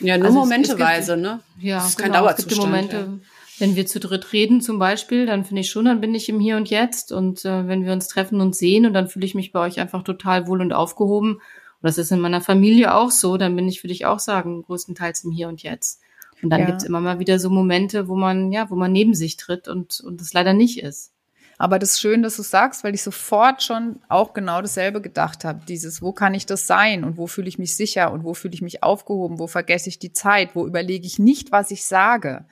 Ja, 0.00 0.18
nur 0.18 0.26
also 0.26 0.40
momenteweise, 0.40 1.12
gibt, 1.12 1.22
ne? 1.22 1.40
Ja, 1.60 1.76
das 1.76 1.90
ist 1.90 1.98
genau, 1.98 2.12
kein 2.12 2.20
Dauerzustand. 2.20 2.52
Es 2.52 2.58
gibt 2.58 2.68
Momente, 2.68 2.96
ja. 2.96 3.18
wenn 3.60 3.76
wir 3.76 3.86
zu 3.86 4.00
dritt 4.00 4.32
reden 4.32 4.60
zum 4.60 4.80
Beispiel, 4.80 5.24
dann 5.24 5.44
finde 5.44 5.60
ich 5.60 5.70
schon, 5.70 5.84
dann 5.84 6.00
bin 6.00 6.16
ich 6.16 6.28
im 6.28 6.40
Hier 6.40 6.56
und 6.56 6.68
Jetzt. 6.68 7.12
Und 7.12 7.44
äh, 7.44 7.68
wenn 7.68 7.84
wir 7.84 7.92
uns 7.92 8.08
treffen 8.08 8.40
und 8.40 8.56
sehen 8.56 8.86
und 8.86 8.92
dann 8.92 9.06
fühle 9.06 9.24
ich 9.24 9.36
mich 9.36 9.52
bei 9.52 9.60
euch 9.60 9.78
einfach 9.78 10.02
total 10.02 10.48
wohl 10.48 10.60
und 10.60 10.72
aufgehoben. 10.72 11.34
Und 11.34 11.42
das 11.82 11.96
ist 11.96 12.10
in 12.10 12.18
meiner 12.18 12.40
Familie 12.40 12.92
auch 12.92 13.12
so, 13.12 13.36
dann 13.36 13.54
bin 13.54 13.68
ich, 13.68 13.84
würde 13.84 13.92
ich 13.92 14.04
auch 14.04 14.18
sagen, 14.18 14.62
größtenteils 14.62 15.22
im 15.22 15.30
Hier 15.30 15.46
und 15.46 15.62
Jetzt. 15.62 16.00
Und 16.42 16.50
dann 16.50 16.60
ja. 16.60 16.66
gibt's 16.66 16.82
immer 16.82 17.00
mal 17.00 17.20
wieder 17.20 17.38
so 17.38 17.50
Momente, 17.50 18.08
wo 18.08 18.16
man, 18.16 18.50
ja, 18.50 18.68
wo 18.68 18.74
man 18.74 18.90
neben 18.90 19.14
sich 19.14 19.36
tritt 19.36 19.68
und, 19.68 20.00
und 20.00 20.20
das 20.20 20.32
leider 20.32 20.54
nicht 20.54 20.82
ist. 20.82 21.12
Aber 21.58 21.78
das 21.78 21.94
ist 21.94 22.00
schön, 22.00 22.22
dass 22.22 22.36
du 22.36 22.42
sagst, 22.42 22.84
weil 22.84 22.94
ich 22.94 23.02
sofort 23.02 23.62
schon 23.62 24.00
auch 24.08 24.34
genau 24.34 24.60
dasselbe 24.60 25.00
gedacht 25.00 25.44
habe. 25.44 25.60
Dieses, 25.66 26.02
wo 26.02 26.12
kann 26.12 26.34
ich 26.34 26.44
das 26.44 26.66
sein 26.66 27.02
und 27.02 27.16
wo 27.16 27.26
fühle 27.26 27.48
ich 27.48 27.58
mich 27.58 27.76
sicher 27.76 28.12
und 28.12 28.24
wo 28.24 28.34
fühle 28.34 28.54
ich 28.54 28.62
mich 28.62 28.82
aufgehoben, 28.82 29.38
wo 29.38 29.46
vergesse 29.46 29.88
ich 29.88 29.98
die 29.98 30.12
Zeit, 30.12 30.50
wo 30.54 30.66
überlege 30.66 31.06
ich 31.06 31.18
nicht, 31.18 31.52
was 31.52 31.70
ich 31.70 31.86
sage, 31.86 32.44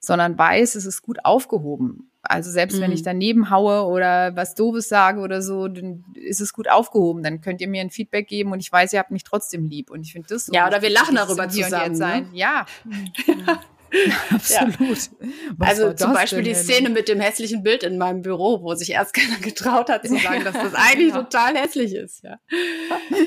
sondern 0.00 0.38
weiß, 0.38 0.76
es 0.76 0.86
ist 0.86 1.02
gut 1.02 1.24
aufgehoben. 1.24 2.10
Also 2.22 2.50
selbst 2.50 2.76
mhm. 2.76 2.82
wenn 2.82 2.92
ich 2.92 3.00
mhm. 3.00 3.06
daneben 3.06 3.50
haue 3.50 3.84
oder 3.86 4.34
was 4.34 4.54
Doofes 4.54 4.88
sage 4.88 5.20
oder 5.20 5.42
so, 5.42 5.68
dann 5.68 6.04
ist 6.14 6.40
es 6.40 6.52
gut 6.52 6.68
aufgehoben. 6.70 7.22
Dann 7.22 7.40
könnt 7.40 7.60
ihr 7.60 7.68
mir 7.68 7.80
ein 7.82 7.90
Feedback 7.90 8.28
geben 8.28 8.52
und 8.52 8.60
ich 8.60 8.72
weiß, 8.72 8.92
ihr 8.92 8.98
habt 8.98 9.10
mich 9.10 9.24
trotzdem 9.24 9.64
lieb. 9.64 9.90
Und 9.90 10.02
ich 10.02 10.12
finde 10.12 10.28
das 10.28 10.46
so. 10.46 10.52
Ja, 10.52 10.66
oder 10.66 10.82
wir 10.82 10.90
lachen 10.90 11.14
darüber 11.14 11.48
zusammen. 11.48 11.96
Ne? 11.96 12.28
Ja. 12.32 12.66
Absolut. 14.30 14.98
Ja. 15.20 15.28
Also 15.60 15.92
zum 15.92 16.12
Beispiel 16.12 16.42
die 16.42 16.54
Szene 16.54 16.90
mit 16.90 17.08
dem 17.08 17.20
hässlichen 17.20 17.62
Bild 17.62 17.82
in 17.82 17.98
meinem 17.98 18.22
Büro, 18.22 18.62
wo 18.62 18.74
sich 18.74 18.90
erst 18.90 19.14
keiner 19.14 19.36
getraut 19.40 19.88
hat 19.88 20.06
zu 20.06 20.16
sagen, 20.18 20.44
dass 20.44 20.54
das 20.54 20.74
eigentlich 20.74 21.14
ja. 21.14 21.22
total 21.22 21.56
hässlich 21.56 21.94
ist. 21.94 22.22
Ja, 22.22 22.38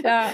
ja. 0.04 0.34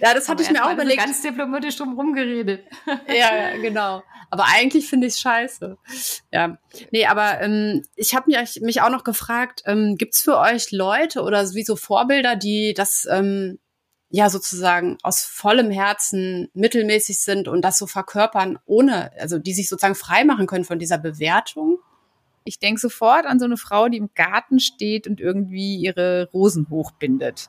ja 0.00 0.14
das 0.14 0.28
hatte 0.28 0.42
ich 0.42 0.50
mir 0.50 0.64
auch 0.64 0.72
überlegt. 0.72 0.98
Ganz 0.98 1.22
diplomatisch 1.22 1.76
drum 1.76 1.94
rumgeredet. 1.94 2.64
ja, 3.08 3.36
ja, 3.36 3.56
genau. 3.58 4.02
Aber 4.30 4.44
eigentlich 4.46 4.88
finde 4.88 5.08
ich 5.08 5.14
es 5.14 5.20
scheiße. 5.20 5.76
Ja, 6.32 6.58
nee, 6.92 7.06
aber 7.06 7.40
ähm, 7.40 7.82
ich 7.96 8.14
habe 8.14 8.30
mich, 8.30 8.60
mich 8.60 8.80
auch 8.80 8.90
noch 8.90 9.02
gefragt, 9.02 9.62
ähm, 9.66 9.96
gibt 9.96 10.14
es 10.14 10.22
für 10.22 10.38
euch 10.38 10.70
Leute 10.70 11.22
oder 11.22 11.42
wie 11.52 11.64
so 11.64 11.74
Vorbilder, 11.74 12.36
die 12.36 12.72
das 12.74 13.08
ähm, 13.10 13.58
ja 14.10 14.28
sozusagen 14.28 14.98
aus 15.02 15.22
vollem 15.22 15.70
Herzen 15.70 16.48
mittelmäßig 16.52 17.20
sind 17.20 17.48
und 17.48 17.62
das 17.62 17.78
so 17.78 17.86
verkörpern, 17.86 18.58
ohne, 18.66 19.12
also 19.18 19.38
die 19.38 19.54
sich 19.54 19.68
sozusagen 19.68 19.94
frei 19.94 20.24
machen 20.24 20.46
können 20.46 20.64
von 20.64 20.78
dieser 20.78 20.98
Bewertung? 20.98 21.78
Ich 22.44 22.58
denke 22.58 22.80
sofort 22.80 23.26
an 23.26 23.38
so 23.38 23.44
eine 23.44 23.56
Frau, 23.56 23.88
die 23.88 23.98
im 23.98 24.10
Garten 24.14 24.58
steht 24.58 25.06
und 25.06 25.20
irgendwie 25.20 25.76
ihre 25.76 26.28
Rosen 26.32 26.68
hochbindet. 26.70 27.48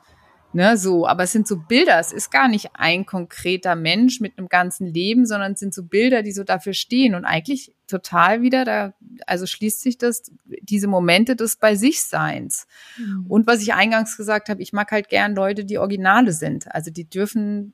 Ne, 0.54 0.76
so, 0.76 1.06
aber 1.06 1.22
es 1.22 1.32
sind 1.32 1.48
so 1.48 1.56
Bilder, 1.56 1.98
es 1.98 2.12
ist 2.12 2.30
gar 2.30 2.46
nicht 2.46 2.70
ein 2.74 3.06
konkreter 3.06 3.74
Mensch 3.74 4.20
mit 4.20 4.36
einem 4.36 4.48
ganzen 4.48 4.86
Leben, 4.86 5.24
sondern 5.24 5.52
es 5.52 5.60
sind 5.60 5.72
so 5.72 5.82
Bilder, 5.82 6.22
die 6.22 6.32
so 6.32 6.44
dafür 6.44 6.74
stehen 6.74 7.14
und 7.14 7.24
eigentlich 7.24 7.74
total 7.86 8.42
wieder 8.42 8.64
da, 8.64 8.94
also 9.26 9.46
schließt 9.46 9.80
sich 9.80 9.96
das, 9.96 10.30
diese 10.60 10.88
Momente 10.88 11.36
des 11.36 11.56
bei 11.56 11.74
sich 11.74 12.02
Seins. 12.02 12.66
Mhm. 12.98 13.26
Und 13.28 13.46
was 13.46 13.62
ich 13.62 13.72
eingangs 13.72 14.16
gesagt 14.16 14.50
habe, 14.50 14.60
ich 14.60 14.74
mag 14.74 14.92
halt 14.92 15.08
gern 15.08 15.34
Leute, 15.34 15.64
die 15.64 15.78
Originale 15.78 16.32
sind. 16.32 16.72
Also 16.74 16.90
die 16.90 17.08
dürfen 17.08 17.72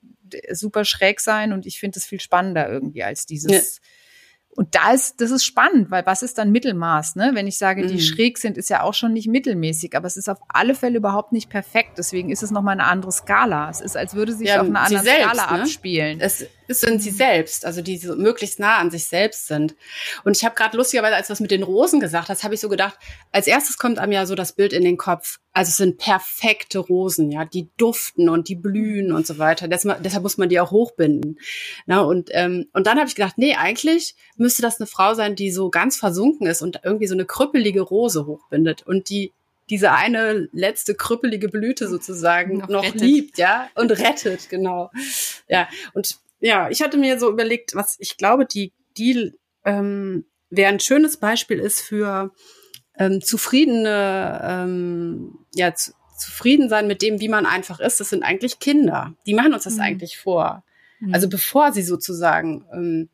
super 0.51 0.85
schräg 0.85 1.19
sein 1.19 1.51
und 1.53 1.65
ich 1.65 1.79
finde 1.79 1.99
es 1.99 2.05
viel 2.05 2.19
spannender 2.21 2.69
irgendwie 2.69 3.03
als 3.03 3.25
dieses, 3.25 3.51
ja 3.51 3.89
und 4.55 4.75
da 4.75 4.91
ist, 4.91 5.21
das 5.21 5.31
ist 5.31 5.45
spannend, 5.45 5.91
weil 5.91 6.05
was 6.05 6.21
ist 6.21 6.37
dann 6.37 6.51
Mittelmaß? 6.51 7.15
Ne? 7.15 7.31
Wenn 7.33 7.47
ich 7.47 7.57
sage, 7.57 7.85
die 7.87 7.95
mhm. 7.95 7.99
schräg 7.99 8.37
sind, 8.37 8.57
ist 8.57 8.69
ja 8.69 8.83
auch 8.83 8.93
schon 8.93 9.13
nicht 9.13 9.27
mittelmäßig, 9.27 9.95
aber 9.95 10.07
es 10.07 10.17
ist 10.17 10.29
auf 10.29 10.39
alle 10.47 10.75
Fälle 10.75 10.97
überhaupt 10.97 11.31
nicht 11.31 11.49
perfekt. 11.49 11.91
Deswegen 11.97 12.29
ist 12.29 12.43
es 12.43 12.51
nochmal 12.51 12.73
eine 12.73 12.85
andere 12.85 13.11
Skala. 13.11 13.69
Es 13.69 13.79
ist, 13.79 13.95
als 13.95 14.15
würde 14.15 14.33
sich 14.33 14.49
ja, 14.49 14.61
auf 14.61 14.67
einer 14.67 14.81
anderen 14.81 15.05
selbst, 15.05 15.35
Skala 15.35 15.55
ne? 15.55 15.61
abspielen. 15.63 16.19
Es 16.19 16.45
sind 16.69 17.01
sie 17.01 17.09
selbst, 17.09 17.65
also 17.65 17.81
die 17.81 17.97
so 17.97 18.15
möglichst 18.15 18.59
nah 18.59 18.77
an 18.77 18.91
sich 18.91 19.05
selbst 19.05 19.47
sind. 19.47 19.75
Und 20.23 20.37
ich 20.37 20.45
habe 20.45 20.55
gerade 20.55 20.77
lustigerweise, 20.77 21.15
als 21.15 21.27
du 21.27 21.31
was 21.31 21.39
mit 21.39 21.51
den 21.51 21.63
Rosen 21.63 21.99
gesagt 21.99 22.29
hast, 22.29 22.43
habe 22.43 22.53
ich 22.53 22.59
so 22.59 22.69
gedacht, 22.69 22.97
als 23.31 23.47
erstes 23.47 23.77
kommt 23.77 23.99
einem 23.99 24.11
ja 24.11 24.25
so 24.25 24.35
das 24.35 24.53
Bild 24.53 24.73
in 24.73 24.83
den 24.83 24.97
Kopf. 24.97 25.39
Also 25.51 25.69
es 25.69 25.77
sind 25.77 25.97
perfekte 25.97 26.79
Rosen, 26.79 27.31
ja, 27.31 27.43
die 27.43 27.69
duften 27.77 28.29
und 28.29 28.49
die 28.49 28.55
blühen 28.55 29.11
und 29.11 29.25
so 29.25 29.39
weiter. 29.39 29.67
Deshalb, 29.67 30.03
deshalb 30.03 30.23
muss 30.23 30.37
man 30.37 30.49
die 30.49 30.59
auch 30.59 30.71
hochbinden. 30.71 31.39
Na, 31.87 32.01
und, 32.01 32.29
ähm, 32.33 32.67
und 32.73 32.85
dann 32.85 32.99
habe 32.99 33.07
ich 33.07 33.15
gedacht, 33.15 33.37
nee, 33.37 33.55
eigentlich 33.55 34.15
müsste 34.37 34.61
das 34.61 34.79
eine 34.79 34.87
Frau 34.87 35.15
sein, 35.15 35.35
die 35.35 35.51
so 35.51 35.69
ganz 35.69 35.97
versunken 35.97 36.47
ist 36.47 36.61
und 36.61 36.81
irgendwie 36.83 37.07
so 37.07 37.15
eine 37.15 37.25
krüppelige 37.25 37.81
Rose 37.81 38.25
hochbindet 38.25 38.83
und 38.85 39.09
die 39.09 39.33
diese 39.69 39.91
eine 39.91 40.49
letzte 40.51 40.95
krüppelige 40.95 41.47
Blüte 41.49 41.87
sozusagen 41.87 42.57
noch, 42.57 42.69
noch 42.69 42.95
liebt, 42.95 43.37
ja, 43.37 43.69
und 43.75 43.91
rettet, 43.91 44.49
genau. 44.49 44.89
Ja, 45.47 45.67
und 45.93 46.17
ja, 46.39 46.69
ich 46.69 46.81
hatte 46.81 46.97
mir 46.97 47.19
so 47.19 47.29
überlegt, 47.29 47.75
was 47.75 47.95
ich 47.99 48.17
glaube, 48.17 48.45
die, 48.45 48.73
die 48.97 49.33
ähm, 49.65 50.25
wäre 50.49 50.71
ein 50.71 50.79
schönes 50.79 51.17
Beispiel 51.17 51.59
ist 51.59 51.81
für 51.81 52.31
ähm, 52.97 53.21
zufriedene, 53.21 54.41
ähm, 54.43 55.39
ja, 55.53 55.73
zu, 55.73 55.91
zufrieden 56.17 56.69
sein 56.69 56.87
mit 56.87 57.01
dem, 57.01 57.19
wie 57.21 57.29
man 57.29 57.45
einfach 57.45 57.79
ist. 57.79 57.99
Das 57.99 58.09
sind 58.09 58.23
eigentlich 58.23 58.59
Kinder. 58.59 59.13
Die 59.25 59.33
machen 59.33 59.53
uns 59.53 59.63
das 59.63 59.75
mhm. 59.75 59.81
eigentlich 59.81 60.17
vor. 60.17 60.63
Mhm. 60.99 61.13
Also 61.13 61.29
bevor 61.29 61.71
sie 61.71 61.83
sozusagen 61.83 62.65
ähm, 62.73 63.09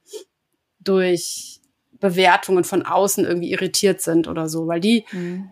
durch 0.80 1.62
Bewertungen 2.00 2.64
von 2.64 2.84
außen 2.84 3.26
irgendwie 3.26 3.52
irritiert 3.52 4.02
sind 4.02 4.28
oder 4.28 4.50
so, 4.50 4.68
weil 4.68 4.80
die 4.80 5.06
mhm 5.12 5.52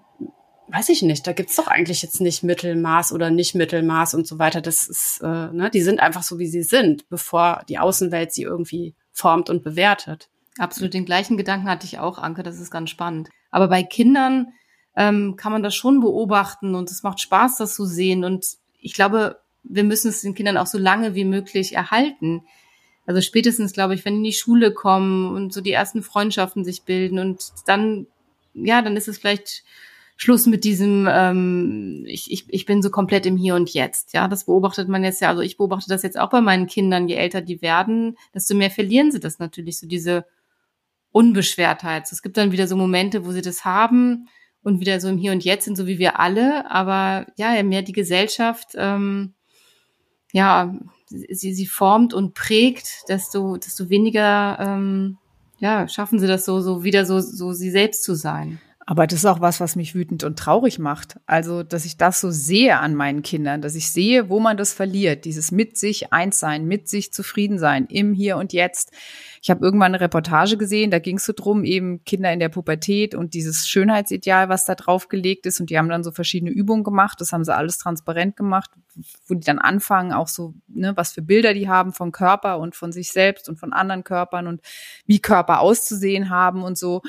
weiß 0.67 0.89
ich 0.89 1.01
nicht, 1.01 1.27
da 1.27 1.33
gibt's 1.33 1.55
doch 1.55 1.67
eigentlich 1.67 2.01
jetzt 2.01 2.21
nicht 2.21 2.43
Mittelmaß 2.43 3.11
oder 3.13 3.29
nicht 3.29 3.55
Mittelmaß 3.55 4.13
und 4.13 4.27
so 4.27 4.39
weiter. 4.39 4.61
Das 4.61 4.87
ist, 4.87 5.21
äh, 5.21 5.51
ne, 5.51 5.69
die 5.71 5.81
sind 5.81 5.99
einfach 5.99 6.23
so, 6.23 6.39
wie 6.39 6.47
sie 6.47 6.63
sind, 6.63 7.09
bevor 7.09 7.63
die 7.69 7.79
Außenwelt 7.79 8.31
sie 8.31 8.43
irgendwie 8.43 8.95
formt 9.11 9.49
und 9.49 9.63
bewertet. 9.63 10.29
Absolut 10.57 10.93
den 10.93 11.05
gleichen 11.05 11.37
Gedanken 11.37 11.69
hatte 11.69 11.85
ich 11.85 11.99
auch, 11.99 12.17
Anke, 12.17 12.43
das 12.43 12.59
ist 12.59 12.71
ganz 12.71 12.89
spannend. 12.89 13.29
Aber 13.51 13.67
bei 13.67 13.83
Kindern 13.83 14.53
ähm, 14.95 15.35
kann 15.35 15.51
man 15.51 15.63
das 15.63 15.75
schon 15.75 15.99
beobachten 15.99 16.75
und 16.75 16.91
es 16.91 17.03
macht 17.03 17.19
Spaß, 17.19 17.57
das 17.57 17.75
zu 17.75 17.85
sehen. 17.85 18.23
Und 18.23 18.45
ich 18.79 18.93
glaube, 18.93 19.39
wir 19.63 19.83
müssen 19.83 20.09
es 20.09 20.21
den 20.21 20.35
Kindern 20.35 20.57
auch 20.57 20.67
so 20.67 20.77
lange 20.77 21.15
wie 21.15 21.25
möglich 21.25 21.73
erhalten. 21.73 22.43
Also 23.05 23.21
spätestens, 23.21 23.73
glaube 23.73 23.95
ich, 23.95 24.05
wenn 24.05 24.13
die 24.13 24.19
in 24.19 24.23
die 24.25 24.33
Schule 24.33 24.73
kommen 24.73 25.35
und 25.35 25.53
so 25.53 25.61
die 25.61 25.71
ersten 25.71 26.03
Freundschaften 26.03 26.63
sich 26.63 26.83
bilden 26.83 27.19
und 27.19 27.51
dann, 27.65 28.07
ja, 28.53 28.81
dann 28.81 28.95
ist 28.95 29.07
es 29.07 29.17
vielleicht 29.17 29.63
Schluss 30.15 30.45
mit 30.45 30.63
diesem, 30.63 31.07
ähm, 31.11 32.03
ich, 32.07 32.31
ich, 32.31 32.45
ich 32.47 32.65
bin 32.65 32.81
so 32.81 32.89
komplett 32.89 33.25
im 33.25 33.37
Hier 33.37 33.55
und 33.55 33.73
Jetzt. 33.73 34.13
Ja, 34.13 34.27
das 34.27 34.45
beobachtet 34.45 34.87
man 34.87 35.03
jetzt 35.03 35.21
ja, 35.21 35.29
also 35.29 35.41
ich 35.41 35.57
beobachte 35.57 35.89
das 35.89 36.03
jetzt 36.03 36.19
auch 36.19 36.29
bei 36.29 36.41
meinen 36.41 36.67
Kindern, 36.67 37.07
je 37.07 37.15
älter 37.15 37.41
die 37.41 37.61
werden, 37.61 38.17
desto 38.33 38.55
mehr 38.55 38.71
verlieren 38.71 39.11
sie 39.11 39.19
das 39.19 39.39
natürlich, 39.39 39.79
so 39.79 39.87
diese 39.87 40.25
Unbeschwertheit. 41.11 42.11
Es 42.11 42.21
gibt 42.21 42.37
dann 42.37 42.51
wieder 42.51 42.67
so 42.67 42.75
Momente, 42.75 43.25
wo 43.25 43.31
sie 43.31 43.41
das 43.41 43.65
haben 43.65 44.27
und 44.63 44.79
wieder 44.79 44.99
so 44.99 45.09
im 45.09 45.17
Hier 45.17 45.31
und 45.31 45.43
Jetzt 45.43 45.65
sind, 45.65 45.77
so 45.77 45.87
wie 45.87 45.99
wir 45.99 46.19
alle. 46.19 46.69
Aber 46.69 47.27
ja, 47.37 47.55
je 47.55 47.63
mehr 47.63 47.81
die 47.81 47.91
Gesellschaft, 47.91 48.69
ähm, 48.75 49.33
ja, 50.31 50.75
sie, 51.07 51.53
sie 51.53 51.67
formt 51.67 52.13
und 52.13 52.33
prägt, 52.33 53.07
desto, 53.07 53.57
desto 53.57 53.89
weniger, 53.89 54.57
ähm, 54.59 55.17
ja, 55.59 55.87
schaffen 55.87 56.19
sie 56.19 56.27
das 56.27 56.45
so, 56.45 56.59
so 56.59 56.83
wieder 56.83 57.05
so, 57.05 57.19
so 57.19 57.53
sie 57.53 57.69
selbst 57.69 58.03
zu 58.03 58.15
sein. 58.15 58.59
Aber 58.85 59.07
das 59.07 59.19
ist 59.19 59.25
auch 59.25 59.39
was, 59.39 59.59
was 59.59 59.75
mich 59.75 59.95
wütend 59.95 60.23
und 60.23 60.37
traurig 60.37 60.77
macht. 60.77 61.19
Also, 61.25 61.63
dass 61.63 61.85
ich 61.85 61.97
das 61.97 62.19
so 62.19 62.31
sehe 62.31 62.79
an 62.79 62.95
meinen 62.95 63.21
Kindern, 63.21 63.61
dass 63.61 63.75
ich 63.75 63.91
sehe, 63.91 64.29
wo 64.29 64.39
man 64.39 64.57
das 64.57 64.73
verliert. 64.73 65.25
Dieses 65.25 65.51
mit 65.51 65.77
sich 65.77 66.11
eins 66.11 66.39
sein, 66.39 66.65
mit 66.65 66.89
sich 66.89 67.13
zufrieden 67.13 67.59
sein, 67.59 67.85
im 67.87 68.13
Hier 68.13 68.37
und 68.37 68.51
Jetzt. 68.51 68.91
Ich 69.43 69.49
habe 69.49 69.65
irgendwann 69.65 69.93
eine 69.93 69.99
Reportage 69.99 70.55
gesehen, 70.55 70.89
da 70.89 70.99
ging 70.99 71.17
es 71.17 71.25
so 71.25 71.33
drum, 71.35 71.65
eben 71.65 72.05
Kinder 72.05 72.31
in 72.31 72.39
der 72.39 72.47
Pubertät 72.47 73.13
und 73.13 73.33
dieses 73.33 73.67
Schönheitsideal, 73.67 74.47
was 74.47 74.63
da 74.63 74.73
drauf 74.73 75.09
gelegt 75.09 75.45
ist. 75.45 75.59
Und 75.59 75.69
die 75.69 75.77
haben 75.77 75.89
dann 75.89 76.01
so 76.01 76.11
verschiedene 76.11 76.49
Übungen 76.49 76.85
gemacht. 76.85 77.19
Das 77.19 77.33
haben 77.33 77.43
sie 77.43 77.53
alles 77.53 77.77
transparent 77.77 78.37
gemacht, 78.37 78.71
wo 79.27 79.33
die 79.33 79.45
dann 79.45 79.59
anfangen, 79.59 80.13
auch 80.13 80.29
so, 80.29 80.53
ne, 80.69 80.93
was 80.95 81.11
für 81.11 81.21
Bilder 81.21 81.53
die 81.53 81.67
haben 81.67 81.91
vom 81.91 82.13
Körper 82.13 82.57
und 82.57 82.73
von 82.77 82.93
sich 82.93 83.11
selbst 83.11 83.49
und 83.49 83.59
von 83.59 83.73
anderen 83.73 84.05
Körpern 84.05 84.47
und 84.47 84.61
wie 85.07 85.19
Körper 85.19 85.59
auszusehen 85.59 86.29
haben 86.29 86.63
und 86.63 86.77
so. 86.77 87.01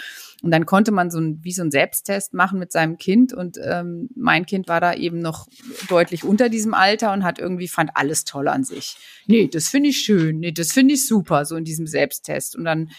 Und 0.43 0.51
dann 0.51 0.67
konnte 0.67 0.91
man 0.91 1.13
so 1.13 1.21
ein, 1.21 1.39
wie 1.45 1.53
so 1.53 1.63
ein 1.63 1.71
Selbsttest 1.71 2.35
machen 2.35 2.59
mit 2.59 2.73
seinem 2.73 2.99
Kind. 2.99 3.33
Und 3.33 3.59
ähm, 3.63 4.09
mein 4.17 4.45
Kind 4.45 4.67
war 4.67 4.81
da 4.81 4.93
eben 4.93 5.21
noch 5.21 5.47
deutlich 5.89 6.25
unter 6.25 6.49
diesem 6.49 6.75
Alter 6.75 7.13
und 7.13 7.23
hat 7.23 7.39
irgendwie 7.39 7.69
fand 7.69 7.93
alles 7.95 8.25
toll 8.25 8.49
an 8.49 8.65
sich. 8.65 8.97
Nee, 9.29 9.47
das 9.47 9.69
finde 9.69 9.91
ich 9.91 9.99
schön. 10.01 10.41
Nee, 10.41 10.51
das 10.51 10.73
finde 10.73 10.95
ich 10.95 11.07
super, 11.07 11.45
so 11.45 11.55
in 11.55 11.65
diesem 11.65 11.87
Selbsttest. 11.87 12.24
Und 12.57 12.65
dann 12.65 12.91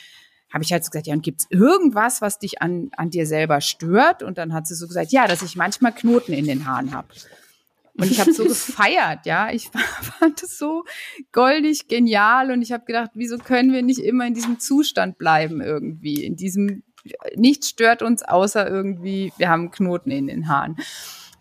habe 0.51 0.63
ich 0.63 0.71
halt 0.71 0.85
so 0.85 0.91
gesagt, 0.91 1.07
ja, 1.07 1.13
und 1.13 1.23
gibt's 1.23 1.47
irgendwas, 1.49 2.21
was 2.21 2.39
dich 2.39 2.61
an, 2.61 2.89
an 2.95 3.09
dir 3.09 3.25
selber 3.25 3.61
stört? 3.61 4.23
Und 4.23 4.37
dann 4.37 4.53
hat 4.53 4.67
sie 4.67 4.75
so 4.75 4.87
gesagt, 4.87 5.11
ja, 5.11 5.27
dass 5.27 5.41
ich 5.41 5.55
manchmal 5.55 5.93
Knoten 5.93 6.33
in 6.33 6.45
den 6.45 6.65
Haaren 6.65 6.93
habe. 6.93 7.07
Und 7.97 8.11
ich 8.11 8.19
habe 8.19 8.33
so 8.33 8.43
gefeiert, 8.47 9.25
ja. 9.25 9.51
Ich 9.51 9.69
fand 10.19 10.41
es 10.43 10.57
so 10.57 10.85
goldig 11.31 11.87
genial 11.87 12.51
und 12.51 12.61
ich 12.61 12.71
habe 12.71 12.85
gedacht, 12.85 13.11
wieso 13.15 13.37
können 13.37 13.73
wir 13.73 13.83
nicht 13.83 13.99
immer 13.99 14.27
in 14.27 14.33
diesem 14.33 14.59
Zustand 14.59 15.17
bleiben 15.17 15.61
irgendwie, 15.61 16.23
in 16.23 16.35
diesem 16.35 16.83
nichts 17.35 17.69
stört 17.69 18.01
uns 18.01 18.23
außer 18.23 18.67
irgendwie, 18.67 19.31
wir 19.37 19.49
haben 19.49 19.71
Knoten 19.71 20.11
in 20.11 20.27
den 20.27 20.47
Haaren. 20.47 20.77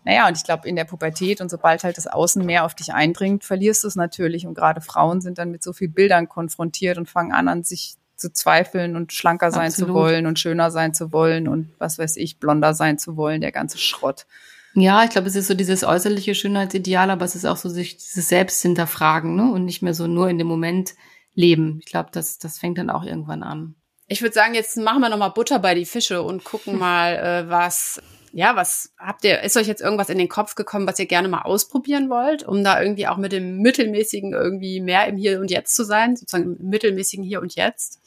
Naja, 0.05 0.29
und 0.29 0.37
ich 0.37 0.45
glaube, 0.45 0.69
in 0.69 0.77
der 0.77 0.85
Pubertät 0.85 1.41
und 1.41 1.51
sobald 1.51 1.83
halt 1.83 1.97
das 1.97 2.07
Außen 2.07 2.45
mehr 2.45 2.65
auf 2.65 2.75
dich 2.75 2.93
eindringt, 2.93 3.43
verlierst 3.43 3.85
du 3.85 3.89
es 3.89 3.97
natürlich. 3.97 4.47
Und 4.47 4.55
gerade 4.55 4.81
Frauen 4.81 5.21
sind 5.21 5.39
dann 5.39 5.51
mit 5.51 5.63
so 5.63 5.73
viel 5.73 5.89
Bildern 5.89 6.29
konfrontiert 6.29 6.99
und 6.99 7.09
fangen 7.09 7.33
an, 7.33 7.49
an 7.49 7.65
sich 7.65 7.97
zu 8.17 8.33
zweifeln 8.33 8.97
und 8.97 9.13
schlanker 9.13 9.51
sein 9.51 9.69
Absolut. 9.69 9.89
zu 9.89 9.95
wollen 9.95 10.27
und 10.27 10.39
schöner 10.39 10.71
sein 10.71 10.95
zu 10.95 11.13
wollen 11.13 11.49
und 11.49 11.73
was 11.79 11.99
weiß 11.99 12.17
ich, 12.17 12.39
blonder 12.39 12.75
sein 12.75 12.99
zu 12.99 13.17
wollen, 13.17 13.41
der 13.41 13.51
ganze 13.51 13.79
Schrott. 13.79 14.27
Ja, 14.75 15.05
ich 15.05 15.11
glaube, 15.11 15.29
es 15.29 15.37
ist 15.37 15.47
so 15.47 15.55
dieses 15.55 15.85
äußerliche 15.85 16.35
Schönheitsideal, 16.35 17.11
aber 17.11 17.25
es 17.25 17.35
ist 17.35 17.45
auch 17.45 17.57
so 17.57 17.69
sich 17.69 17.97
dieses 17.97 18.29
Selbst 18.29 18.61
hinterfragen, 18.61 19.37
ne? 19.37 19.51
Und 19.53 19.65
nicht 19.65 19.83
mehr 19.83 19.95
so 19.95 20.07
nur 20.07 20.29
in 20.29 20.39
dem 20.39 20.49
Moment 20.49 20.95
leben. 21.35 21.79
Ich 21.81 21.87
glaube, 21.87 22.11
das, 22.13 22.39
das 22.39 22.59
fängt 22.59 22.79
dann 22.79 22.91
auch 22.91 23.05
irgendwann 23.05 23.43
an. 23.43 23.77
Ich 24.07 24.21
würde 24.21 24.35
sagen, 24.35 24.55
jetzt 24.55 24.77
machen 24.77 25.01
wir 25.01 25.09
nochmal 25.09 25.31
Butter 25.31 25.59
bei 25.59 25.75
die 25.75 25.87
Fische 25.87 26.23
und 26.23 26.45
gucken 26.45 26.79
mal, 26.79 27.17
äh, 27.47 27.51
was, 27.51 28.03
ja, 28.33 28.57
was 28.57 28.93
habt 28.99 29.25
ihr, 29.25 29.43
ist 29.43 29.57
euch 29.57 29.67
jetzt 29.67 29.83
irgendwas 29.83 30.09
in 30.09 30.19
den 30.19 30.29
Kopf 30.29 30.55
gekommen, 30.55 30.87
was 30.87 30.99
ihr 30.99 31.07
gerne 31.07 31.29
mal 31.29 31.43
ausprobieren 31.43 32.11
wollt, 32.11 32.43
um 32.43 32.63
da 32.63 32.81
irgendwie 32.81 33.07
auch 33.07 33.17
mit 33.17 33.33
dem 33.33 33.59
Mittelmäßigen 33.59 34.33
irgendwie 34.33 34.81
mehr 34.81 35.07
im 35.07 35.17
Hier 35.17 35.41
und 35.41 35.51
Jetzt 35.51 35.75
zu 35.75 35.85
sein, 35.85 36.17
sozusagen 36.17 36.57
im 36.57 36.69
Mittelmäßigen 36.69 37.25
Hier 37.25 37.41
und 37.41 37.55
Jetzt? 37.55 38.01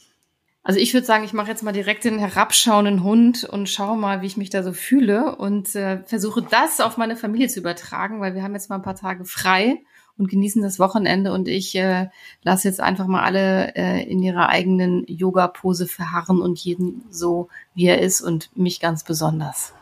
Also 0.67 0.81
ich 0.81 0.93
würde 0.93 1.07
sagen, 1.07 1.23
ich 1.23 1.31
mache 1.31 1.49
jetzt 1.49 1.63
mal 1.63 1.71
direkt 1.71 2.03
den 2.03 2.19
herabschauenden 2.19 3.01
Hund 3.01 3.45
und 3.45 3.69
schaue 3.69 3.95
mal, 3.95 4.21
wie 4.21 4.25
ich 4.25 4.35
mich 4.35 4.49
da 4.49 4.63
so 4.63 4.73
fühle 4.73 5.37
und 5.37 5.73
äh, 5.75 6.03
versuche 6.03 6.41
das 6.41 6.81
auf 6.81 6.97
meine 6.97 7.15
Familie 7.15 7.47
zu 7.47 7.61
übertragen, 7.61 8.19
weil 8.19 8.35
wir 8.35 8.43
haben 8.43 8.53
jetzt 8.53 8.69
mal 8.69 8.75
ein 8.75 8.81
paar 8.81 8.97
Tage 8.97 9.23
frei 9.23 9.77
und 10.17 10.29
genießen 10.29 10.61
das 10.61 10.79
Wochenende 10.79 11.31
und 11.31 11.47
ich 11.47 11.75
äh, 11.75 12.07
lasse 12.43 12.67
jetzt 12.67 12.79
einfach 12.79 13.07
mal 13.07 13.23
alle 13.23 13.75
äh, 13.75 14.03
in 14.03 14.21
ihrer 14.21 14.49
eigenen 14.49 15.05
Yoga-Pose 15.07 15.87
verharren 15.87 16.41
und 16.41 16.59
jeden 16.59 17.03
so, 17.09 17.49
wie 17.75 17.85
er 17.85 18.01
ist 18.01 18.21
und 18.21 18.49
mich 18.55 18.79
ganz 18.79 19.03
besonders. 19.03 19.73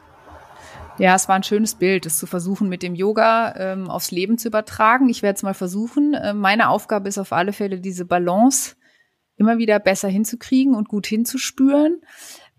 Ja, 0.97 1.15
es 1.15 1.27
war 1.27 1.35
ein 1.35 1.43
schönes 1.43 1.75
Bild, 1.75 2.05
es 2.05 2.17
zu 2.17 2.25
versuchen, 2.25 2.69
mit 2.69 2.81
dem 2.81 2.95
Yoga 2.95 3.53
ähm, 3.57 3.89
aufs 3.89 4.11
Leben 4.11 4.37
zu 4.37 4.47
übertragen. 4.47 5.09
Ich 5.09 5.23
werde 5.23 5.35
es 5.35 5.43
mal 5.43 5.53
versuchen. 5.53 6.13
Äh, 6.13 6.33
meine 6.33 6.69
Aufgabe 6.69 7.09
ist 7.09 7.17
auf 7.17 7.33
alle 7.33 7.51
Fälle, 7.51 7.79
diese 7.79 8.05
Balance 8.05 8.75
immer 9.35 9.57
wieder 9.57 9.79
besser 9.79 10.07
hinzukriegen 10.07 10.73
und 10.73 10.87
gut 10.87 11.05
hinzuspüren. 11.05 12.01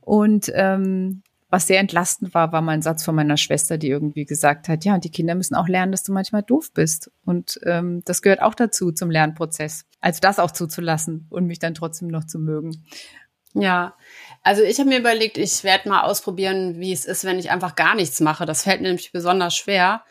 Und 0.01 0.53
ähm, 0.55 1.23
was 1.49 1.67
sehr 1.67 1.79
entlastend 1.79 2.35
war, 2.35 2.53
war 2.53 2.63
mein 2.63 2.83
Satz 2.83 3.05
von 3.05 3.15
meiner 3.15 3.37
Schwester, 3.37 3.79
die 3.79 3.89
irgendwie 3.89 4.25
gesagt 4.25 4.69
hat, 4.69 4.85
ja, 4.85 4.95
und 4.95 5.05
die 5.05 5.11
Kinder 5.11 5.35
müssen 5.35 5.55
auch 5.55 5.69
lernen, 5.69 5.93
dass 5.93 6.03
du 6.03 6.13
manchmal 6.13 6.43
doof 6.43 6.73
bist. 6.75 7.11
Und 7.25 7.61
ähm, 7.65 8.03
das 8.05 8.21
gehört 8.23 8.43
auch 8.43 8.55
dazu 8.55 8.91
zum 8.91 9.11
Lernprozess. 9.11 9.85
Also 10.01 10.21
das 10.21 10.39
auch 10.39 10.51
zuzulassen 10.51 11.27
und 11.31 11.47
mich 11.47 11.59
dann 11.59 11.75
trotzdem 11.75 12.09
noch 12.09 12.25
zu 12.25 12.39
mögen. 12.39 12.85
Ja, 13.55 13.97
also 14.43 14.63
ich 14.63 14.79
habe 14.79 14.91
mir 14.91 14.99
überlegt, 14.99 15.39
ich 15.39 15.65
werde 15.65 15.89
mal 15.89 16.03
ausprobieren, 16.03 16.79
wie 16.79 16.93
es 16.93 17.07
ist, 17.07 17.25
wenn 17.25 17.39
ich 17.39 17.51
einfach 17.51 17.75
gar 17.75 17.95
nichts 17.95 18.21
mache. 18.21 18.45
Das 18.45 18.65
fällt 18.65 18.83
mir 18.83 18.89
nämlich 18.89 19.13
besonders 19.13 19.57
schwer. 19.57 20.05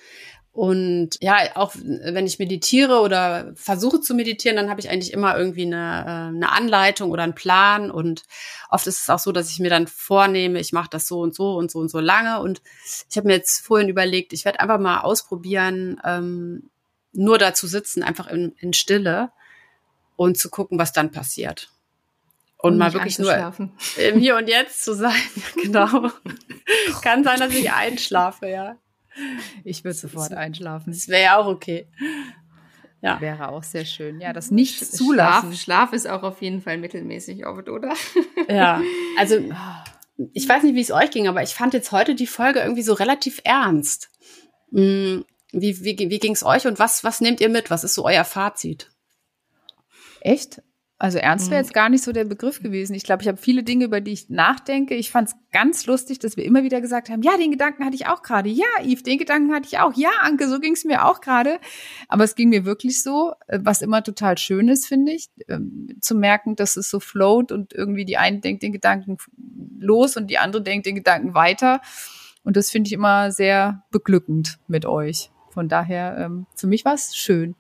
Und 0.56 1.18
ja, 1.20 1.36
auch 1.56 1.76
wenn 1.76 2.26
ich 2.26 2.40
meditiere 2.40 3.02
oder 3.02 3.52
versuche 3.56 4.00
zu 4.00 4.16
meditieren, 4.16 4.56
dann 4.56 4.70
habe 4.70 4.80
ich 4.80 4.90
eigentlich 4.90 5.12
immer 5.12 5.38
irgendwie 5.38 5.64
eine, 5.64 5.76
äh, 5.76 6.34
eine 6.34 6.50
Anleitung 6.50 7.12
oder 7.12 7.24
einen 7.24 7.36
Plan. 7.36 7.92
Und 7.92 8.24
oft 8.70 8.88
ist 8.88 9.02
es 9.02 9.10
auch 9.10 9.20
so, 9.20 9.34
dass 9.34 9.50
ich 9.50 9.60
mir 9.60 9.70
dann 9.70 9.86
vornehme, 9.86 10.62
ich 10.62 10.72
mache 10.72 10.90
das 10.90 11.08
so 11.08 11.20
und 11.20 11.36
so 11.36 11.58
und 11.58 11.72
so 11.72 11.80
und 11.80 11.90
so 11.90 12.00
lange. 12.00 12.40
Und 12.40 12.62
ich 13.10 13.18
habe 13.18 13.28
mir 13.28 13.34
jetzt 13.34 13.66
vorhin 13.66 13.90
überlegt, 13.90 14.32
ich 14.32 14.46
werde 14.46 14.62
einfach 14.62 14.80
mal 14.80 15.02
ausprobieren, 15.02 16.00
ähm, 16.06 16.70
nur 17.12 17.38
da 17.38 17.54
zu 17.54 17.68
sitzen, 17.68 18.02
einfach 18.02 18.28
in, 18.28 18.54
in 18.58 18.72
Stille 18.72 19.32
und 20.16 20.38
zu 20.38 20.50
gucken, 20.50 20.80
was 20.80 20.94
dann 20.94 21.12
passiert. 21.12 21.70
Und, 22.60 22.72
und 22.72 22.78
mal 22.78 22.94
wirklich 22.94 23.20
nur 23.20 23.54
im 23.98 24.20
Hier 24.20 24.38
und 24.38 24.48
Jetzt 24.48 24.86
zu 24.86 24.94
sein. 24.94 25.20
genau. 25.62 26.12
Kann 27.02 27.26
sein, 27.26 27.42
dass 27.42 27.54
ich 27.54 27.74
einschlafe, 27.74 28.48
ja. 28.48 28.78
Ich 29.64 29.84
würde 29.84 29.98
sofort 29.98 30.34
einschlafen. 30.34 30.92
Das 30.92 31.08
wäre 31.08 31.24
ja 31.24 31.38
auch 31.38 31.48
okay. 31.48 31.88
Ja. 33.02 33.22
Wäre 33.22 33.50
auch 33.50 33.64
sehr 33.64 33.86
schön. 33.86 34.20
Ja, 34.20 34.34
das 34.34 34.50
nicht 34.52 34.84
zulassen. 34.84 35.54
Schlaf, 35.54 35.62
Schlaf 35.62 35.94
ist 35.94 36.08
auch 36.08 36.24
auf 36.24 36.42
jeden 36.42 36.62
Fall 36.62 36.78
mittelmäßig 36.78 37.46
oft, 37.46 37.70
oder? 37.70 37.94
Ja, 38.50 38.82
also 39.18 39.40
ich 40.34 40.50
weiß 40.50 40.64
nicht, 40.64 40.76
wie 40.76 40.82
es 40.82 40.92
euch 40.92 41.12
ging, 41.12 41.28
aber 41.28 41.44
ich 41.44 41.54
fand 41.54 41.74
jetzt 41.74 41.92
heute 41.92 42.16
die 42.16 42.28
Folge 42.28 42.62
irgendwie 42.62 42.82
so 42.82 42.94
relativ 42.94 43.42
ernst. 43.44 44.10
Hm, 44.72 45.24
wie, 45.52 45.84
wie, 45.84 45.98
wie 45.98 46.20
ging 46.20 46.34
es 46.34 46.44
euch 46.44 46.66
und 46.68 46.80
was, 46.80 47.04
was 47.04 47.22
nehmt 47.22 47.42
ihr 47.42 47.50
mit? 47.50 47.70
Was 47.70 47.84
ist 47.84 47.94
so 47.94 48.06
euer 48.06 48.26
Fazit? 48.26 48.92
Echt? 50.22 50.62
Also 50.98 51.18
ernst 51.18 51.50
wäre 51.50 51.60
mhm. 51.60 51.66
jetzt 51.66 51.74
gar 51.74 51.90
nicht 51.90 52.06
so 52.06 52.14
der 52.14 52.24
Begriff 52.24 52.62
gewesen. 52.62 52.94
Ich 52.94 53.04
glaube, 53.04 53.22
ich 53.22 53.28
habe 53.28 53.38
viele 53.38 53.64
Dinge, 53.64 53.84
über 53.84 54.00
die 54.00 54.14
ich 54.14 54.30
nachdenke. 54.30 54.96
Ich 54.96 55.12
fand 55.12 55.28
es 55.28 55.36
ganz 55.52 55.86
lustig, 55.88 56.20
dass 56.20 56.38
wir 56.38 56.46
immer 56.46 56.64
wieder 56.64 56.80
gesagt 56.80 57.10
haben, 57.10 57.22
ja, 57.22 57.36
den 57.38 57.52
Gedanken 57.52 57.84
hatte 57.84 57.96
ich 57.96 58.08
auch 58.08 58.24
gerade. 58.24 58.48
Ja, 58.48 58.66
Yves, 58.82 59.04
den 59.04 59.18
Gedanken 59.18 59.54
hatte 59.54 59.68
ich 59.68 59.80
auch. 59.80 59.92
Ja, 59.96 60.10
Anke, 60.22 60.48
so 60.48 60.60
ging 60.62 60.72
es 60.72 60.86
mir 60.86 61.06
auch 61.06 61.20
gerade. 61.20 61.60
Aber 62.08 62.24
es 62.24 62.36
ging 62.36 62.48
mir 62.48 62.64
wirklich 62.64 63.04
so, 63.04 63.34
äh, 63.48 63.60
was 63.62 63.82
immer 63.82 64.04
total 64.04 64.38
schön 64.38 64.70
ist, 64.70 64.88
finde 64.88 65.12
ich, 65.12 65.30
ähm, 65.50 65.98
zu 66.00 66.16
merken, 66.16 66.56
dass 66.56 66.78
es 66.78 66.90
so 66.90 67.02
float 67.02 67.52
und 67.52 67.74
irgendwie 67.74 68.06
die 68.06 68.18
eine 68.18 68.40
denkt 68.40 68.64
den 68.64 68.72
Gedanken 68.72 69.18
los 69.78 70.16
und 70.16 70.28
die 70.28 70.38
andere 70.38 70.64
denkt 70.64 70.86
den 70.86 70.96
Gedanken 70.96 71.34
weiter. 71.34 71.82
Und 72.44 72.56
das 72.56 72.70
finde 72.70 72.88
ich 72.88 72.94
immer 72.94 73.32
sehr 73.34 73.84
beglückend 73.92 74.60
mit 74.68 74.86
euch. 74.86 75.30
Von 75.50 75.68
daher, 75.68 76.18
ähm, 76.18 76.46
für 76.56 76.68
mich 76.68 76.86
war 76.86 76.94
es 76.94 77.18
schön. 77.18 77.56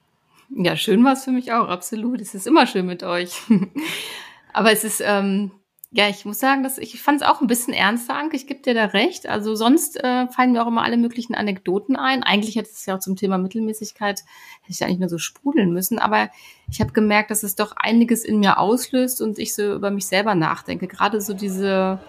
Ja, 0.57 0.77
schön 0.77 1.03
war 1.03 1.13
es 1.13 1.25
für 1.25 1.31
mich 1.31 1.51
auch, 1.51 1.67
absolut. 1.67 2.21
Es 2.21 2.33
ist 2.33 2.47
immer 2.47 2.65
schön 2.65 2.85
mit 2.85 3.03
euch. 3.03 3.41
Aber 4.53 4.71
es 4.71 4.85
ist, 4.85 5.03
ähm, 5.05 5.51
ja, 5.91 6.07
ich 6.07 6.23
muss 6.23 6.39
sagen, 6.39 6.63
dass 6.63 6.77
ich 6.77 7.01
fand 7.01 7.21
es 7.21 7.27
auch 7.27 7.41
ein 7.41 7.47
bisschen 7.47 7.73
ernster, 7.73 8.15
Anke. 8.15 8.37
Ich 8.37 8.47
gebe 8.47 8.61
dir 8.61 8.73
da 8.73 8.85
recht. 8.85 9.27
Also 9.27 9.53
sonst 9.55 10.01
äh, 10.01 10.27
fallen 10.27 10.53
mir 10.53 10.63
auch 10.63 10.67
immer 10.67 10.83
alle 10.83 10.95
möglichen 10.95 11.35
Anekdoten 11.35 11.97
ein. 11.97 12.23
Eigentlich 12.23 12.55
hätte 12.55 12.69
es 12.71 12.85
ja 12.85 12.95
auch 12.95 12.99
zum 12.99 13.17
Thema 13.17 13.37
Mittelmäßigkeit 13.37 14.21
hätte 14.61 14.71
ich 14.71 14.81
eigentlich 14.81 14.99
nur 14.99 15.09
so 15.09 15.17
sprudeln 15.17 15.73
müssen. 15.73 15.99
Aber 15.99 16.29
ich 16.71 16.79
habe 16.79 16.93
gemerkt, 16.93 17.31
dass 17.31 17.43
es 17.43 17.55
doch 17.55 17.73
einiges 17.75 18.23
in 18.23 18.39
mir 18.39 18.57
auslöst 18.57 19.21
und 19.21 19.37
ich 19.39 19.53
so 19.53 19.73
über 19.73 19.91
mich 19.91 20.07
selber 20.07 20.35
nachdenke. 20.35 20.87
Gerade 20.87 21.19
so 21.19 21.33
diese 21.33 21.99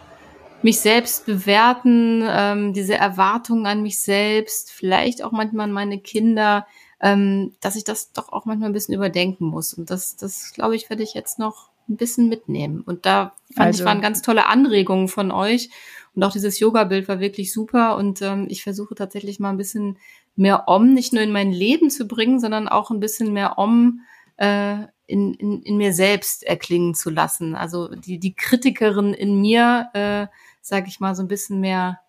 mich 0.63 0.79
selbst 0.79 1.27
bewerten, 1.27 2.25
ähm, 2.29 2.73
diese 2.73 2.95
Erwartungen 2.95 3.67
an 3.67 3.83
mich 3.83 3.99
selbst, 3.99 4.71
vielleicht 4.71 5.25
auch 5.25 5.33
manchmal 5.33 5.65
an 5.65 5.73
meine 5.73 5.99
Kinder 5.99 6.65
ähm, 7.01 7.55
dass 7.61 7.77
ich 7.77 7.85
das 7.85 8.13
doch 8.13 8.33
auch 8.33 8.45
manchmal 8.45 8.71
ein 8.71 8.75
bisschen 8.75 8.95
überdenken 8.95 9.47
muss. 9.47 9.75
Und 9.75 9.91
das, 9.91 10.17
das 10.17 10.53
glaube 10.53 10.77
ich, 10.77 10.89
werde 10.89 11.03
ich 11.03 11.15
jetzt 11.15 11.39
noch 11.39 11.71
ein 11.89 11.97
bisschen 11.97 12.29
mitnehmen. 12.29 12.81
Und 12.81 13.07
da 13.07 13.33
fand 13.55 13.69
also, 13.69 13.83
ich, 13.83 13.87
waren 13.87 14.01
ganz 14.01 14.23
tolle 14.23 14.47
Anregungen 14.47 15.09
von 15.09 15.31
euch. 15.31 15.71
Und 16.15 16.25
auch 16.25 16.33
dieses 16.33 16.59
Yoga-Bild 16.59 17.09
war 17.09 17.21
wirklich 17.21 17.53
super. 17.53 17.97
Und 17.97 18.23
ähm, 18.23 18.47
ich 18.49 18.63
versuche 18.63 18.95
tatsächlich 18.95 19.39
mal 19.39 19.51
ein 19.51 19.59
bisschen 19.59 19.99
mehr 20.35 20.65
Om 20.69 20.93
nicht 20.93 21.13
nur 21.13 21.23
in 21.23 21.33
mein 21.33 21.53
Leben 21.53 21.91
zu 21.91 22.07
bringen, 22.07 22.41
sondern 22.41 22.69
auch 22.69 22.91
ein 22.91 23.01
bisschen 23.01 23.33
mehr 23.33 23.59
Om 23.59 24.01
äh, 24.37 24.79
in, 25.07 25.35
in, 25.35 25.63
in 25.63 25.77
mir 25.77 25.93
selbst 25.93 26.43
erklingen 26.43 26.95
zu 26.95 27.11
lassen. 27.11 27.55
Also 27.55 27.89
die, 27.89 28.19
die 28.19 28.35
Kritikerin 28.35 29.15
in 29.15 29.41
mir, 29.41 29.89
äh, 29.93 30.27
sage 30.61 30.89
ich 30.89 31.01
mal, 31.01 31.15
so 31.15 31.23
ein 31.23 31.29
bisschen 31.29 31.61
mehr 31.61 32.01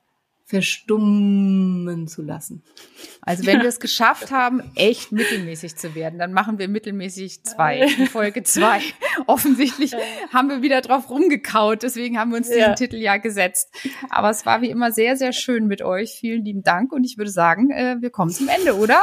verstummen 0.47 2.07
zu 2.07 2.21
lassen. 2.21 2.63
Also 3.21 3.45
wenn 3.45 3.59
wir 3.59 3.67
es 3.67 3.81
geschafft 3.81 4.31
haben, 4.31 4.71
echt 4.75 5.11
mittelmäßig 5.11 5.75
zu 5.75 5.93
werden, 5.93 6.17
dann 6.17 6.31
machen 6.31 6.57
wir 6.57 6.69
mittelmäßig 6.69 7.43
zwei, 7.43 7.85
die 7.97 8.07
Folge 8.07 8.43
zwei. 8.43 8.79
Offensichtlich 9.27 9.93
haben 10.31 10.47
wir 10.47 10.61
wieder 10.61 10.79
drauf 10.79 11.09
rumgekaut, 11.09 11.83
deswegen 11.83 12.17
haben 12.17 12.31
wir 12.31 12.37
uns 12.37 12.47
diesen 12.47 12.61
ja. 12.61 12.75
Titel 12.75 12.95
ja 12.95 13.17
gesetzt. 13.17 13.75
Aber 14.09 14.29
es 14.29 14.45
war 14.45 14.61
wie 14.61 14.69
immer 14.69 14.93
sehr, 14.93 15.17
sehr 15.17 15.33
schön 15.33 15.67
mit 15.67 15.81
euch. 15.81 16.17
Vielen 16.17 16.45
lieben 16.45 16.63
Dank 16.63 16.93
und 16.93 17.03
ich 17.03 17.17
würde 17.17 17.31
sagen, 17.31 17.69
äh, 17.71 17.97
wir 17.99 18.09
kommen 18.09 18.31
zum 18.31 18.47
Ende, 18.47 18.77
oder? 18.77 19.01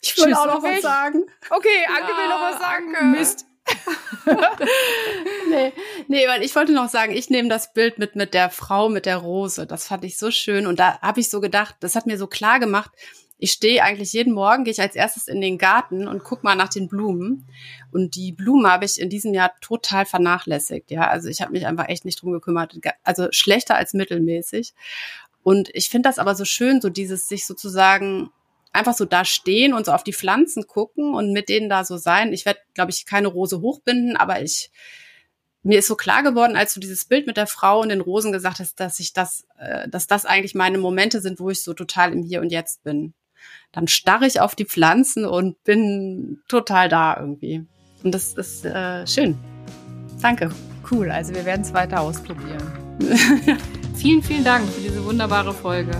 Ich 0.00 0.16
will 0.16 0.32
auch 0.32 0.46
noch 0.46 0.62
was 0.62 0.80
sagen. 0.80 1.24
Okay, 1.50 1.68
Anke 1.88 2.12
ja, 2.12 2.16
will 2.16 2.28
noch 2.30 2.40
was 2.40 2.58
sagen. 2.58 2.92
Danke. 2.94 3.18
Mist. 3.18 3.46
nee, 5.50 5.72
nee, 6.08 6.28
weil 6.28 6.42
ich 6.42 6.54
wollte 6.54 6.72
noch 6.72 6.88
sagen, 6.88 7.12
ich 7.12 7.30
nehme 7.30 7.48
das 7.48 7.72
Bild 7.72 7.98
mit, 7.98 8.16
mit 8.16 8.34
der 8.34 8.50
Frau 8.50 8.88
mit 8.88 9.06
der 9.06 9.18
Rose. 9.18 9.66
Das 9.66 9.88
fand 9.88 10.04
ich 10.04 10.18
so 10.18 10.30
schön. 10.30 10.66
Und 10.66 10.78
da 10.78 11.00
habe 11.00 11.20
ich 11.20 11.30
so 11.30 11.40
gedacht, 11.40 11.76
das 11.80 11.94
hat 11.94 12.06
mir 12.06 12.18
so 12.18 12.26
klar 12.26 12.60
gemacht, 12.60 12.90
ich 13.38 13.52
stehe 13.52 13.82
eigentlich 13.82 14.14
jeden 14.14 14.32
Morgen, 14.32 14.64
gehe 14.64 14.72
ich 14.72 14.80
als 14.80 14.96
erstes 14.96 15.28
in 15.28 15.42
den 15.42 15.58
Garten 15.58 16.08
und 16.08 16.24
guck 16.24 16.42
mal 16.42 16.56
nach 16.56 16.70
den 16.70 16.88
Blumen. 16.88 17.46
Und 17.92 18.16
die 18.16 18.32
Blumen 18.32 18.66
habe 18.66 18.86
ich 18.86 18.98
in 18.98 19.10
diesem 19.10 19.34
Jahr 19.34 19.52
total 19.60 20.06
vernachlässigt. 20.06 20.90
Ja, 20.90 21.08
also 21.08 21.28
ich 21.28 21.42
habe 21.42 21.52
mich 21.52 21.66
einfach 21.66 21.88
echt 21.88 22.06
nicht 22.06 22.22
drum 22.22 22.32
gekümmert. 22.32 22.74
Also 23.04 23.28
schlechter 23.32 23.76
als 23.76 23.92
mittelmäßig. 23.92 24.72
Und 25.42 25.68
ich 25.74 25.90
finde 25.90 26.08
das 26.08 26.18
aber 26.18 26.34
so 26.34 26.46
schön, 26.46 26.80
so 26.80 26.88
dieses 26.88 27.28
sich 27.28 27.46
sozusagen 27.46 28.30
einfach 28.76 28.94
so 28.94 29.04
da 29.04 29.24
stehen 29.24 29.74
und 29.74 29.86
so 29.86 29.92
auf 29.92 30.04
die 30.04 30.12
Pflanzen 30.12 30.66
gucken 30.66 31.14
und 31.14 31.32
mit 31.32 31.48
denen 31.48 31.68
da 31.68 31.84
so 31.84 31.96
sein. 31.96 32.32
Ich 32.32 32.46
werde, 32.46 32.60
glaube 32.74 32.90
ich, 32.90 33.06
keine 33.06 33.28
Rose 33.28 33.60
hochbinden, 33.60 34.16
aber 34.16 34.42
ich 34.42 34.70
mir 35.66 35.80
ist 35.80 35.88
so 35.88 35.96
klar 35.96 36.22
geworden, 36.22 36.56
als 36.56 36.74
du 36.74 36.80
dieses 36.80 37.04
Bild 37.06 37.26
mit 37.26 37.36
der 37.36 37.48
Frau 37.48 37.80
und 37.80 37.88
den 37.88 38.00
Rosen 38.00 38.30
gesagt 38.30 38.60
hast, 38.60 38.78
dass 38.78 39.00
ich 39.00 39.12
das, 39.12 39.46
äh, 39.58 39.88
dass 39.88 40.06
das 40.06 40.24
eigentlich 40.24 40.54
meine 40.54 40.78
Momente 40.78 41.20
sind, 41.20 41.40
wo 41.40 41.50
ich 41.50 41.64
so 41.64 41.74
total 41.74 42.12
im 42.12 42.22
Hier 42.22 42.40
und 42.40 42.52
Jetzt 42.52 42.84
bin. 42.84 43.14
Dann 43.72 43.88
starre 43.88 44.26
ich 44.26 44.40
auf 44.40 44.54
die 44.54 44.64
Pflanzen 44.64 45.24
und 45.24 45.62
bin 45.64 46.38
total 46.46 46.88
da 46.88 47.16
irgendwie. 47.18 47.66
Und 48.04 48.14
das 48.14 48.34
ist 48.34 48.64
äh, 48.64 49.04
schön. 49.08 49.36
Danke. 50.22 50.50
Cool, 50.88 51.10
also 51.10 51.34
wir 51.34 51.44
werden 51.44 51.62
es 51.62 51.74
weiter 51.74 52.00
ausprobieren. 52.00 52.62
vielen, 53.96 54.22
vielen 54.22 54.44
Dank 54.44 54.68
für 54.70 54.80
diese 54.80 55.04
wunderbare 55.04 55.52
Folge. 55.52 55.90